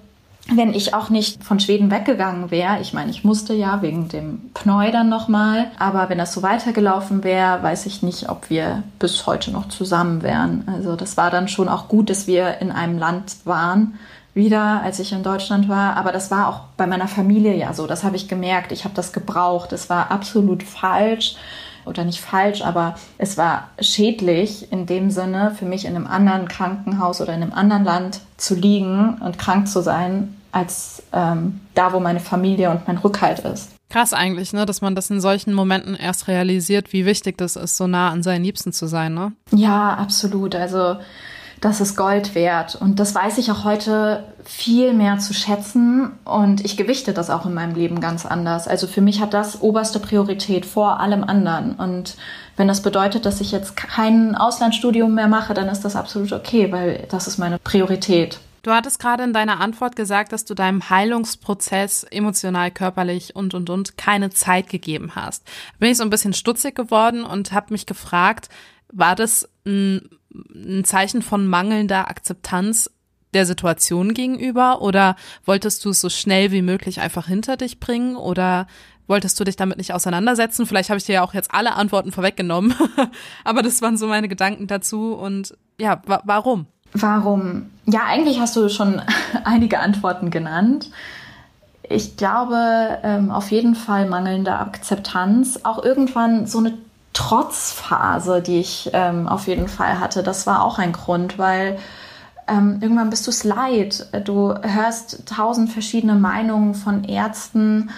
wenn 0.49 0.73
ich 0.73 0.93
auch 0.93 1.09
nicht 1.09 1.43
von 1.43 1.59
Schweden 1.59 1.89
weggegangen 1.89 2.51
wäre, 2.51 2.79
ich 2.81 2.93
meine, 2.93 3.09
ich 3.09 3.23
musste 3.23 3.53
ja 3.53 3.81
wegen 3.81 4.09
dem 4.09 4.51
Pneu 4.53 4.91
dann 4.91 5.07
nochmal, 5.07 5.71
aber 5.79 6.09
wenn 6.09 6.17
das 6.17 6.33
so 6.33 6.43
weitergelaufen 6.43 7.23
wäre, 7.23 7.63
weiß 7.63 7.85
ich 7.85 8.03
nicht, 8.03 8.29
ob 8.29 8.49
wir 8.49 8.83
bis 8.99 9.25
heute 9.25 9.51
noch 9.51 9.69
zusammen 9.69 10.21
wären. 10.21 10.63
Also 10.67 10.95
das 10.95 11.15
war 11.15 11.31
dann 11.31 11.47
schon 11.47 11.69
auch 11.69 11.87
gut, 11.87 12.09
dass 12.09 12.27
wir 12.27 12.59
in 12.59 12.71
einem 12.71 12.99
Land 12.99 13.37
waren, 13.45 13.97
wieder, 14.33 14.81
als 14.81 14.99
ich 14.99 15.11
in 15.11 15.23
Deutschland 15.23 15.69
war. 15.69 15.95
Aber 15.97 16.11
das 16.11 16.31
war 16.31 16.47
auch 16.47 16.61
bei 16.77 16.87
meiner 16.87 17.07
Familie 17.07 17.55
ja 17.55 17.73
so. 17.73 17.87
Das 17.87 18.03
habe 18.03 18.15
ich 18.15 18.27
gemerkt. 18.27 18.71
Ich 18.71 18.83
habe 18.83 18.95
das 18.95 19.13
gebraucht. 19.13 19.73
Es 19.73 19.89
war 19.89 20.11
absolut 20.11 20.63
falsch 20.63 21.35
oder 21.85 22.05
nicht 22.05 22.21
falsch, 22.21 22.61
aber 22.61 22.95
es 23.17 23.37
war 23.37 23.69
schädlich 23.79 24.71
in 24.71 24.85
dem 24.85 25.11
Sinne 25.11 25.53
für 25.57 25.65
mich 25.65 25.85
in 25.85 25.95
einem 25.95 26.07
anderen 26.07 26.47
Krankenhaus 26.47 27.21
oder 27.21 27.33
in 27.33 27.43
einem 27.43 27.53
anderen 27.53 27.83
Land 27.83 28.21
zu 28.37 28.55
liegen 28.55 29.15
und 29.19 29.37
krank 29.37 29.67
zu 29.67 29.81
sein, 29.81 30.35
als 30.51 31.03
ähm, 31.11 31.61
da, 31.73 31.93
wo 31.93 31.99
meine 31.99 32.19
Familie 32.19 32.69
und 32.69 32.87
mein 32.87 32.97
Rückhalt 32.97 33.39
ist. 33.39 33.71
Krass 33.89 34.13
eigentlich, 34.13 34.53
ne, 34.53 34.65
dass 34.65 34.81
man 34.81 34.95
das 34.95 35.09
in 35.09 35.21
solchen 35.21 35.53
Momenten 35.53 35.95
erst 35.95 36.27
realisiert, 36.27 36.93
wie 36.93 37.05
wichtig 37.05 37.37
das 37.37 37.55
ist, 37.55 37.77
so 37.77 37.85
nah 37.85 38.09
an 38.09 38.23
seinen 38.23 38.43
Liebsten 38.43 38.71
zu 38.71 38.87
sein, 38.87 39.13
ne? 39.13 39.33
Ja, 39.51 39.93
absolut. 39.93 40.55
Also 40.55 40.97
das 41.63 41.79
ist 41.79 41.95
Gold 41.95 42.35
wert. 42.35 42.75
Und 42.75 42.99
das 42.99 43.15
weiß 43.15 43.37
ich 43.37 43.49
auch 43.49 43.63
heute 43.63 44.25
viel 44.43 44.93
mehr 44.93 45.19
zu 45.19 45.33
schätzen. 45.33 46.11
Und 46.25 46.65
ich 46.65 46.75
gewichte 46.75 47.13
das 47.13 47.29
auch 47.29 47.45
in 47.45 47.53
meinem 47.53 47.73
Leben 47.73 48.01
ganz 48.01 48.25
anders. 48.25 48.67
Also 48.67 48.85
für 48.85 48.99
mich 48.99 49.21
hat 49.21 49.33
das 49.33 49.61
oberste 49.61 49.99
Priorität 49.99 50.65
vor 50.65 50.99
allem 50.99 51.23
anderen. 51.23 51.75
Und 51.75 52.17
wenn 52.57 52.67
das 52.67 52.81
bedeutet, 52.81 53.25
dass 53.25 53.39
ich 53.39 53.53
jetzt 53.53 53.77
kein 53.77 54.35
Auslandsstudium 54.35 55.15
mehr 55.15 55.29
mache, 55.29 55.53
dann 55.53 55.69
ist 55.69 55.85
das 55.85 55.95
absolut 55.95 56.33
okay, 56.33 56.69
weil 56.73 57.07
das 57.09 57.27
ist 57.27 57.37
meine 57.37 57.59
Priorität. 57.59 58.39
Du 58.63 58.71
hattest 58.71 58.99
gerade 58.99 59.23
in 59.23 59.33
deiner 59.33 59.61
Antwort 59.61 59.95
gesagt, 59.95 60.33
dass 60.33 60.43
du 60.45 60.55
deinem 60.55 60.89
Heilungsprozess 60.89 62.03
emotional, 62.03 62.71
körperlich 62.71 63.35
und 63.35 63.53
und 63.53 63.69
und 63.69 63.97
keine 63.97 64.31
Zeit 64.31 64.69
gegeben 64.69 65.15
hast. 65.15 65.45
Bin 65.79 65.91
ich 65.91 65.97
so 65.97 66.03
ein 66.03 66.09
bisschen 66.09 66.33
stutzig 66.33 66.75
geworden 66.75 67.23
und 67.23 67.53
habe 67.53 67.73
mich 67.73 67.85
gefragt, 67.85 68.49
war 68.93 69.15
das 69.15 69.49
ein, 69.65 70.09
ein 70.33 70.83
Zeichen 70.83 71.21
von 71.21 71.47
mangelnder 71.47 72.09
Akzeptanz 72.09 72.89
der 73.33 73.45
Situation 73.45 74.13
gegenüber 74.13 74.81
oder 74.81 75.15
wolltest 75.45 75.83
du 75.85 75.89
es 75.89 76.01
so 76.01 76.09
schnell 76.09 76.51
wie 76.51 76.61
möglich 76.61 77.01
einfach 77.01 77.27
hinter 77.27 77.57
dich 77.57 77.79
bringen 77.79 78.15
oder 78.15 78.67
wolltest 79.07 79.39
du 79.39 79.43
dich 79.43 79.55
damit 79.55 79.77
nicht 79.77 79.93
auseinandersetzen? 79.93 80.65
Vielleicht 80.65 80.89
habe 80.89 80.97
ich 80.97 81.05
dir 81.05 81.15
ja 81.15 81.23
auch 81.23 81.33
jetzt 81.33 81.53
alle 81.53 81.73
Antworten 81.73 82.11
vorweggenommen, 82.11 82.73
aber 83.43 83.61
das 83.61 83.81
waren 83.81 83.97
so 83.97 84.07
meine 84.07 84.29
Gedanken 84.29 84.67
dazu 84.67 85.13
und 85.13 85.57
ja, 85.79 86.01
wa 86.05 86.21
warum? 86.25 86.67
Warum? 86.93 87.71
Ja, 87.85 88.01
eigentlich 88.05 88.39
hast 88.39 88.55
du 88.55 88.69
schon 88.69 89.01
einige 89.43 89.79
Antworten 89.79 90.29
genannt. 90.29 90.91
Ich 91.89 92.15
glaube, 92.15 92.99
ähm, 93.03 93.29
auf 93.29 93.51
jeden 93.51 93.75
Fall 93.75 94.07
mangelnde 94.07 94.53
Akzeptanz. 94.53 95.59
Auch 95.63 95.83
irgendwann 95.83 96.47
so 96.47 96.59
eine 96.59 96.77
Trotzphase, 97.13 98.41
die 98.41 98.59
ich 98.59 98.89
ähm, 98.93 99.27
auf 99.27 99.47
jeden 99.47 99.67
Fall 99.67 99.99
hatte. 99.99 100.23
Das 100.23 100.47
war 100.47 100.63
auch 100.63 100.79
ein 100.79 100.91
Grund, 100.91 101.37
weil 101.37 101.77
ähm, 102.47 102.79
irgendwann 102.81 103.09
bist 103.09 103.25
du 103.27 103.31
es 103.31 103.43
leid. 103.43 104.07
Du 104.25 104.53
hörst 104.61 105.27
tausend 105.27 105.71
verschiedene 105.71 106.15
Meinungen 106.15 106.75
von 106.75 107.03
Ärzten 107.03 107.89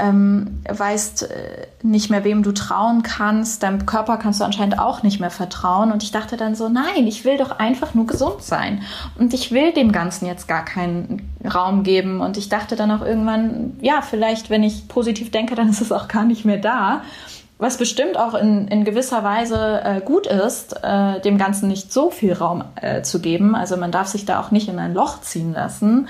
ähm, 0.00 0.62
weißt 0.68 1.30
äh, 1.30 1.66
nicht 1.82 2.10
mehr, 2.10 2.24
wem 2.24 2.42
du 2.42 2.52
trauen 2.52 3.02
kannst. 3.02 3.62
Deinem 3.62 3.86
Körper 3.86 4.16
kannst 4.16 4.40
du 4.40 4.44
anscheinend 4.44 4.78
auch 4.78 5.02
nicht 5.02 5.20
mehr 5.20 5.30
vertrauen. 5.30 5.92
Und 5.92 6.02
ich 6.02 6.10
dachte 6.10 6.36
dann 6.36 6.54
so, 6.54 6.68
nein, 6.68 7.06
ich 7.06 7.24
will 7.24 7.36
doch 7.36 7.58
einfach 7.58 7.94
nur 7.94 8.06
gesund 8.06 8.42
sein. 8.42 8.82
Und 9.18 9.34
ich 9.34 9.52
will 9.52 9.72
dem 9.72 9.92
Ganzen 9.92 10.26
jetzt 10.26 10.48
gar 10.48 10.64
keinen 10.64 11.30
Raum 11.44 11.82
geben. 11.82 12.20
Und 12.20 12.36
ich 12.36 12.48
dachte 12.48 12.76
dann 12.76 12.90
auch 12.90 13.04
irgendwann, 13.04 13.76
ja, 13.80 14.02
vielleicht, 14.02 14.50
wenn 14.50 14.62
ich 14.62 14.88
positiv 14.88 15.30
denke, 15.30 15.54
dann 15.54 15.68
ist 15.68 15.80
es 15.80 15.92
auch 15.92 16.08
gar 16.08 16.24
nicht 16.24 16.44
mehr 16.44 16.58
da. 16.58 17.02
Was 17.60 17.76
bestimmt 17.76 18.18
auch 18.18 18.32
in, 18.32 18.68
in 18.68 18.84
gewisser 18.84 19.22
Weise 19.22 19.82
äh, 19.84 20.00
gut 20.00 20.26
ist, 20.26 20.82
äh, 20.82 21.20
dem 21.20 21.36
Ganzen 21.36 21.68
nicht 21.68 21.92
so 21.92 22.10
viel 22.10 22.32
Raum 22.32 22.64
äh, 22.80 23.02
zu 23.02 23.20
geben. 23.20 23.54
Also 23.54 23.76
man 23.76 23.92
darf 23.92 24.06
sich 24.06 24.24
da 24.24 24.40
auch 24.40 24.50
nicht 24.50 24.68
in 24.68 24.78
ein 24.78 24.94
Loch 24.94 25.20
ziehen 25.20 25.52
lassen. 25.52 26.08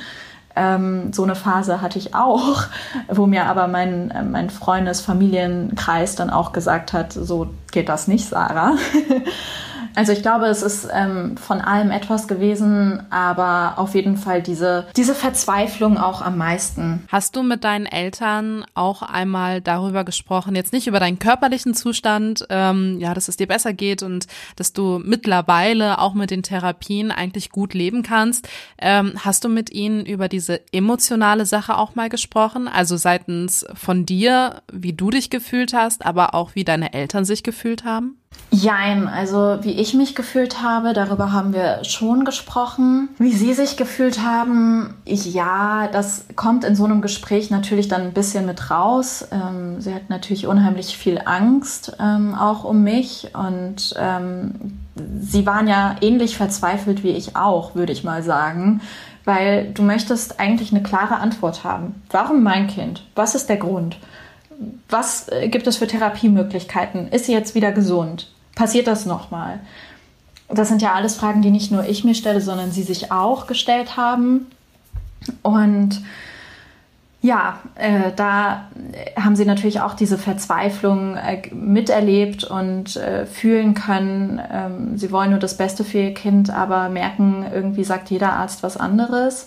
Ähm, 0.54 1.12
so 1.12 1.24
eine 1.24 1.34
Phase 1.34 1.82
hatte 1.82 1.98
ich 1.98 2.14
auch, 2.14 2.62
wo 3.08 3.26
mir 3.26 3.46
aber 3.46 3.66
mein, 3.66 4.12
äh, 4.12 4.22
mein 4.22 4.48
Freundes-, 4.48 5.00
Familienkreis 5.00 6.14
dann 6.14 6.30
auch 6.30 6.52
gesagt 6.52 6.92
hat, 6.92 7.12
so 7.12 7.48
geht 7.72 7.88
das 7.88 8.06
nicht, 8.06 8.28
Sarah. 8.28 8.76
Also 9.94 10.12
ich 10.12 10.22
glaube, 10.22 10.46
es 10.46 10.62
ist 10.62 10.88
ähm, 10.92 11.36
von 11.36 11.60
allem 11.60 11.90
etwas 11.90 12.28
gewesen, 12.28 13.02
aber 13.10 13.74
auf 13.76 13.94
jeden 13.94 14.16
Fall 14.16 14.42
diese, 14.42 14.86
diese 14.96 15.14
Verzweiflung 15.14 15.98
auch 15.98 16.22
am 16.22 16.38
meisten. 16.38 17.04
Hast 17.08 17.36
du 17.36 17.42
mit 17.42 17.64
deinen 17.64 17.86
Eltern 17.86 18.64
auch 18.74 19.02
einmal 19.02 19.60
darüber 19.60 20.04
gesprochen, 20.04 20.54
jetzt 20.54 20.72
nicht 20.72 20.86
über 20.86 21.00
deinen 21.00 21.18
körperlichen 21.18 21.74
Zustand, 21.74 22.46
ähm, 22.50 22.98
ja, 23.00 23.14
dass 23.14 23.28
es 23.28 23.36
dir 23.36 23.46
besser 23.46 23.72
geht 23.72 24.02
und 24.02 24.26
dass 24.56 24.72
du 24.72 25.00
mittlerweile 25.04 25.98
auch 25.98 26.14
mit 26.14 26.30
den 26.30 26.42
Therapien 26.42 27.10
eigentlich 27.10 27.50
gut 27.50 27.74
leben 27.74 28.02
kannst. 28.02 28.48
Ähm, 28.78 29.14
hast 29.18 29.44
du 29.44 29.48
mit 29.48 29.70
ihnen 29.70 30.04
über 30.06 30.28
diese 30.28 30.60
emotionale 30.72 31.46
Sache 31.46 31.76
auch 31.76 31.94
mal 31.94 32.08
gesprochen? 32.08 32.68
Also 32.68 32.96
seitens 32.96 33.66
von 33.74 34.06
dir, 34.06 34.62
wie 34.72 34.92
du 34.92 35.10
dich 35.10 35.30
gefühlt 35.30 35.72
hast, 35.72 36.04
aber 36.04 36.34
auch 36.34 36.54
wie 36.54 36.64
deine 36.64 36.92
Eltern 36.92 37.24
sich 37.24 37.42
gefühlt 37.42 37.84
haben? 37.84 38.19
Jein, 38.52 39.06
also 39.06 39.58
wie 39.62 39.70
ich 39.70 39.94
mich 39.94 40.16
gefühlt 40.16 40.60
habe, 40.60 40.92
darüber 40.92 41.32
haben 41.32 41.52
wir 41.52 41.84
schon 41.84 42.24
gesprochen. 42.24 43.08
Wie 43.18 43.32
Sie 43.32 43.54
sich 43.54 43.76
gefühlt 43.76 44.24
haben, 44.24 44.94
ja, 45.06 45.88
das 45.92 46.24
kommt 46.34 46.64
in 46.64 46.74
so 46.74 46.84
einem 46.84 47.00
Gespräch 47.00 47.50
natürlich 47.50 47.86
dann 47.86 48.02
ein 48.02 48.12
bisschen 48.12 48.46
mit 48.46 48.70
raus. 48.70 49.26
Ähm, 49.30 49.80
sie 49.80 49.94
hat 49.94 50.10
natürlich 50.10 50.48
unheimlich 50.48 50.98
viel 50.98 51.22
Angst 51.24 51.96
ähm, 52.00 52.34
auch 52.34 52.64
um 52.64 52.82
mich 52.82 53.28
und 53.34 53.94
ähm, 53.96 54.78
Sie 55.22 55.46
waren 55.46 55.66
ja 55.66 55.96
ähnlich 56.02 56.36
verzweifelt 56.36 57.02
wie 57.02 57.12
ich 57.12 57.36
auch, 57.36 57.74
würde 57.74 57.92
ich 57.92 58.04
mal 58.04 58.22
sagen. 58.22 58.82
Weil 59.24 59.70
du 59.72 59.82
möchtest 59.82 60.40
eigentlich 60.40 60.72
eine 60.72 60.82
klare 60.82 61.16
Antwort 61.16 61.62
haben. 61.62 62.02
Warum 62.10 62.42
mein 62.42 62.66
Kind? 62.66 63.06
Was 63.14 63.34
ist 63.34 63.48
der 63.48 63.58
Grund? 63.58 63.96
Was 64.88 65.28
äh, 65.28 65.48
gibt 65.48 65.66
es 65.66 65.76
für 65.76 65.86
Therapiemöglichkeiten? 65.86 67.08
Ist 67.08 67.26
sie 67.26 67.32
jetzt 67.32 67.54
wieder 67.54 67.72
gesund? 67.72 68.30
Passiert 68.54 68.86
das 68.86 69.06
nochmal? 69.06 69.60
Das 70.48 70.68
sind 70.68 70.82
ja 70.82 70.94
alles 70.94 71.16
Fragen, 71.16 71.42
die 71.42 71.50
nicht 71.50 71.70
nur 71.70 71.86
ich 71.86 72.04
mir 72.04 72.14
stelle, 72.14 72.40
sondern 72.40 72.72
sie 72.72 72.82
sich 72.82 73.12
auch 73.12 73.46
gestellt 73.46 73.96
haben. 73.96 74.46
Und 75.42 76.02
ja, 77.22 77.60
äh, 77.74 78.12
da 78.16 78.70
haben 79.14 79.36
sie 79.36 79.44
natürlich 79.44 79.80
auch 79.80 79.94
diese 79.94 80.16
Verzweiflung 80.16 81.16
äh, 81.16 81.42
miterlebt 81.54 82.44
und 82.44 82.96
äh, 82.96 83.26
fühlen 83.26 83.74
können. 83.74 84.40
Ähm, 84.50 84.98
sie 84.98 85.12
wollen 85.12 85.30
nur 85.30 85.38
das 85.38 85.56
Beste 85.56 85.84
für 85.84 85.98
ihr 85.98 86.14
Kind, 86.14 86.50
aber 86.50 86.88
merken, 86.88 87.44
irgendwie 87.52 87.84
sagt 87.84 88.10
jeder 88.10 88.32
Arzt 88.32 88.62
was 88.62 88.78
anderes. 88.78 89.46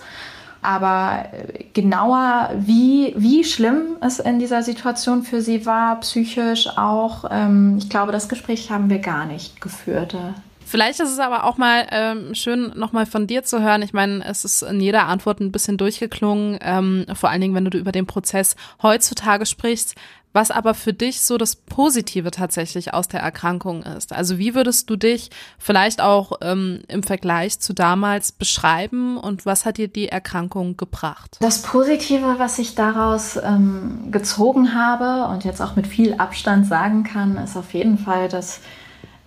Aber 0.64 1.26
genauer, 1.74 2.52
wie, 2.58 3.14
wie 3.18 3.44
schlimm 3.44 3.98
es 4.02 4.20
in 4.20 4.40
dieser 4.40 4.64
Situation 4.64 5.24
für 5.24 5.42
sie 5.42 5.66
war, 5.66 6.00
psychisch 6.00 6.68
auch, 6.78 7.26
ähm, 7.30 7.78
ich 7.78 7.90
glaube, 7.90 8.12
das 8.12 8.30
Gespräch 8.30 8.72
haben 8.72 8.90
wir 8.90 9.00
gar 9.00 9.26
nicht 9.26 9.62
geführt. 9.62 10.16
Vielleicht 10.66 11.00
ist 11.00 11.12
es 11.12 11.20
aber 11.20 11.44
auch 11.46 11.58
mal 11.58 11.88
ähm, 11.92 12.36
schön, 12.36 12.74
nochmal 12.76 13.06
von 13.06 13.28
dir 13.28 13.44
zu 13.44 13.62
hören. 13.62 13.82
Ich 13.82 13.94
meine, 13.94 14.26
es 14.26 14.46
ist 14.46 14.64
in 14.64 14.80
jeder 14.80 15.08
Antwort 15.08 15.40
ein 15.40 15.52
bisschen 15.52 15.78
durchgeklungen, 15.78 16.58
ähm, 16.62 17.06
vor 17.14 17.30
allen 17.30 17.42
Dingen, 17.42 17.56
wenn 17.56 17.66
du 17.66 17.78
über 17.78 17.92
den 17.92 18.06
Prozess 18.06 18.56
heutzutage 18.82 19.46
sprichst. 19.46 19.96
Was 20.36 20.50
aber 20.50 20.74
für 20.74 20.94
dich 20.94 21.22
so 21.22 21.38
das 21.38 21.56
Positive 21.56 22.32
tatsächlich 22.32 22.92
aus 22.92 23.08
der 23.08 23.20
Erkrankung 23.20 23.84
ist. 23.84 24.12
Also 24.12 24.40
wie 24.40 24.56
würdest 24.56 24.90
du 24.90 24.96
dich 24.96 25.30
vielleicht 25.60 26.02
auch 26.02 26.40
ähm, 26.42 26.82
im 26.88 27.04
Vergleich 27.04 27.60
zu 27.60 27.74
damals 27.74 28.32
beschreiben 28.32 29.18
und 29.18 29.46
was 29.46 29.64
hat 29.64 29.78
dir 29.78 29.88
die 29.88 30.10
Erkrankung 30.10 30.76
gebracht? 30.76 31.38
Das 31.40 31.62
Positive, 31.62 32.40
was 32.40 32.58
ich 32.58 32.74
daraus 32.74 33.38
ähm, 33.38 34.08
gezogen 34.10 34.74
habe 34.74 35.32
und 35.32 35.44
jetzt 35.44 35.62
auch 35.62 35.76
mit 35.76 35.86
viel 35.86 36.16
Abstand 36.16 36.66
sagen 36.66 37.04
kann, 37.04 37.38
ist 37.38 37.56
auf 37.56 37.76
jeden 37.76 38.00
Fall, 38.00 38.28
dass 38.28 38.60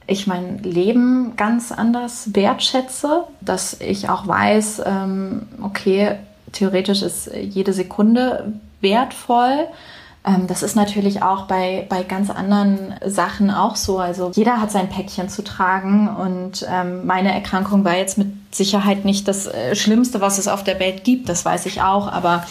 ich 0.07 0.27
mein 0.27 0.59
Leben 0.63 1.35
ganz 1.37 1.73
anders 1.73 2.35
wertschätze, 2.35 3.25
dass 3.41 3.81
ich 3.81 4.09
auch 4.09 4.27
weiß, 4.27 4.83
ähm, 4.87 5.49
okay, 5.63 6.17
theoretisch 6.53 7.03
ist 7.03 7.31
jede 7.35 7.73
Sekunde 7.73 8.55
wertvoll. 8.81 9.67
Ähm, 10.27 10.47
das 10.49 10.63
ist 10.63 10.75
natürlich 10.75 11.23
auch 11.23 11.47
bei, 11.47 11.87
bei 11.89 12.03
ganz 12.03 12.31
anderen 12.31 12.95
Sachen 13.05 13.51
auch 13.51 13.77
so. 13.77 13.99
Also 13.99 14.33
jeder 14.35 14.61
hat 14.61 14.73
sein 14.73 14.89
Päckchen 14.89 15.29
zu 15.29 15.43
tragen 15.43 16.09
und 16.09 16.67
ähm, 16.69 17.07
meine 17.07 17.33
Erkrankung 17.33 17.85
war 17.85 17.97
jetzt 17.97 18.19
mit 18.19 18.29
Sicherheit 18.51 19.05
nicht 19.05 19.29
das 19.29 19.47
äh, 19.47 19.77
Schlimmste, 19.77 20.21
was 20.21 20.39
es 20.39 20.49
auf 20.49 20.65
der 20.65 20.81
Welt 20.81 21.05
gibt, 21.05 21.29
das 21.29 21.45
weiß 21.45 21.67
ich 21.67 21.83
auch, 21.83 22.11
aber 22.11 22.45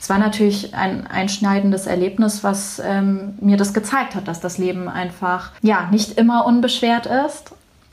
es 0.00 0.08
war 0.08 0.18
natürlich 0.18 0.74
ein 0.74 1.06
einschneidendes 1.06 1.86
Erlebnis, 1.86 2.42
was 2.42 2.80
ähm, 2.82 3.34
mir 3.40 3.58
das 3.58 3.74
gezeigt 3.74 4.14
hat, 4.14 4.26
dass 4.26 4.40
das 4.40 4.56
Leben 4.56 4.88
einfach 4.88 5.50
ja 5.60 5.88
nicht 5.90 6.18
immer 6.18 6.46
unbeschwert 6.46 7.06
ist 7.06 7.52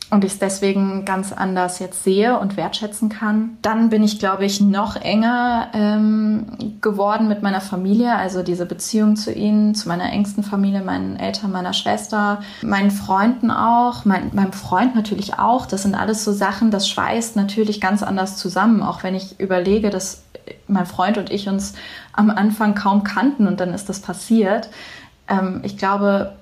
und 0.10 0.24
ich 0.24 0.34
es 0.34 0.39
deswegen 0.39 1.03
ganz 1.03 1.34
anders 1.34 1.80
jetzt 1.80 2.03
sehe 2.03 2.39
und 2.39 2.55
wertschätzen 2.55 3.10
kann. 3.10 3.58
Dann 3.62 3.89
bin 3.89 4.03
ich, 4.03 4.20
glaube 4.20 4.45
ich, 4.45 4.62
noch 4.62 4.95
enger 4.95 5.68
ähm, 5.74 6.45
geworden 6.80 7.28
mit 7.28 7.43
meiner 7.43 7.60
Familie, 7.60 8.16
also 8.16 8.41
diese 8.41 8.66
Beziehung 8.66 9.18
zu 9.18 9.34
ihnen, 9.34 9.76
zu 9.76 9.89
meiner 9.89 10.12
engsten 10.14 10.43
Familie, 10.43 10.82
meinen 10.82 11.18
Eltern, 11.18 11.51
meiner 11.51 11.74
Schwester, 11.74 12.41
meinen 12.62 12.91
Freunden 12.91 13.51
auch, 13.51 14.05
mein, 14.05 14.32
meinem 14.34 14.53
Freund 14.53 14.95
natürlich 14.95 15.39
auch. 15.39 15.66
Das 15.66 15.84
sind 15.84 15.93
alles 15.93 16.24
so 16.24 16.32
Sachen, 16.32 16.72
das 16.72 16.88
schweißt 16.88 17.36
natürlich 17.36 17.82
ganz 17.82 18.01
anders 18.01 18.38
zusammen, 18.38 18.82
auch 18.82 19.03
wenn 19.03 19.14
ich 19.14 19.39
überlege, 19.41 19.89
dass 19.89 20.24
mein 20.68 20.86
Freund 20.86 21.18
und 21.18 21.30
ich 21.30 21.49
uns 21.49 21.74
am 22.14 22.30
Anfang 22.30 22.76
kaum 22.76 23.03
kannten 23.03 23.45
und 23.45 23.60
dann 23.60 23.74
ist 23.74 23.89
das 23.89 23.99
passiert. 23.99 24.70
Ähm, 25.28 25.60
ich 25.64 25.78
glaube, 25.78 26.34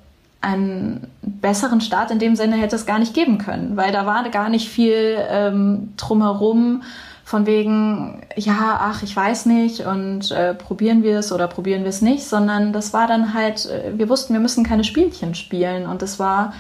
einen 0.45 1.07
besseren 1.21 1.81
Start 1.81 2.11
in 2.11 2.19
dem 2.19 2.35
Sinne 2.35 2.55
hätte 2.55 2.75
es 2.75 2.85
gar 2.85 2.99
nicht 2.99 3.13
geben 3.13 3.37
können, 3.37 3.75
weil 3.75 3.91
da 3.91 4.05
war 4.05 4.27
gar 4.29 4.49
nicht 4.49 4.69
viel 4.69 5.17
ähm, 5.29 5.93
drumherum 5.97 6.83
von 7.23 7.47
wegen, 7.47 8.21
ja, 8.35 8.79
ach, 8.79 9.01
ich 9.01 9.15
weiß 9.15 9.47
nicht 9.47 9.81
und 9.81 10.29
äh, 10.31 10.53
probieren 10.53 11.01
wir 11.01 11.17
es 11.17 11.31
oder 11.31 11.47
probieren 11.47 11.81
wir 11.81 11.89
es 11.89 12.01
nicht, 12.01 12.23
sondern 12.23 12.71
das 12.71 12.93
war 12.93 13.07
dann 13.07 13.33
halt, 13.33 13.65
äh, 13.65 13.97
wir 13.97 14.07
wussten, 14.09 14.33
wir 14.33 14.39
müssen 14.39 14.63
keine 14.63 14.83
Spielchen 14.83 15.33
spielen 15.33 15.87
und 15.87 16.03
das 16.03 16.19
war 16.19 16.53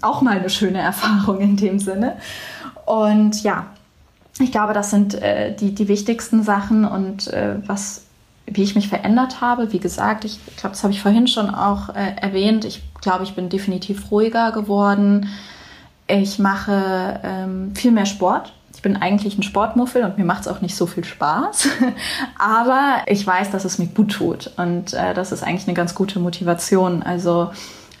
auch 0.00 0.22
mal 0.22 0.38
eine 0.38 0.50
schöne 0.50 0.78
Erfahrung 0.92 1.40
in 1.40 1.56
dem 1.56 1.80
Sinne. 1.80 2.16
Und 2.86 3.42
ja, 3.42 3.66
ich 4.38 4.52
glaube, 4.52 4.72
das 4.72 4.90
sind 4.90 5.14
äh, 5.14 5.54
die, 5.54 5.74
die 5.74 5.88
wichtigsten 5.88 6.44
Sachen 6.44 6.84
und 6.84 7.26
äh, 7.28 7.56
was 7.66 8.03
wie 8.46 8.62
ich 8.62 8.74
mich 8.74 8.88
verändert 8.88 9.40
habe. 9.40 9.72
Wie 9.72 9.78
gesagt, 9.78 10.24
ich 10.24 10.38
glaube, 10.56 10.74
das 10.74 10.82
habe 10.82 10.92
ich 10.92 11.02
vorhin 11.02 11.26
schon 11.26 11.54
auch 11.54 11.88
äh, 11.90 12.16
erwähnt. 12.20 12.64
Ich 12.64 12.82
glaube, 13.00 13.24
ich 13.24 13.34
bin 13.34 13.48
definitiv 13.48 14.10
ruhiger 14.10 14.52
geworden. 14.52 15.28
Ich 16.06 16.38
mache 16.38 17.20
ähm, 17.22 17.74
viel 17.74 17.90
mehr 17.90 18.06
Sport. 18.06 18.52
Ich 18.74 18.82
bin 18.82 18.96
eigentlich 18.96 19.38
ein 19.38 19.42
Sportmuffel 19.42 20.04
und 20.04 20.18
mir 20.18 20.24
macht 20.24 20.42
es 20.42 20.48
auch 20.48 20.60
nicht 20.60 20.76
so 20.76 20.86
viel 20.86 21.04
Spaß. 21.04 21.68
Aber 22.38 22.98
ich 23.06 23.26
weiß, 23.26 23.50
dass 23.50 23.64
es 23.64 23.78
mir 23.78 23.86
gut 23.86 24.12
tut. 24.12 24.50
Und 24.58 24.92
äh, 24.92 25.14
das 25.14 25.32
ist 25.32 25.42
eigentlich 25.42 25.66
eine 25.66 25.74
ganz 25.74 25.94
gute 25.94 26.18
Motivation. 26.18 27.02
Also 27.02 27.50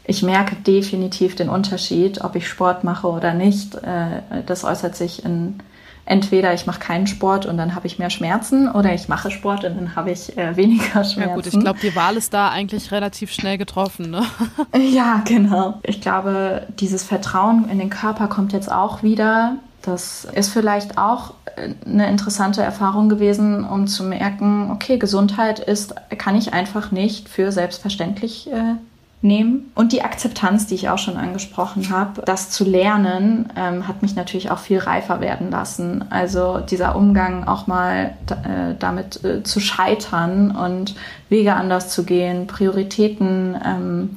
ich 0.04 0.22
merke 0.22 0.56
definitiv 0.56 1.34
den 1.34 1.48
Unterschied, 1.48 2.22
ob 2.22 2.36
ich 2.36 2.46
Sport 2.46 2.84
mache 2.84 3.06
oder 3.08 3.32
nicht. 3.32 3.76
Äh, 3.76 4.42
das 4.44 4.64
äußert 4.64 4.94
sich 4.94 5.24
in 5.24 5.60
entweder 6.06 6.52
ich 6.52 6.66
mache 6.66 6.80
keinen 6.80 7.06
Sport 7.06 7.46
und 7.46 7.56
dann 7.56 7.74
habe 7.74 7.86
ich 7.86 7.98
mehr 7.98 8.10
Schmerzen 8.10 8.70
oder 8.70 8.94
ich 8.94 9.08
mache 9.08 9.30
Sport 9.30 9.64
und 9.64 9.76
dann 9.76 9.96
habe 9.96 10.10
ich 10.10 10.36
äh, 10.36 10.56
weniger 10.56 11.04
Schmerzen. 11.04 11.20
Ja 11.20 11.34
gut, 11.34 11.46
ich 11.46 11.58
glaube, 11.58 11.78
die 11.82 11.94
Wahl 11.96 12.16
ist 12.16 12.34
da 12.34 12.50
eigentlich 12.50 12.92
relativ 12.92 13.32
schnell 13.32 13.58
getroffen. 13.58 14.10
Ne? 14.10 14.22
ja, 14.78 15.22
genau. 15.26 15.80
Ich 15.82 16.00
glaube, 16.00 16.66
dieses 16.78 17.04
Vertrauen 17.04 17.68
in 17.70 17.78
den 17.78 17.90
Körper 17.90 18.28
kommt 18.28 18.52
jetzt 18.52 18.70
auch 18.70 19.02
wieder. 19.02 19.56
Das 19.82 20.24
ist 20.24 20.50
vielleicht 20.50 20.98
auch 20.98 21.34
äh, 21.56 21.74
eine 21.86 22.08
interessante 22.08 22.62
Erfahrung 22.62 23.08
gewesen, 23.08 23.64
um 23.64 23.86
zu 23.86 24.04
merken, 24.04 24.70
okay, 24.70 24.98
Gesundheit 24.98 25.58
ist, 25.58 25.94
kann 26.18 26.36
ich 26.36 26.52
einfach 26.52 26.90
nicht 26.90 27.28
für 27.28 27.52
selbstverständlich 27.52 28.50
äh, 28.52 28.76
nehmen. 29.24 29.72
Und 29.74 29.92
die 29.92 30.02
Akzeptanz, 30.02 30.66
die 30.66 30.74
ich 30.74 30.90
auch 30.90 30.98
schon 30.98 31.16
angesprochen 31.16 31.90
habe, 31.90 32.22
das 32.22 32.50
zu 32.50 32.64
lernen, 32.64 33.50
ähm, 33.56 33.88
hat 33.88 34.02
mich 34.02 34.14
natürlich 34.14 34.50
auch 34.50 34.58
viel 34.58 34.78
reifer 34.78 35.20
werden 35.20 35.50
lassen. 35.50 36.04
Also 36.10 36.58
dieser 36.58 36.94
Umgang 36.94 37.44
auch 37.48 37.66
mal 37.66 38.14
äh, 38.28 38.74
damit 38.78 39.24
äh, 39.24 39.42
zu 39.42 39.60
scheitern 39.60 40.50
und 40.50 40.94
Wege 41.30 41.54
anders 41.54 41.88
zu 41.88 42.04
gehen, 42.04 42.46
Prioritäten 42.46 43.56
ähm, 43.64 44.16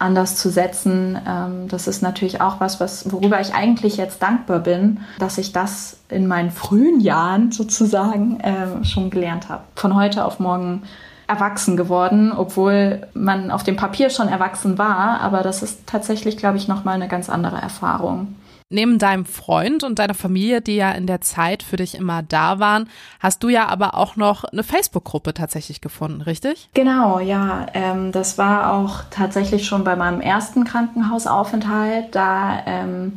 anders 0.00 0.36
zu 0.36 0.50
setzen. 0.50 1.18
Ähm, 1.26 1.68
das 1.68 1.86
ist 1.86 2.02
natürlich 2.02 2.40
auch 2.40 2.60
was, 2.60 2.80
was, 2.80 3.10
worüber 3.12 3.40
ich 3.40 3.54
eigentlich 3.54 3.96
jetzt 3.96 4.22
dankbar 4.22 4.60
bin, 4.60 5.00
dass 5.18 5.38
ich 5.38 5.52
das 5.52 5.98
in 6.08 6.26
meinen 6.26 6.50
frühen 6.50 7.00
Jahren 7.00 7.52
sozusagen 7.52 8.40
äh, 8.40 8.84
schon 8.84 9.10
gelernt 9.10 9.48
habe. 9.48 9.62
Von 9.76 9.94
heute 9.94 10.24
auf 10.24 10.40
morgen 10.40 10.82
erwachsen 11.28 11.76
geworden, 11.76 12.32
obwohl 12.32 13.06
man 13.14 13.50
auf 13.50 13.62
dem 13.62 13.76
Papier 13.76 14.10
schon 14.10 14.28
erwachsen 14.28 14.78
war. 14.78 15.20
Aber 15.20 15.42
das 15.42 15.62
ist 15.62 15.86
tatsächlich, 15.86 16.36
glaube 16.36 16.56
ich, 16.56 16.66
nochmal 16.66 16.94
eine 16.94 17.08
ganz 17.08 17.30
andere 17.30 17.58
Erfahrung. 17.58 18.34
Neben 18.70 18.98
deinem 18.98 19.24
Freund 19.24 19.82
und 19.82 19.98
deiner 19.98 20.12
Familie, 20.12 20.60
die 20.60 20.76
ja 20.76 20.92
in 20.92 21.06
der 21.06 21.22
Zeit 21.22 21.62
für 21.62 21.76
dich 21.76 21.94
immer 21.94 22.22
da 22.22 22.58
waren, 22.58 22.90
hast 23.18 23.42
du 23.42 23.48
ja 23.48 23.66
aber 23.66 23.94
auch 23.94 24.16
noch 24.16 24.44
eine 24.44 24.62
Facebook-Gruppe 24.62 25.32
tatsächlich 25.32 25.80
gefunden, 25.80 26.20
richtig? 26.20 26.68
Genau, 26.74 27.18
ja. 27.18 27.64
Ähm, 27.72 28.12
das 28.12 28.36
war 28.36 28.74
auch 28.74 29.04
tatsächlich 29.10 29.66
schon 29.66 29.84
bei 29.84 29.96
meinem 29.96 30.20
ersten 30.20 30.64
Krankenhausaufenthalt. 30.64 32.14
Da 32.14 32.62
ähm, 32.66 33.14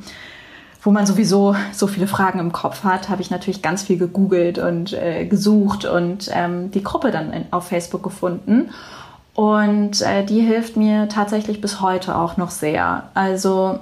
wo 0.84 0.92
man 0.92 1.06
sowieso 1.06 1.56
so 1.72 1.88
viele 1.88 2.08
Fragen 2.08 2.40
im 2.40 2.52
Kopf 2.52 2.84
hat, 2.84 3.10
habe 3.10 3.22
ich 3.22 3.30
natürlich 3.30 3.62
ganz 3.62 3.84
viel 3.84 3.98
gegoogelt 3.98 4.58
und 4.58 4.94
äh, 4.94 5.26
gesucht 5.26 5.86
und 5.86 6.30
ähm, 6.34 6.72
die 6.72 6.84
Gruppe 6.84 7.12
dann 7.12 7.32
in, 7.34 7.46
auf 7.52 7.68
Facebook 7.68 8.02
gefunden. 8.02 8.72
Und 9.34 10.02
äh, 10.02 10.26
die 10.26 10.42
hilft 10.42 10.78
mir 10.78 11.08
tatsächlich 11.08 11.62
bis 11.62 11.82
heute 11.82 12.18
auch 12.18 12.36
noch 12.38 12.50
sehr. 12.50 13.04
Also 13.14 13.80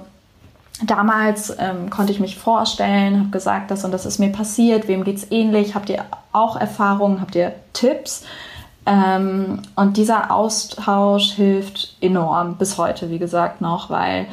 damals 0.84 1.54
ähm, 1.58 1.90
konnte 1.90 2.12
ich 2.12 2.20
mich 2.20 2.38
vorstellen, 2.38 3.18
habe 3.18 3.30
gesagt, 3.30 3.70
das 3.70 3.84
und 3.84 3.92
das 3.92 4.06
ist 4.06 4.18
mir 4.18 4.30
passiert, 4.30 4.86
wem 4.86 5.04
geht 5.04 5.16
es 5.16 5.30
ähnlich, 5.30 5.74
habt 5.74 5.88
ihr 5.88 6.04
auch 6.32 6.56
Erfahrungen, 6.56 7.20
habt 7.20 7.34
ihr 7.34 7.52
Tipps? 7.72 8.24
Ähm, 8.86 9.62
und 9.74 9.96
dieser 9.96 10.30
Austausch 10.30 11.32
hilft 11.32 11.96
enorm 12.00 12.56
bis 12.56 12.78
heute, 12.78 13.10
wie 13.10 13.18
gesagt, 13.18 13.60
noch, 13.60 13.90
weil 13.90 14.26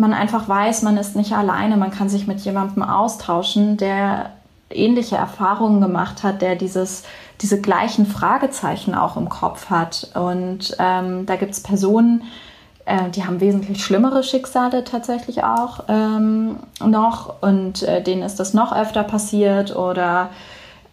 man 0.00 0.14
einfach 0.14 0.48
weiß, 0.48 0.82
man 0.82 0.96
ist 0.96 1.14
nicht 1.14 1.32
alleine, 1.32 1.76
man 1.76 1.90
kann 1.90 2.08
sich 2.08 2.26
mit 2.26 2.40
jemandem 2.40 2.82
austauschen, 2.82 3.76
der 3.76 4.30
ähnliche 4.70 5.16
Erfahrungen 5.16 5.80
gemacht 5.80 6.22
hat, 6.22 6.40
der 6.40 6.56
dieses, 6.56 7.02
diese 7.42 7.60
gleichen 7.60 8.06
Fragezeichen 8.06 8.94
auch 8.94 9.16
im 9.16 9.28
Kopf 9.28 9.68
hat. 9.68 10.10
Und 10.14 10.74
ähm, 10.78 11.26
da 11.26 11.36
gibt 11.36 11.52
es 11.52 11.62
Personen, 11.62 12.22
äh, 12.86 13.10
die 13.10 13.26
haben 13.26 13.40
wesentlich 13.40 13.84
schlimmere 13.84 14.22
Schicksale 14.22 14.84
tatsächlich 14.84 15.44
auch 15.44 15.84
ähm, 15.88 16.56
noch 16.82 17.42
und 17.42 17.82
äh, 17.82 18.02
denen 18.02 18.22
ist 18.22 18.40
das 18.40 18.54
noch 18.54 18.74
öfter 18.74 19.02
passiert 19.02 19.76
oder 19.76 20.30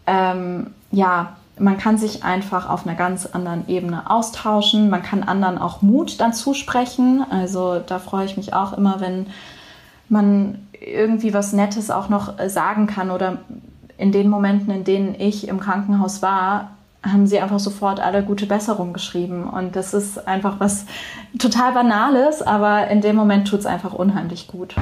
ähm, 0.06 0.74
ja, 0.90 1.37
man 1.58 1.78
kann 1.78 1.98
sich 1.98 2.24
einfach 2.24 2.68
auf 2.68 2.86
einer 2.86 2.96
ganz 2.96 3.26
anderen 3.26 3.68
Ebene 3.68 4.10
austauschen. 4.10 4.90
Man 4.90 5.02
kann 5.02 5.22
anderen 5.22 5.58
auch 5.58 5.82
Mut 5.82 6.20
dann 6.20 6.32
zusprechen. 6.32 7.24
Also 7.30 7.80
da 7.80 7.98
freue 7.98 8.26
ich 8.26 8.36
mich 8.36 8.54
auch 8.54 8.72
immer, 8.76 9.00
wenn 9.00 9.26
man 10.08 10.66
irgendwie 10.80 11.34
was 11.34 11.52
Nettes 11.52 11.90
auch 11.90 12.08
noch 12.08 12.34
sagen 12.48 12.86
kann 12.86 13.10
oder 13.10 13.38
in 13.96 14.12
den 14.12 14.28
Momenten, 14.28 14.70
in 14.72 14.84
denen 14.84 15.14
ich 15.18 15.48
im 15.48 15.58
Krankenhaus 15.60 16.22
war, 16.22 16.70
haben 17.02 17.26
sie 17.26 17.40
einfach 17.40 17.60
sofort 17.60 18.00
alle 18.00 18.22
gute 18.22 18.46
Besserung 18.46 18.92
geschrieben. 18.92 19.44
Und 19.48 19.76
das 19.76 19.94
ist 19.94 20.26
einfach 20.26 20.60
was 20.60 20.86
total 21.38 21.72
Banales, 21.72 22.42
aber 22.42 22.88
in 22.88 23.00
dem 23.00 23.16
Moment 23.16 23.48
tut 23.48 23.60
es 23.60 23.66
einfach 23.66 23.92
unheimlich 23.92 24.48
gut. 24.48 24.74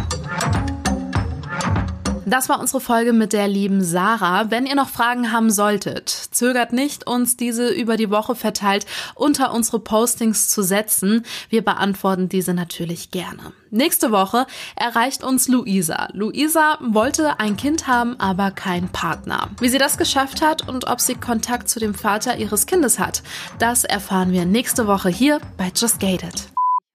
Das 2.28 2.48
war 2.48 2.58
unsere 2.58 2.80
Folge 2.80 3.12
mit 3.12 3.32
der 3.32 3.46
lieben 3.46 3.84
Sarah. 3.84 4.50
Wenn 4.50 4.66
ihr 4.66 4.74
noch 4.74 4.88
Fragen 4.88 5.30
haben 5.30 5.48
solltet, 5.48 6.08
zögert 6.08 6.72
nicht, 6.72 7.06
uns 7.06 7.36
diese 7.36 7.68
über 7.68 7.96
die 7.96 8.10
Woche 8.10 8.34
verteilt 8.34 8.84
unter 9.14 9.54
unsere 9.54 9.78
Postings 9.78 10.48
zu 10.48 10.62
setzen. 10.62 11.24
Wir 11.50 11.64
beantworten 11.64 12.28
diese 12.28 12.52
natürlich 12.52 13.12
gerne. 13.12 13.52
Nächste 13.70 14.10
Woche 14.10 14.48
erreicht 14.74 15.22
uns 15.22 15.46
Luisa. 15.46 16.08
Luisa 16.14 16.78
wollte 16.80 17.38
ein 17.38 17.56
Kind 17.56 17.86
haben, 17.86 18.18
aber 18.18 18.50
kein 18.50 18.88
Partner. 18.88 19.48
Wie 19.60 19.68
sie 19.68 19.78
das 19.78 19.96
geschafft 19.96 20.42
hat 20.42 20.68
und 20.68 20.88
ob 20.88 21.00
sie 21.00 21.14
Kontakt 21.14 21.68
zu 21.68 21.78
dem 21.78 21.94
Vater 21.94 22.38
ihres 22.38 22.66
Kindes 22.66 22.98
hat, 22.98 23.22
das 23.60 23.84
erfahren 23.84 24.32
wir 24.32 24.46
nächste 24.46 24.88
Woche 24.88 25.10
hier 25.10 25.40
bei 25.56 25.70
Just 25.72 26.00
Gated. 26.00 26.48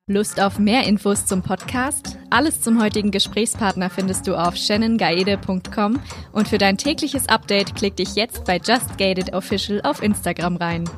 Lust 0.07 0.41
auf 0.41 0.57
mehr 0.57 0.87
Infos 0.87 1.27
zum 1.27 1.43
Podcast? 1.43 2.17
Alles 2.31 2.59
zum 2.59 2.81
heutigen 2.81 3.11
Gesprächspartner 3.11 3.89
findest 3.91 4.27
du 4.27 4.35
auf 4.35 4.55
shannongaede.com 4.55 5.99
und 6.31 6.47
für 6.47 6.57
dein 6.57 6.77
tägliches 6.77 7.29
Update 7.29 7.75
klick 7.75 7.95
dich 7.97 8.15
jetzt 8.15 8.43
bei 8.45 8.57
Just 8.57 8.97
Gated 8.97 9.33
Official 9.33 9.79
auf 9.83 10.01
Instagram 10.01 10.55
rein. 10.57 10.89